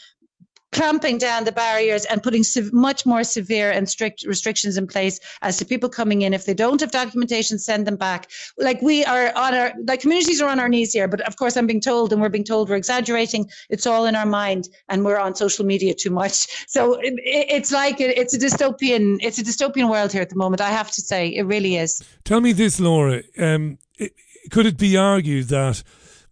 [0.72, 5.56] clamping down the barriers and putting much more severe and strict restrictions in place as
[5.56, 6.32] to people coming in.
[6.32, 8.30] If they don't have documentation, send them back.
[8.59, 11.56] Like we are on our, like communities are on our knees here, but of course
[11.56, 13.48] I'm being told and we're being told we're exaggerating.
[13.68, 16.47] It's all in our mind and we're on social media too much.
[16.70, 20.60] So it, it's like, it's a dystopian, it's a dystopian world here at the moment.
[20.60, 22.02] I have to say, it really is.
[22.24, 24.12] Tell me this, Laura, um, it,
[24.51, 25.82] could it be argued that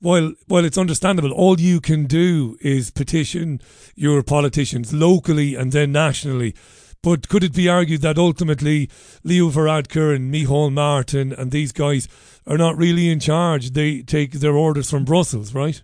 [0.00, 3.60] while while it's understandable, all you can do is petition
[3.94, 6.54] your politicians locally and then nationally.
[7.02, 8.90] But could it be argued that ultimately
[9.22, 12.08] Leo Varadkar and Micheál Martin and these guys
[12.46, 13.70] are not really in charge?
[13.70, 15.82] They take their orders from Brussels, right?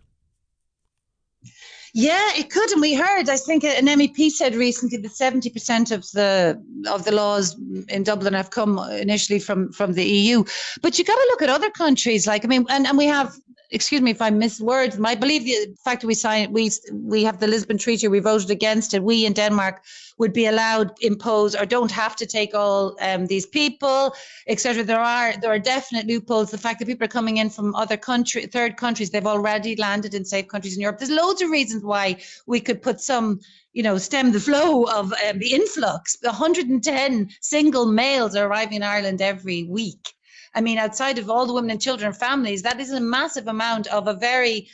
[1.96, 3.28] Yeah, it could, and we heard.
[3.28, 6.60] I think an MEP said recently that seventy percent of the
[6.90, 7.56] of the laws
[7.88, 10.42] in Dublin have come initially from from the EU.
[10.82, 13.36] But you got to look at other countries, like I mean, and, and we have
[13.74, 14.98] excuse me if I miss words.
[15.04, 18.50] I believe the fact that we signed, we we have the Lisbon Treaty, we voted
[18.50, 19.02] against it.
[19.02, 19.84] We in Denmark
[20.18, 24.14] would be allowed, impose, or don't have to take all um, these people,
[24.46, 24.84] etc.
[24.84, 26.50] There are there are definite loopholes.
[26.50, 30.14] The fact that people are coming in from other country, third countries, they've already landed
[30.14, 30.98] in safe countries in Europe.
[30.98, 33.40] There's loads of reasons why we could put some
[33.72, 36.16] you know, stem the flow of um, the influx.
[36.22, 40.14] 110 single males are arriving in Ireland every week.
[40.54, 43.48] I mean, outside of all the women and children and families, that is a massive
[43.48, 44.68] amount of a very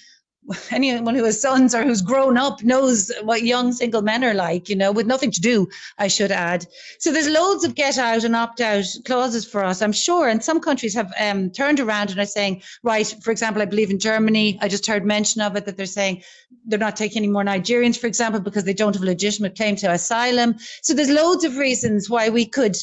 [0.71, 4.69] anyone who has sons or who's grown up knows what young single men are like,
[4.69, 6.67] you know, with nothing to do, I should add.
[6.99, 10.29] So there's loads of get out and opt out clauses for us, I'm sure.
[10.29, 13.91] And some countries have um, turned around and are saying, right, for example, I believe
[13.91, 16.23] in Germany, I just heard mention of it that they're saying
[16.67, 19.77] they're not taking any more Nigerians, for example, because they don't have a legitimate claim
[19.77, 20.57] to asylum.
[20.83, 22.77] So there's loads of reasons why we could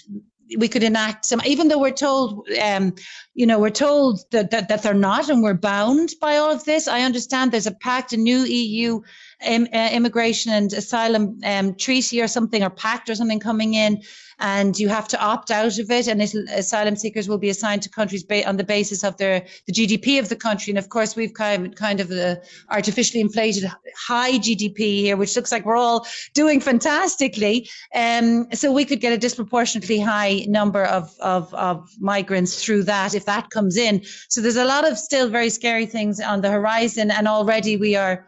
[0.58, 2.94] we could enact some, even though we're told, um,
[3.34, 6.64] you know, we're told that, that, that they're not and we're bound by all of
[6.64, 6.88] this.
[6.88, 9.02] I understand there's a pact, a new EU
[9.46, 14.02] uh, immigration and asylum um, treaty or something, or pact or something coming in.
[14.40, 16.08] And you have to opt out of it.
[16.08, 19.74] And asylum seekers will be assigned to countries ba- on the basis of their the
[19.74, 20.72] GDP of the country.
[20.72, 25.36] And of course, we've kind of, kind of the artificially inflated high GDP here, which
[25.36, 27.70] looks like we're all doing fantastically.
[27.96, 33.16] Um, so we could get a disproportionately high number of, of, of migrants through that
[33.16, 34.04] if that comes in.
[34.30, 37.96] So there's a lot of still very scary things on the horizon, and already we
[37.96, 38.26] are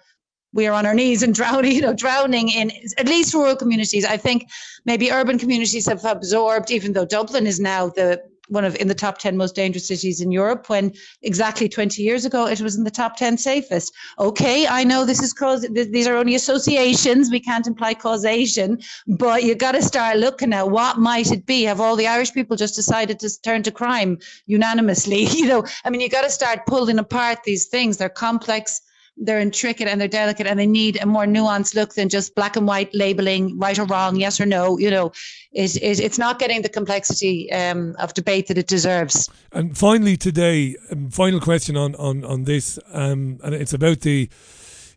[0.54, 4.06] we are on our knees and drowning, you know, drowning in at least rural communities.
[4.06, 4.50] I think
[4.86, 8.96] maybe urban communities have absorbed, even though Dublin is now the one of in the
[8.96, 12.84] top 10 most dangerous cities in Europe when exactly 20 years ago it was in
[12.84, 13.94] the top 10 safest.
[14.18, 19.44] Okay, I know this is cause these are only associations, we can't imply causation, but
[19.44, 21.64] you got to start looking at what might it be?
[21.64, 25.28] Have all the Irish people just decided to turn to crime unanimously?
[25.40, 27.96] You know, I mean, you got to start pulling apart these things.
[27.96, 28.82] They're complex
[29.20, 32.56] they're intricate and they're delicate and they need a more nuanced look than just black
[32.56, 34.78] and white labeling, right or wrong, yes or no.
[34.78, 35.12] You know,
[35.52, 39.30] it, it, it's not getting the complexity um, of debate that it deserves.
[39.52, 44.30] And finally, today, um, final question on on on this, um, and it's about the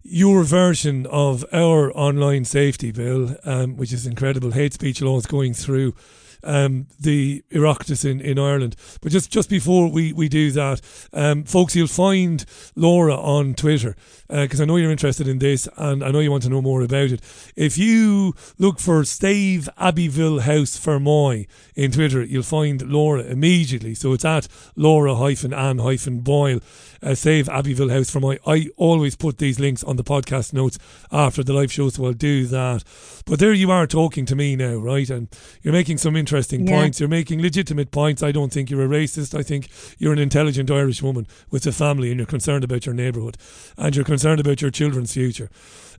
[0.04, 4.50] your version of our online safety bill, um, which is incredible.
[4.50, 5.94] Hate speech laws going through
[6.42, 8.76] um, the Oireachtas in, in Ireland.
[9.00, 10.80] But just, just before we, we do that,
[11.12, 12.44] um, folks, you'll find
[12.76, 13.96] Laura on Twitter
[14.28, 16.62] because uh, I know you're interested in this and I know you want to know
[16.62, 17.20] more about it.
[17.56, 23.94] If you look for Stave Abbeyville House Fermoy in Twitter, you'll find Laura immediately.
[23.94, 26.60] So it's at Laura hyphen Ann hyphen Boyle.
[27.02, 28.38] Uh, Save Abbeyville House Fermoy.
[28.46, 30.78] I always put these links on the podcast notes
[31.10, 32.84] after the live show, so I'll do that.
[33.26, 35.08] But there you are talking to me now, right?
[35.10, 35.28] And
[35.62, 36.78] you're making some interesting yeah.
[36.78, 37.00] points.
[37.00, 38.22] You're making legitimate points.
[38.22, 39.38] I don't think you're a racist.
[39.38, 39.68] I think
[39.98, 43.36] you're an intelligent Irish woman with a family and you're concerned about your neighbourhood
[43.76, 45.50] and you're concerned about your children's future.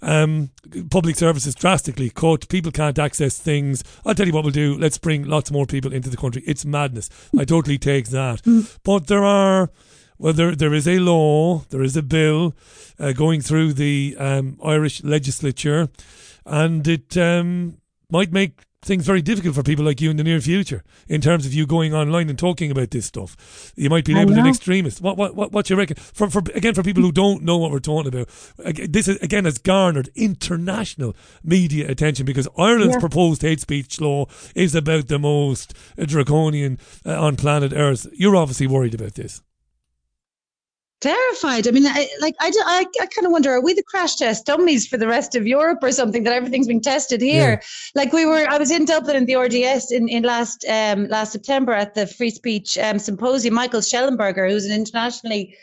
[0.01, 0.51] Um,
[0.89, 2.49] public services drastically cut.
[2.49, 3.83] People can't access things.
[4.05, 4.77] I'll tell you what we'll do.
[4.77, 6.43] Let's bring lots more people into the country.
[6.45, 7.09] It's madness.
[7.37, 8.41] I totally take that.
[8.43, 8.77] Mm.
[8.83, 9.69] But there are
[10.23, 12.55] well, there there is a law, there is a bill
[12.97, 15.89] uh, going through the um, Irish legislature
[16.45, 17.77] and it um,
[18.09, 21.45] might make things very difficult for people like you in the near future in terms
[21.45, 23.73] of you going online and talking about this stuff.
[23.75, 25.01] You might be labelled an extremist.
[25.01, 25.97] What what what what you reckon?
[25.97, 29.43] For for again for people who don't know what we're talking about, this is, again
[29.43, 32.99] has garnered international media attention because Ireland's yeah.
[33.01, 38.07] proposed hate speech law is about the most draconian uh, on planet Earth.
[38.13, 39.41] You're obviously worried about this
[41.03, 41.67] terrified.
[41.67, 44.45] I mean, I, like I, I, I kind of wonder, are we the crash test
[44.45, 46.23] dummies for the rest of Europe or something?
[46.23, 47.59] That everything's being tested here.
[47.61, 48.01] Yeah.
[48.01, 51.33] Like we were, I was in Dublin in the RDS in, in last um, last
[51.33, 53.53] September at the Free Speech um, Symposium.
[53.53, 55.55] Michael Shellenberger, who's an internationally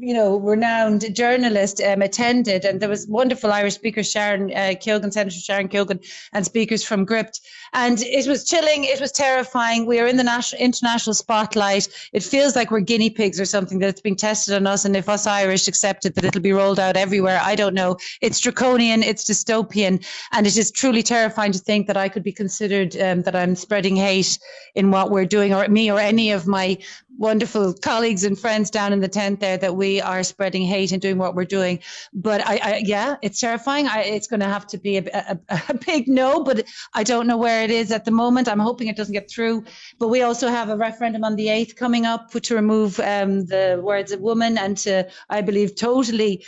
[0.00, 5.30] you know, renowned journalist um, attended, and there was wonderful Irish speakers, Sharon uh, Senator
[5.30, 6.00] Sharon Keogan,
[6.32, 7.40] and speakers from Gript.
[7.74, 8.84] And it was chilling.
[8.84, 9.84] It was terrifying.
[9.84, 11.88] We are in the national, international spotlight.
[12.12, 14.84] It feels like we're guinea pigs or something that's being tested on us.
[14.84, 17.40] And if us Irish accept it, that it'll be rolled out everywhere.
[17.42, 17.98] I don't know.
[18.22, 19.02] It's draconian.
[19.02, 23.22] It's dystopian, and it is truly terrifying to think that I could be considered um,
[23.22, 24.38] that I'm spreading hate
[24.74, 26.78] in what we're doing, or me, or any of my
[27.18, 31.00] wonderful colleagues and friends down in the tent there that we are spreading hate and
[31.00, 31.78] doing what we're doing.
[32.12, 33.86] But I, I yeah, it's terrifying.
[33.86, 35.04] I, it's going to have to be a,
[35.48, 38.48] a, a, big no, but I don't know where it is at the moment.
[38.48, 39.64] I'm hoping it doesn't get through.
[39.98, 43.80] But we also have a referendum on the 8th coming up to remove um, the
[43.82, 46.44] words of woman and to, I believe, totally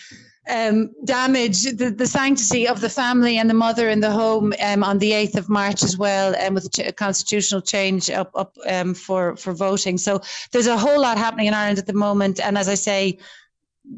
[0.48, 4.84] um, damage the, the sanctity of the family and the mother in the home um,
[4.84, 8.56] on the 8th of March as well, and um, with a constitutional change up, up
[8.68, 9.98] um, for, for voting.
[9.98, 10.20] So
[10.52, 12.40] there's a whole lot happening in Ireland at the moment.
[12.40, 13.18] And as I say,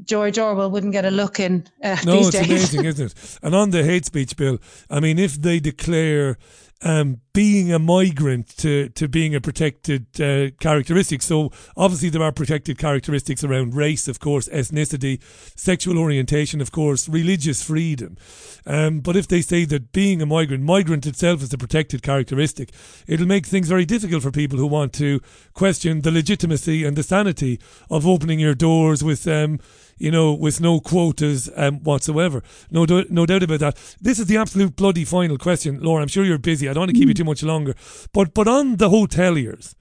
[0.05, 3.39] George Orwell wouldn't get a look in uh, no, these it's amazing, isn't it?
[3.43, 4.59] And on the hate speech bill,
[4.91, 6.37] I mean, if they declare
[6.83, 11.23] um, being a migrant to, to being a protected uh, characteristic.
[11.23, 15.21] So obviously there are protected characteristics around race, of course, ethnicity,
[15.57, 18.17] sexual orientation, of course, religious freedom.
[18.67, 22.71] Um, but if they say that being a migrant, migrant itself is a protected characteristic,
[23.07, 25.21] it'll make things very difficult for people who want to
[25.55, 27.61] question the legitimacy and the sanity
[27.91, 29.59] of opening your doors with um,
[29.99, 32.43] you know, with no quotas um, whatsoever.
[32.70, 33.97] No, do- no doubt about that.
[34.01, 36.03] This is the absolute bloody final question, Laura.
[36.03, 36.69] I'm sure you're busy.
[36.69, 37.75] I don't want to keep you too much longer.
[38.12, 39.75] But but on the hoteliers,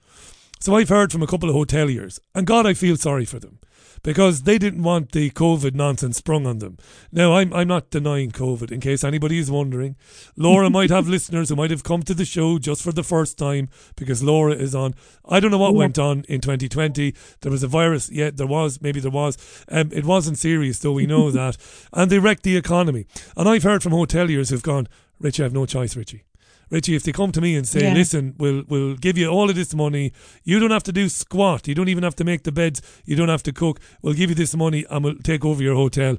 [0.60, 3.58] so I've heard from a couple of hoteliers, and God, I feel sorry for them
[4.02, 6.78] because they didn't want the COVID nonsense sprung on them.
[7.12, 9.96] Now, I'm, I'm not denying COVID, in case anybody is wondering.
[10.36, 13.38] Laura might have listeners who might have come to the show just for the first
[13.38, 14.94] time because Laura is on.
[15.28, 15.78] I don't know what yeah.
[15.78, 17.14] went on in 2020.
[17.40, 18.10] There was a virus.
[18.10, 18.80] Yeah, there was.
[18.80, 19.36] Maybe there was.
[19.68, 21.56] Um, it wasn't serious, though we know that.
[21.92, 23.06] And they wrecked the economy.
[23.36, 24.88] And I've heard from hoteliers who've gone,
[25.20, 26.24] Richie, I have no choice, Richie.
[26.70, 27.94] Richie, if they come to me and say, Yeah.
[27.94, 30.12] listen, we'll, we'll give you all of this money,
[30.44, 33.16] you don't have to do squat, you don't even have to make the beds, you
[33.16, 36.16] don't have to cook, we'll give you this money and we'll take over your hotel.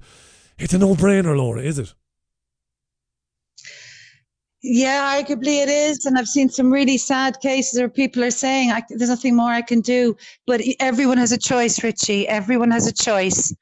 [0.58, 1.94] It's a no brainer, Laura, is it?
[4.62, 6.06] Yeah, arguably it is.
[6.06, 9.52] And I've seen some really sad cases where people are saying, I, there's nothing more
[9.52, 10.18] I can do.
[10.46, 12.28] But everyone has a choice, Richie.
[12.28, 13.54] Everyone has a choice.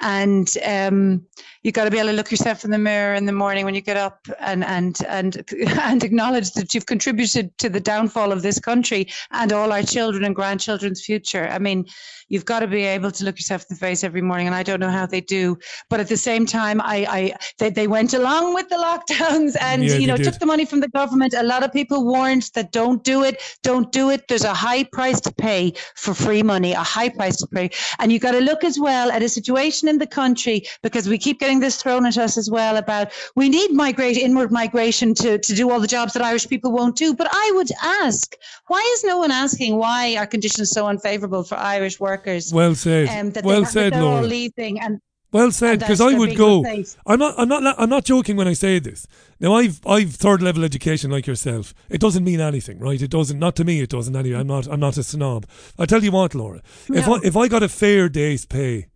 [0.00, 1.24] And um,
[1.62, 3.74] you got to be able to look yourself in the mirror in the morning when
[3.74, 5.44] you get up and, and, and,
[5.80, 10.24] and acknowledge that you've contributed to the downfall of this country and all our children
[10.24, 11.48] and grandchildren's future.
[11.48, 11.86] I mean,
[12.28, 14.46] you've got to be able to look yourself in the face every morning.
[14.46, 15.58] And I don't know how they do.
[15.90, 18.76] But at the same time, I, I they, they went along with the
[19.10, 21.34] lockdowns and, Yeah, you know, took the money from the government.
[21.34, 24.28] A lot of people warned that don't do it, don't do it.
[24.28, 27.70] There's a high price to pay for free money, a high price to pay.
[27.98, 31.18] And you've got to look as well at a situation in the country because we
[31.18, 35.38] keep getting this thrown at us as well about we need migrate inward migration to,
[35.38, 37.14] to do all the jobs that Irish people won't do.
[37.14, 38.34] But I would ask,
[38.66, 42.52] why is no one asking why are conditions so unfavorable for Irish workers?
[42.52, 43.08] Well said.
[43.08, 44.26] Um, that Well they, that said, all Laura.
[44.26, 45.00] leaving and
[45.32, 46.64] Well said, because I would go.
[47.06, 47.34] I'm not.
[47.36, 47.74] I'm not.
[47.78, 49.06] I'm not joking when I say this.
[49.40, 51.74] Now, I've I've third level education like yourself.
[51.90, 53.02] It doesn't mean anything, right?
[53.02, 53.38] It doesn't.
[53.38, 53.80] Not to me.
[53.80, 54.14] It doesn't.
[54.14, 54.68] Anyway, I'm not.
[54.68, 55.46] I'm not a snob.
[55.76, 56.62] I tell you what, Laura.
[56.88, 58.86] If I if I got a fair day's pay,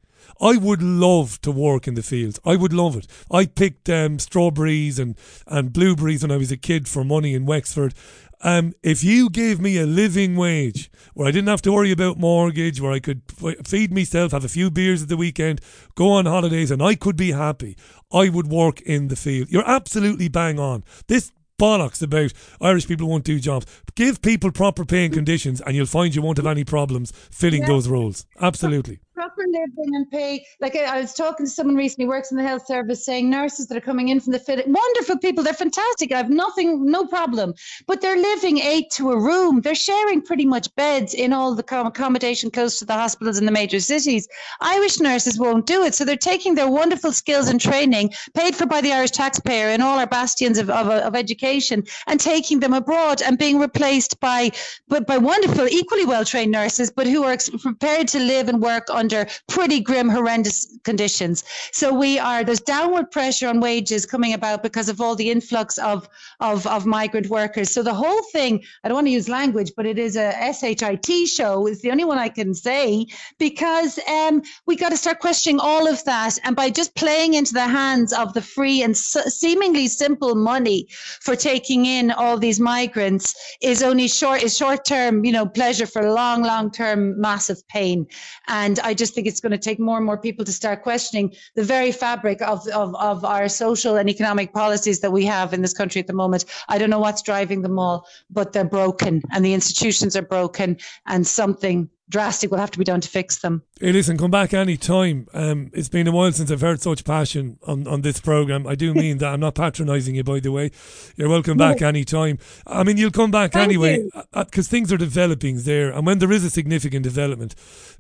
[0.41, 2.39] I would love to work in the fields.
[2.45, 3.07] I would love it.
[3.31, 7.47] I picked um, strawberries and and blueberries when I was a kid for money in
[7.47, 7.95] Wexford.
[8.41, 12.19] Um, if you gave me a living wage where I didn't have to worry about
[12.19, 15.61] mortgage, where I could f- feed myself, have a few beers at the weekend,
[15.97, 17.77] go on holidays, and I could be happy,
[18.13, 19.49] I would work in the field.
[19.51, 20.85] You're absolutely bang on.
[21.09, 23.67] This bollocks about Irish people won't do jobs.
[23.97, 27.63] Give people proper pay and conditions, and you'll find you won't have any problems filling
[27.63, 27.69] Yeah.
[27.69, 28.25] those roles.
[28.41, 29.01] Absolutely.
[29.19, 30.47] Proper living and pay.
[30.61, 33.29] Like I, I was talking to someone recently who works in the health service saying
[33.29, 35.43] nurses that are coming in from the fit, wonderful people.
[35.43, 36.13] They're fantastic.
[36.13, 37.55] I have nothing, no problem.
[37.89, 39.61] But they're living eight to a room.
[39.61, 43.47] They're sharing pretty much beds in all the com- accommodation close to the hospitals in
[43.47, 44.29] the major cities.
[44.61, 45.97] Irish nurses won't do it.
[45.97, 49.83] So they're taking their wonderful skills and training paid for by the Irish taxpayer in
[49.83, 54.53] all our bastions of, of, of education and taking them abroad and being replaced by,
[54.87, 58.87] by, by wonderful, equally well trained nurses, but who are prepared to live and work
[59.09, 61.43] under pretty grim, horrendous conditions.
[61.73, 65.79] So we are, there's downward pressure on wages coming about because of all the influx
[65.79, 66.09] of,
[66.41, 67.73] of, of migrant workers.
[67.73, 71.29] So the whole thing, I don't want to use language, but it is a SHIT
[71.29, 71.67] show.
[71.67, 73.07] It's the only one I can say
[73.39, 76.39] because um, we got to start questioning all of that.
[76.45, 80.87] And by just playing into the hands of the free and s- seemingly simple money
[81.21, 85.87] for taking in all these migrants is only short, is short term, you know, pleasure
[85.87, 88.07] for long, long term massive pain.
[88.49, 91.33] And I just think it's going to take more and more people to start questioning
[91.55, 95.63] the very fabric of, of, of our social and economic policies that we have in
[95.63, 96.45] this country at the moment.
[96.69, 100.77] I don't know what's driving them all, but they're broken and the institutions are broken
[101.07, 103.63] and something drastic will have to be done to fix them.
[103.81, 105.29] Hey, listen, come back any time.
[105.35, 108.67] Um, it's been a while since I've heard such passion on, on this program.
[108.67, 109.33] I do mean that.
[109.33, 110.71] I'm not patronising you, by the way.
[111.17, 112.39] You're welcome back any time.
[112.67, 116.33] I mean, you'll come back Thank anyway because things are developing there, and when there
[116.33, 117.55] is a significant development,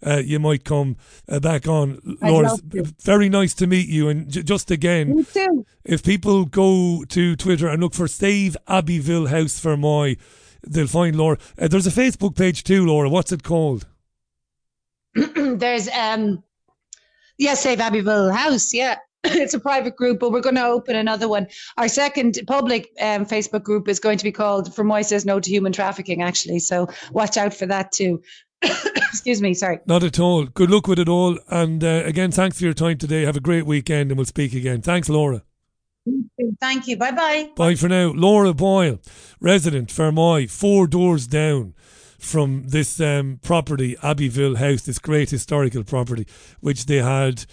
[0.04, 0.96] uh, you might come
[1.28, 2.00] uh, back on.
[2.22, 2.50] Laura,
[3.02, 4.08] very nice to meet you.
[4.08, 5.26] And j- just again,
[5.84, 10.18] if people go to Twitter and look for Save Abbeyville House Fermoy,
[10.66, 11.38] they'll find Laura.
[11.58, 13.08] Uh, there's a Facebook page too, Laura.
[13.08, 13.86] What's it called?
[15.34, 16.42] There's um
[17.38, 18.96] yes, Save Abbeyville House, yeah.
[19.24, 21.48] It's a private group, but we're going to open another one.
[21.76, 25.50] Our second public um, Facebook group is going to be called "Fermoy Says No to
[25.50, 28.22] Human Trafficking." Actually, so watch out for that too.
[28.62, 29.80] Excuse me, sorry.
[29.86, 30.46] Not at all.
[30.46, 31.38] Good luck with it all.
[31.48, 33.24] And uh, again, thanks for your time today.
[33.24, 34.82] Have a great weekend and we'll speak again.
[34.82, 35.42] Thanks, Laura.
[36.60, 36.96] Thank you.
[36.96, 37.50] Bye bye.
[37.56, 38.12] Bye for now.
[38.14, 39.00] Laura Boyle,
[39.40, 41.74] resident Fermoy, four doors down
[42.18, 46.26] from this um, property, Abbeyville House, this great historical property,
[46.60, 47.46] which they had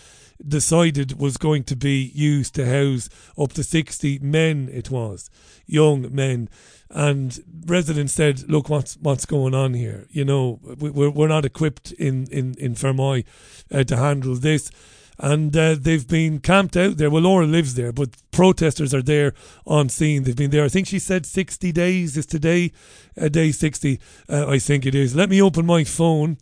[0.45, 5.29] decided was going to be used to house up to 60 men, it was,
[5.65, 6.49] young men.
[6.89, 10.07] And residents said, look, what's what's going on here?
[10.09, 13.23] You know, we- we're, we're not equipped in, in, in Fermoy
[13.71, 14.69] uh, to handle this
[15.17, 17.09] and uh, they've been camped out there.
[17.09, 19.33] Well, Laura lives there, but protesters are there
[19.65, 20.23] on scene.
[20.23, 20.65] They've been there.
[20.65, 22.71] I think she said 60 days is today,
[23.19, 25.15] uh, day 60, uh, I think it is.
[25.15, 26.37] Let me open my phone.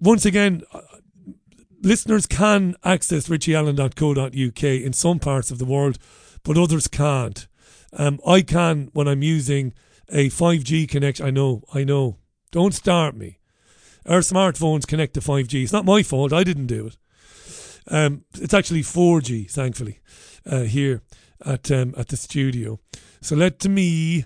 [0.00, 0.80] Once again, uh,
[1.82, 5.98] listeners can access richieallen.co.uk in some parts of the world,
[6.42, 7.46] but others can't.
[7.92, 9.72] Um, I can when I'm using
[10.08, 11.26] a 5G connection.
[11.26, 12.18] I know, I know.
[12.50, 13.38] Don't start me.
[14.06, 15.64] Our smartphones connect to 5G.
[15.64, 16.32] It's not my fault.
[16.32, 16.96] I didn't do it.
[17.88, 20.00] Um, it's actually 4G, thankfully,
[20.44, 21.02] uh, here
[21.44, 22.80] at um, at the studio.
[23.20, 24.24] So let me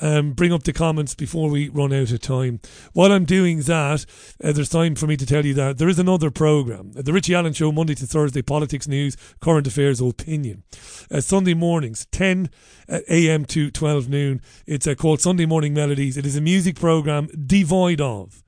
[0.00, 2.60] um, bring up the comments before we run out of time.
[2.92, 4.06] While I'm doing that,
[4.42, 6.92] uh, there's time for me to tell you that there is another programme.
[6.92, 10.62] The Richie Allen Show, Monday to Thursday, politics, news, current affairs, opinion.
[11.10, 12.50] Uh, Sunday mornings, 10
[12.88, 13.44] uh, a.m.
[13.46, 14.40] to 12 noon.
[14.66, 16.16] It's uh, called Sunday Morning Melodies.
[16.16, 18.42] It is a music programme devoid of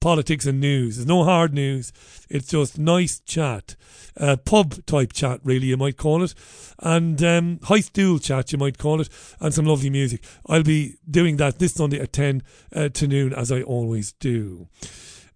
[0.00, 0.96] politics and news.
[0.96, 1.92] There's no hard news.
[2.28, 3.76] It's just nice chat,
[4.18, 6.34] uh, pub type chat, really, you might call it,
[6.78, 9.08] and um, high stool chat, you might call it,
[9.40, 10.24] and some lovely music.
[10.46, 12.42] I'll be doing that this Sunday at 10
[12.74, 14.68] uh, to noon, as I always do.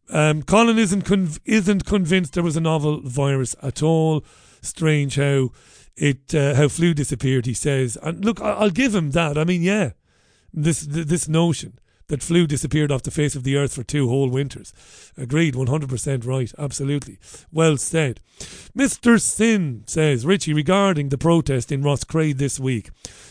[0.09, 4.25] Um, Colin isn't conv- isn't convinced there was a novel virus at all.
[4.61, 5.51] Strange how
[5.97, 7.47] it uh, how flu disappeared.
[7.47, 9.39] He says, and look, I- I'll give him that.
[9.39, 9.91] I mean, yeah,
[10.53, 11.79] this this notion
[12.11, 14.73] that flu disappeared off the face of the earth for two whole winters.
[15.17, 17.19] Agreed, 100% right, absolutely.
[17.51, 18.21] Well said.
[18.77, 19.21] Mr.
[19.21, 22.91] Sin says, Richie, regarding the protest in Roscrea this week,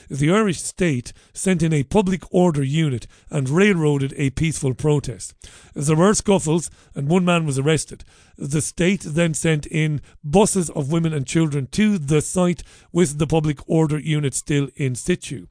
[0.09, 5.33] the Irish state sent in a public order unit and railroaded a peaceful protest.
[5.73, 8.03] There were scuffles and one man was arrested.
[8.37, 13.27] The state then sent in buses of women and children to the site with the
[13.27, 15.47] public order unit still in situ.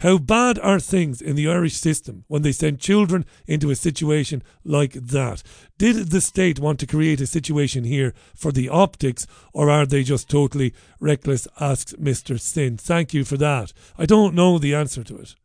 [0.00, 4.42] How bad are things in the Irish system when they send children into a situation
[4.64, 5.42] like that?
[5.78, 10.02] Did the state want to create a situation here for the optics, or are they
[10.02, 11.46] just totally reckless?
[11.60, 12.38] asks Mr.
[12.38, 12.76] Sin.
[12.76, 13.72] Thank you for that.
[13.96, 15.36] I don't know the answer to it.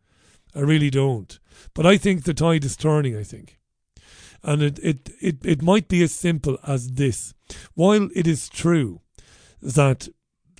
[0.56, 1.40] I really don't.
[1.76, 3.60] But I think the tide is turning, I think.
[4.42, 7.34] And it, it, it, it might be as simple as this.
[7.76, 9.02] While it is true
[9.62, 10.10] that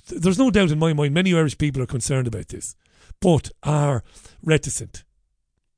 [0.08, 2.76] there's no doubt in my mind many Irish people are concerned about this,
[3.20, 4.04] but are
[4.42, 5.04] reticent.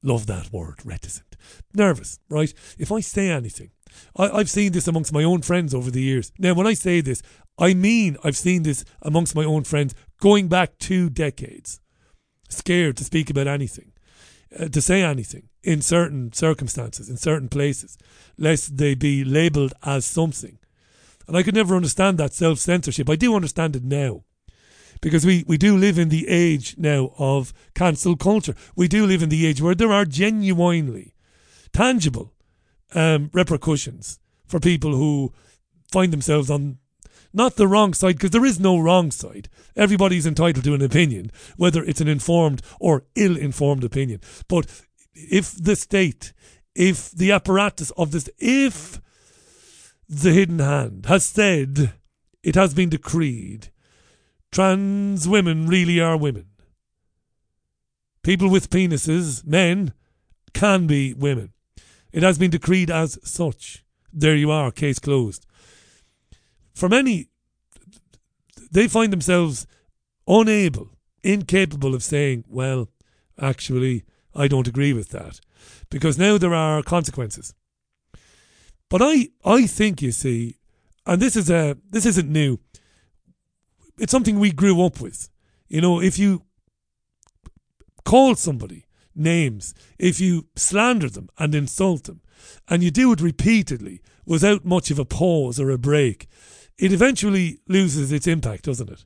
[0.03, 1.37] Love that word, reticent.
[1.75, 2.53] Nervous, right?
[2.79, 3.71] If I say anything,
[4.17, 6.33] I, I've seen this amongst my own friends over the years.
[6.39, 7.23] Now, when I say this,
[7.59, 11.81] I mean I've seen this amongst my own friends going back two decades.
[12.49, 13.93] Scared to speak about anything,
[14.57, 17.99] uh, to say anything in certain circumstances, in certain places,
[18.39, 20.59] lest they be labelled as something.
[21.27, 23.11] And I could never understand that self censorship.
[23.11, 24.23] I do understand it now.
[25.03, 28.55] Because we, we do live in the age now of cancel culture.
[28.75, 31.15] We do live in the age where there are genuinely
[31.73, 32.33] tangible
[32.95, 35.33] um, repercussions for people who
[35.91, 36.79] find themselves on
[37.33, 39.49] not the wrong side, because there is no wrong side.
[39.77, 44.21] Everybody's entitled to an opinion, whether it's an informed or ill informed opinion.
[44.49, 44.83] But
[45.13, 46.33] if the state,
[46.75, 49.03] if the apparatus of this, if
[50.09, 51.93] the hidden hand has said
[52.43, 53.71] it has been decreed
[54.53, 56.47] trans women really are women.
[58.23, 59.93] People with penises, men,
[60.55, 61.53] can be women.
[62.17, 63.85] It has been decreed as such.
[64.11, 65.45] There you are, case closed.
[66.73, 67.29] For many,
[68.73, 69.67] they find themselves
[70.27, 70.89] unable,
[71.23, 72.89] incapable of saying, well,
[73.39, 75.41] actually, I don't agree with that.
[75.91, 77.53] Because now there are consequences.
[78.89, 80.57] But I, I think, you see,
[81.05, 82.59] and this is a this isn't new.
[83.99, 85.29] It's something we grew up with.
[85.69, 86.45] You know, if you
[88.07, 88.86] call somebody
[89.17, 92.21] names, if you slander them and insult them,
[92.69, 96.29] and you do it repeatedly without much of a pause or a break,
[96.79, 99.05] it eventually loses its impact, doesn't it?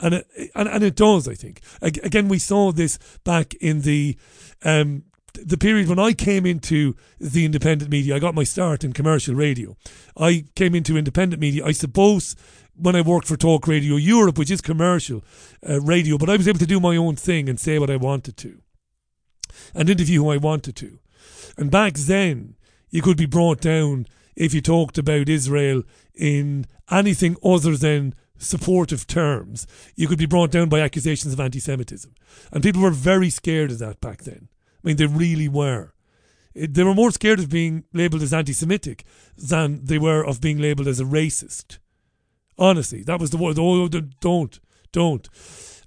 [0.00, 1.60] And it, and, and it does, I think.
[1.82, 4.16] Again, we saw this back in the
[4.64, 5.04] um,
[5.34, 8.16] the period when I came into the independent media.
[8.16, 9.76] I got my start in commercial radio.
[10.16, 12.34] I came into independent media, I suppose,
[12.74, 15.22] when I worked for Talk Radio Europe, which is commercial
[15.68, 17.96] uh, radio, but I was able to do my own thing and say what I
[17.96, 18.60] wanted to
[19.74, 20.98] and interview who I wanted to.
[21.56, 22.56] And back then,
[22.90, 24.06] you could be brought down
[24.36, 25.82] if you talked about Israel
[26.14, 29.66] in anything other than supportive terms.
[29.94, 32.14] You could be brought down by accusations of anti Semitism.
[32.52, 34.48] And people were very scared of that back then.
[34.82, 35.92] I mean, they really were.
[36.54, 39.04] They were more scared of being labelled as anti Semitic
[39.36, 41.78] than they were of being labelled as a racist.
[42.58, 43.58] Honestly, that was the word.
[43.58, 44.60] Oh, don't,
[44.92, 45.28] don't.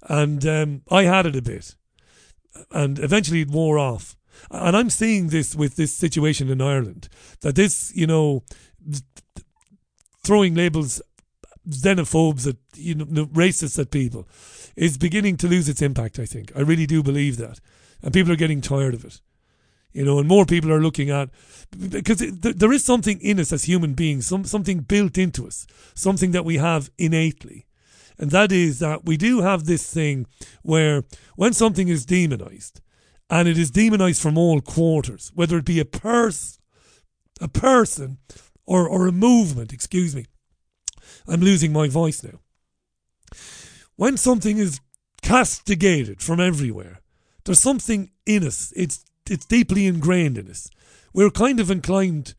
[0.02, 1.74] And um, I had it a bit.
[2.70, 4.16] And eventually it wore off.
[4.50, 7.08] And I'm seeing this with this situation in Ireland
[7.40, 8.42] that this, you know,
[10.24, 11.00] throwing labels,
[11.68, 14.28] xenophobes at, you know, racists at people
[14.76, 16.52] is beginning to lose its impact, I think.
[16.56, 17.60] I really do believe that.
[18.02, 19.20] And people are getting tired of it.
[19.92, 21.30] You know, and more people are looking at
[21.88, 25.46] because it, th- there is something in us as human beings, some something built into
[25.46, 27.66] us, something that we have innately,
[28.18, 30.26] and that is that we do have this thing
[30.62, 31.02] where
[31.36, 32.80] when something is demonized,
[33.30, 36.60] and it is demonized from all quarters, whether it be a person,
[37.40, 38.18] a person,
[38.66, 39.72] or or a movement.
[39.72, 40.26] Excuse me,
[41.26, 42.40] I'm losing my voice now.
[43.96, 44.80] When something is
[45.22, 47.00] castigated from everywhere,
[47.44, 48.72] there's something in us.
[48.76, 50.70] It's it's deeply ingrained in us.
[51.12, 52.34] We're kind of inclined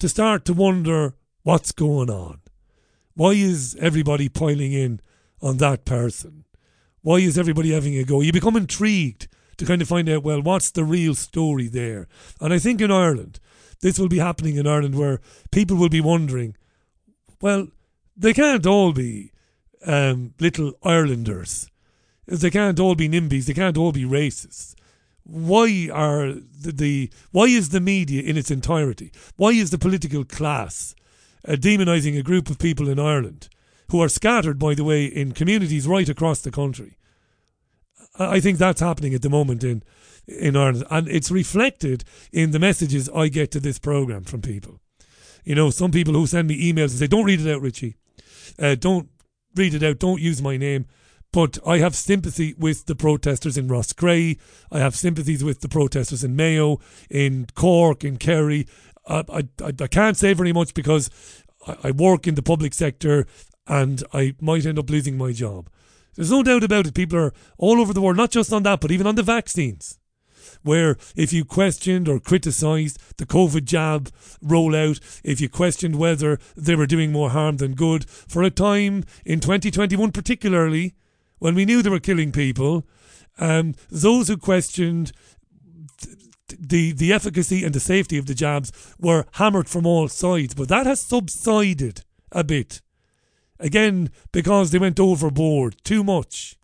[0.00, 2.40] to start to wonder what's going on.
[3.14, 5.00] Why is everybody piling in
[5.44, 6.44] on that person?
[7.02, 8.22] Why is everybody having a go?
[8.22, 12.08] You become intrigued to kind of find out, well, what's the real story there?
[12.40, 13.38] And I think in Ireland,
[13.80, 15.20] this will be happening in Ireland where
[15.52, 16.56] people will be wondering,
[17.42, 17.68] well,
[18.16, 19.32] they can't all be
[19.86, 21.68] um, little Irelanders.
[22.26, 23.44] They can't all be NIMBYs.
[23.44, 24.74] They can't all be racists.
[25.24, 29.12] Why are the, the why is the media in its entirety?
[29.36, 30.94] Why is the political class
[31.46, 33.48] uh, demonising a group of people in Ireland
[33.90, 36.96] who are scattered, by the way, in communities right across the country?
[38.16, 39.82] I think that's happening at the moment in
[40.26, 42.02] in Ireland, and it's reflected
[42.32, 44.80] in the messages I get to this program from people.
[45.44, 47.96] You know, some people who send me emails and say, "Don't read it out, Richie.
[48.58, 49.10] Uh, don't
[49.54, 49.98] read it out.
[49.98, 50.86] Don't use my name."
[51.32, 54.36] But I have sympathy with the protesters in Roscrea.
[54.70, 56.78] I have sympathies with the protesters in Mayo,
[57.10, 58.68] in Cork, in Kerry.
[59.08, 61.10] I, I, I can't say very much because
[61.82, 63.26] I work in the public sector
[63.66, 65.68] and I might end up losing my job.
[66.14, 66.94] There's no doubt about it.
[66.94, 69.98] People are all over the world, not just on that, but even on the vaccines.
[70.62, 74.10] Where if you questioned or criticised the COVID jab
[74.42, 79.04] rollout, if you questioned whether they were doing more harm than good, for a time
[79.24, 80.94] in 2021 particularly,
[81.38, 82.86] when we knew they were killing people,
[83.38, 85.12] um, those who questioned
[86.58, 90.54] the the efficacy and the safety of the jabs were hammered from all sides.
[90.54, 92.80] But that has subsided a bit.
[93.60, 96.56] Again, because they went overboard too much.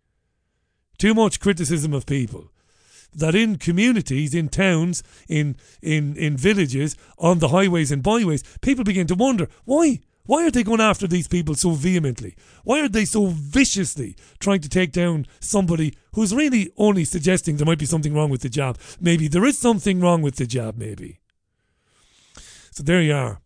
[0.98, 2.50] Too much criticism of people.
[3.14, 8.84] That in communities, in towns, in in in villages, on the highways and byways, people
[8.84, 10.00] begin to wonder why
[10.30, 12.36] why are they going after these people so vehemently?
[12.62, 17.66] Why are they so viciously trying to take down somebody who's really only suggesting there
[17.66, 18.78] might be something wrong with the job?
[19.00, 21.18] Maybe there is something wrong with the job, maybe.
[22.70, 23.40] So there you are.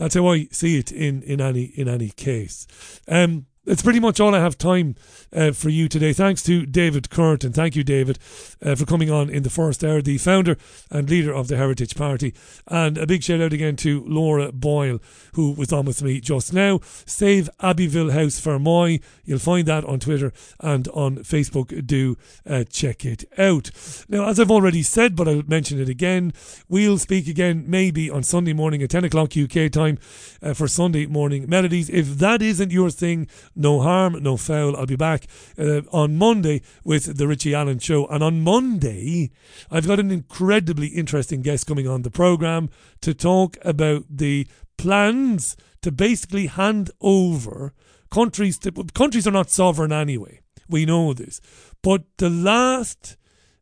[0.00, 2.66] That's how I see it in, in any in any case.
[3.06, 4.94] Um, that's pretty much all I have time
[5.34, 6.14] uh, for you today.
[6.14, 7.52] Thanks to David Kurten.
[7.52, 8.18] Thank you, David,
[8.62, 10.56] uh, for coming on in the first hour, the founder
[10.90, 12.34] and leader of the Heritage Party.
[12.68, 14.98] And a big shout out again to Laura Boyle,
[15.34, 16.80] who was on with me just now.
[17.04, 19.02] Save Abbeyville House Fermoy.
[19.24, 21.86] You'll find that on Twitter and on Facebook.
[21.86, 22.16] Do
[22.48, 23.70] uh, check it out.
[24.08, 26.32] Now, as I've already said, but I'll mention it again,
[26.68, 29.98] we'll speak again maybe on Sunday morning at 10 o'clock UK time
[30.42, 31.90] uh, for Sunday morning melodies.
[31.90, 33.28] If that isn't your thing,
[33.60, 34.76] no harm, no foul.
[34.76, 35.26] I'll be back
[35.58, 38.06] uh, on Monday with the Richie Allen Show.
[38.06, 39.30] And on Monday,
[39.70, 42.70] I've got an incredibly interesting guest coming on the programme
[43.02, 47.74] to talk about the plans to basically hand over
[48.10, 50.40] countries to countries are not sovereign anyway.
[50.68, 51.40] We know this.
[51.82, 53.16] But the last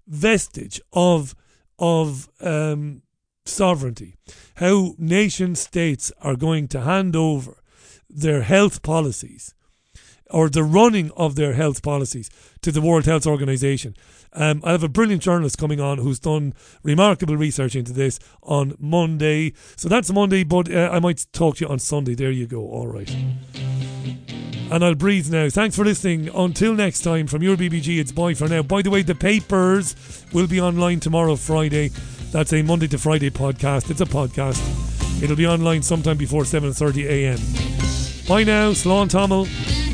[0.07, 1.35] vestige of
[1.79, 3.03] of um,
[3.45, 4.15] sovereignty,
[4.57, 7.63] how nation states are going to hand over
[8.09, 9.55] their health policies
[10.31, 12.31] or the running of their health policies
[12.63, 13.95] to the World Health Organization.
[14.33, 18.75] Um, I have a brilliant journalist coming on who's done remarkable research into this on
[18.79, 19.55] Monday.
[19.77, 22.15] So that's Monday, but uh, I might talk to you on Sunday.
[22.15, 22.61] There you go.
[22.61, 23.11] All right.
[24.71, 25.49] And I'll breathe now.
[25.49, 26.29] Thanks for listening.
[26.35, 28.63] Until next time, from your BBG, it's bye for now.
[28.63, 29.97] By the way, the papers
[30.35, 31.91] will be online tomorrow, Friday.
[32.33, 33.91] That's a Monday to Friday podcast.
[33.91, 34.63] It's a podcast.
[35.23, 37.39] It'll be online sometime before 7:30 a.m.
[38.29, 39.47] Bye now, Slán Tamil.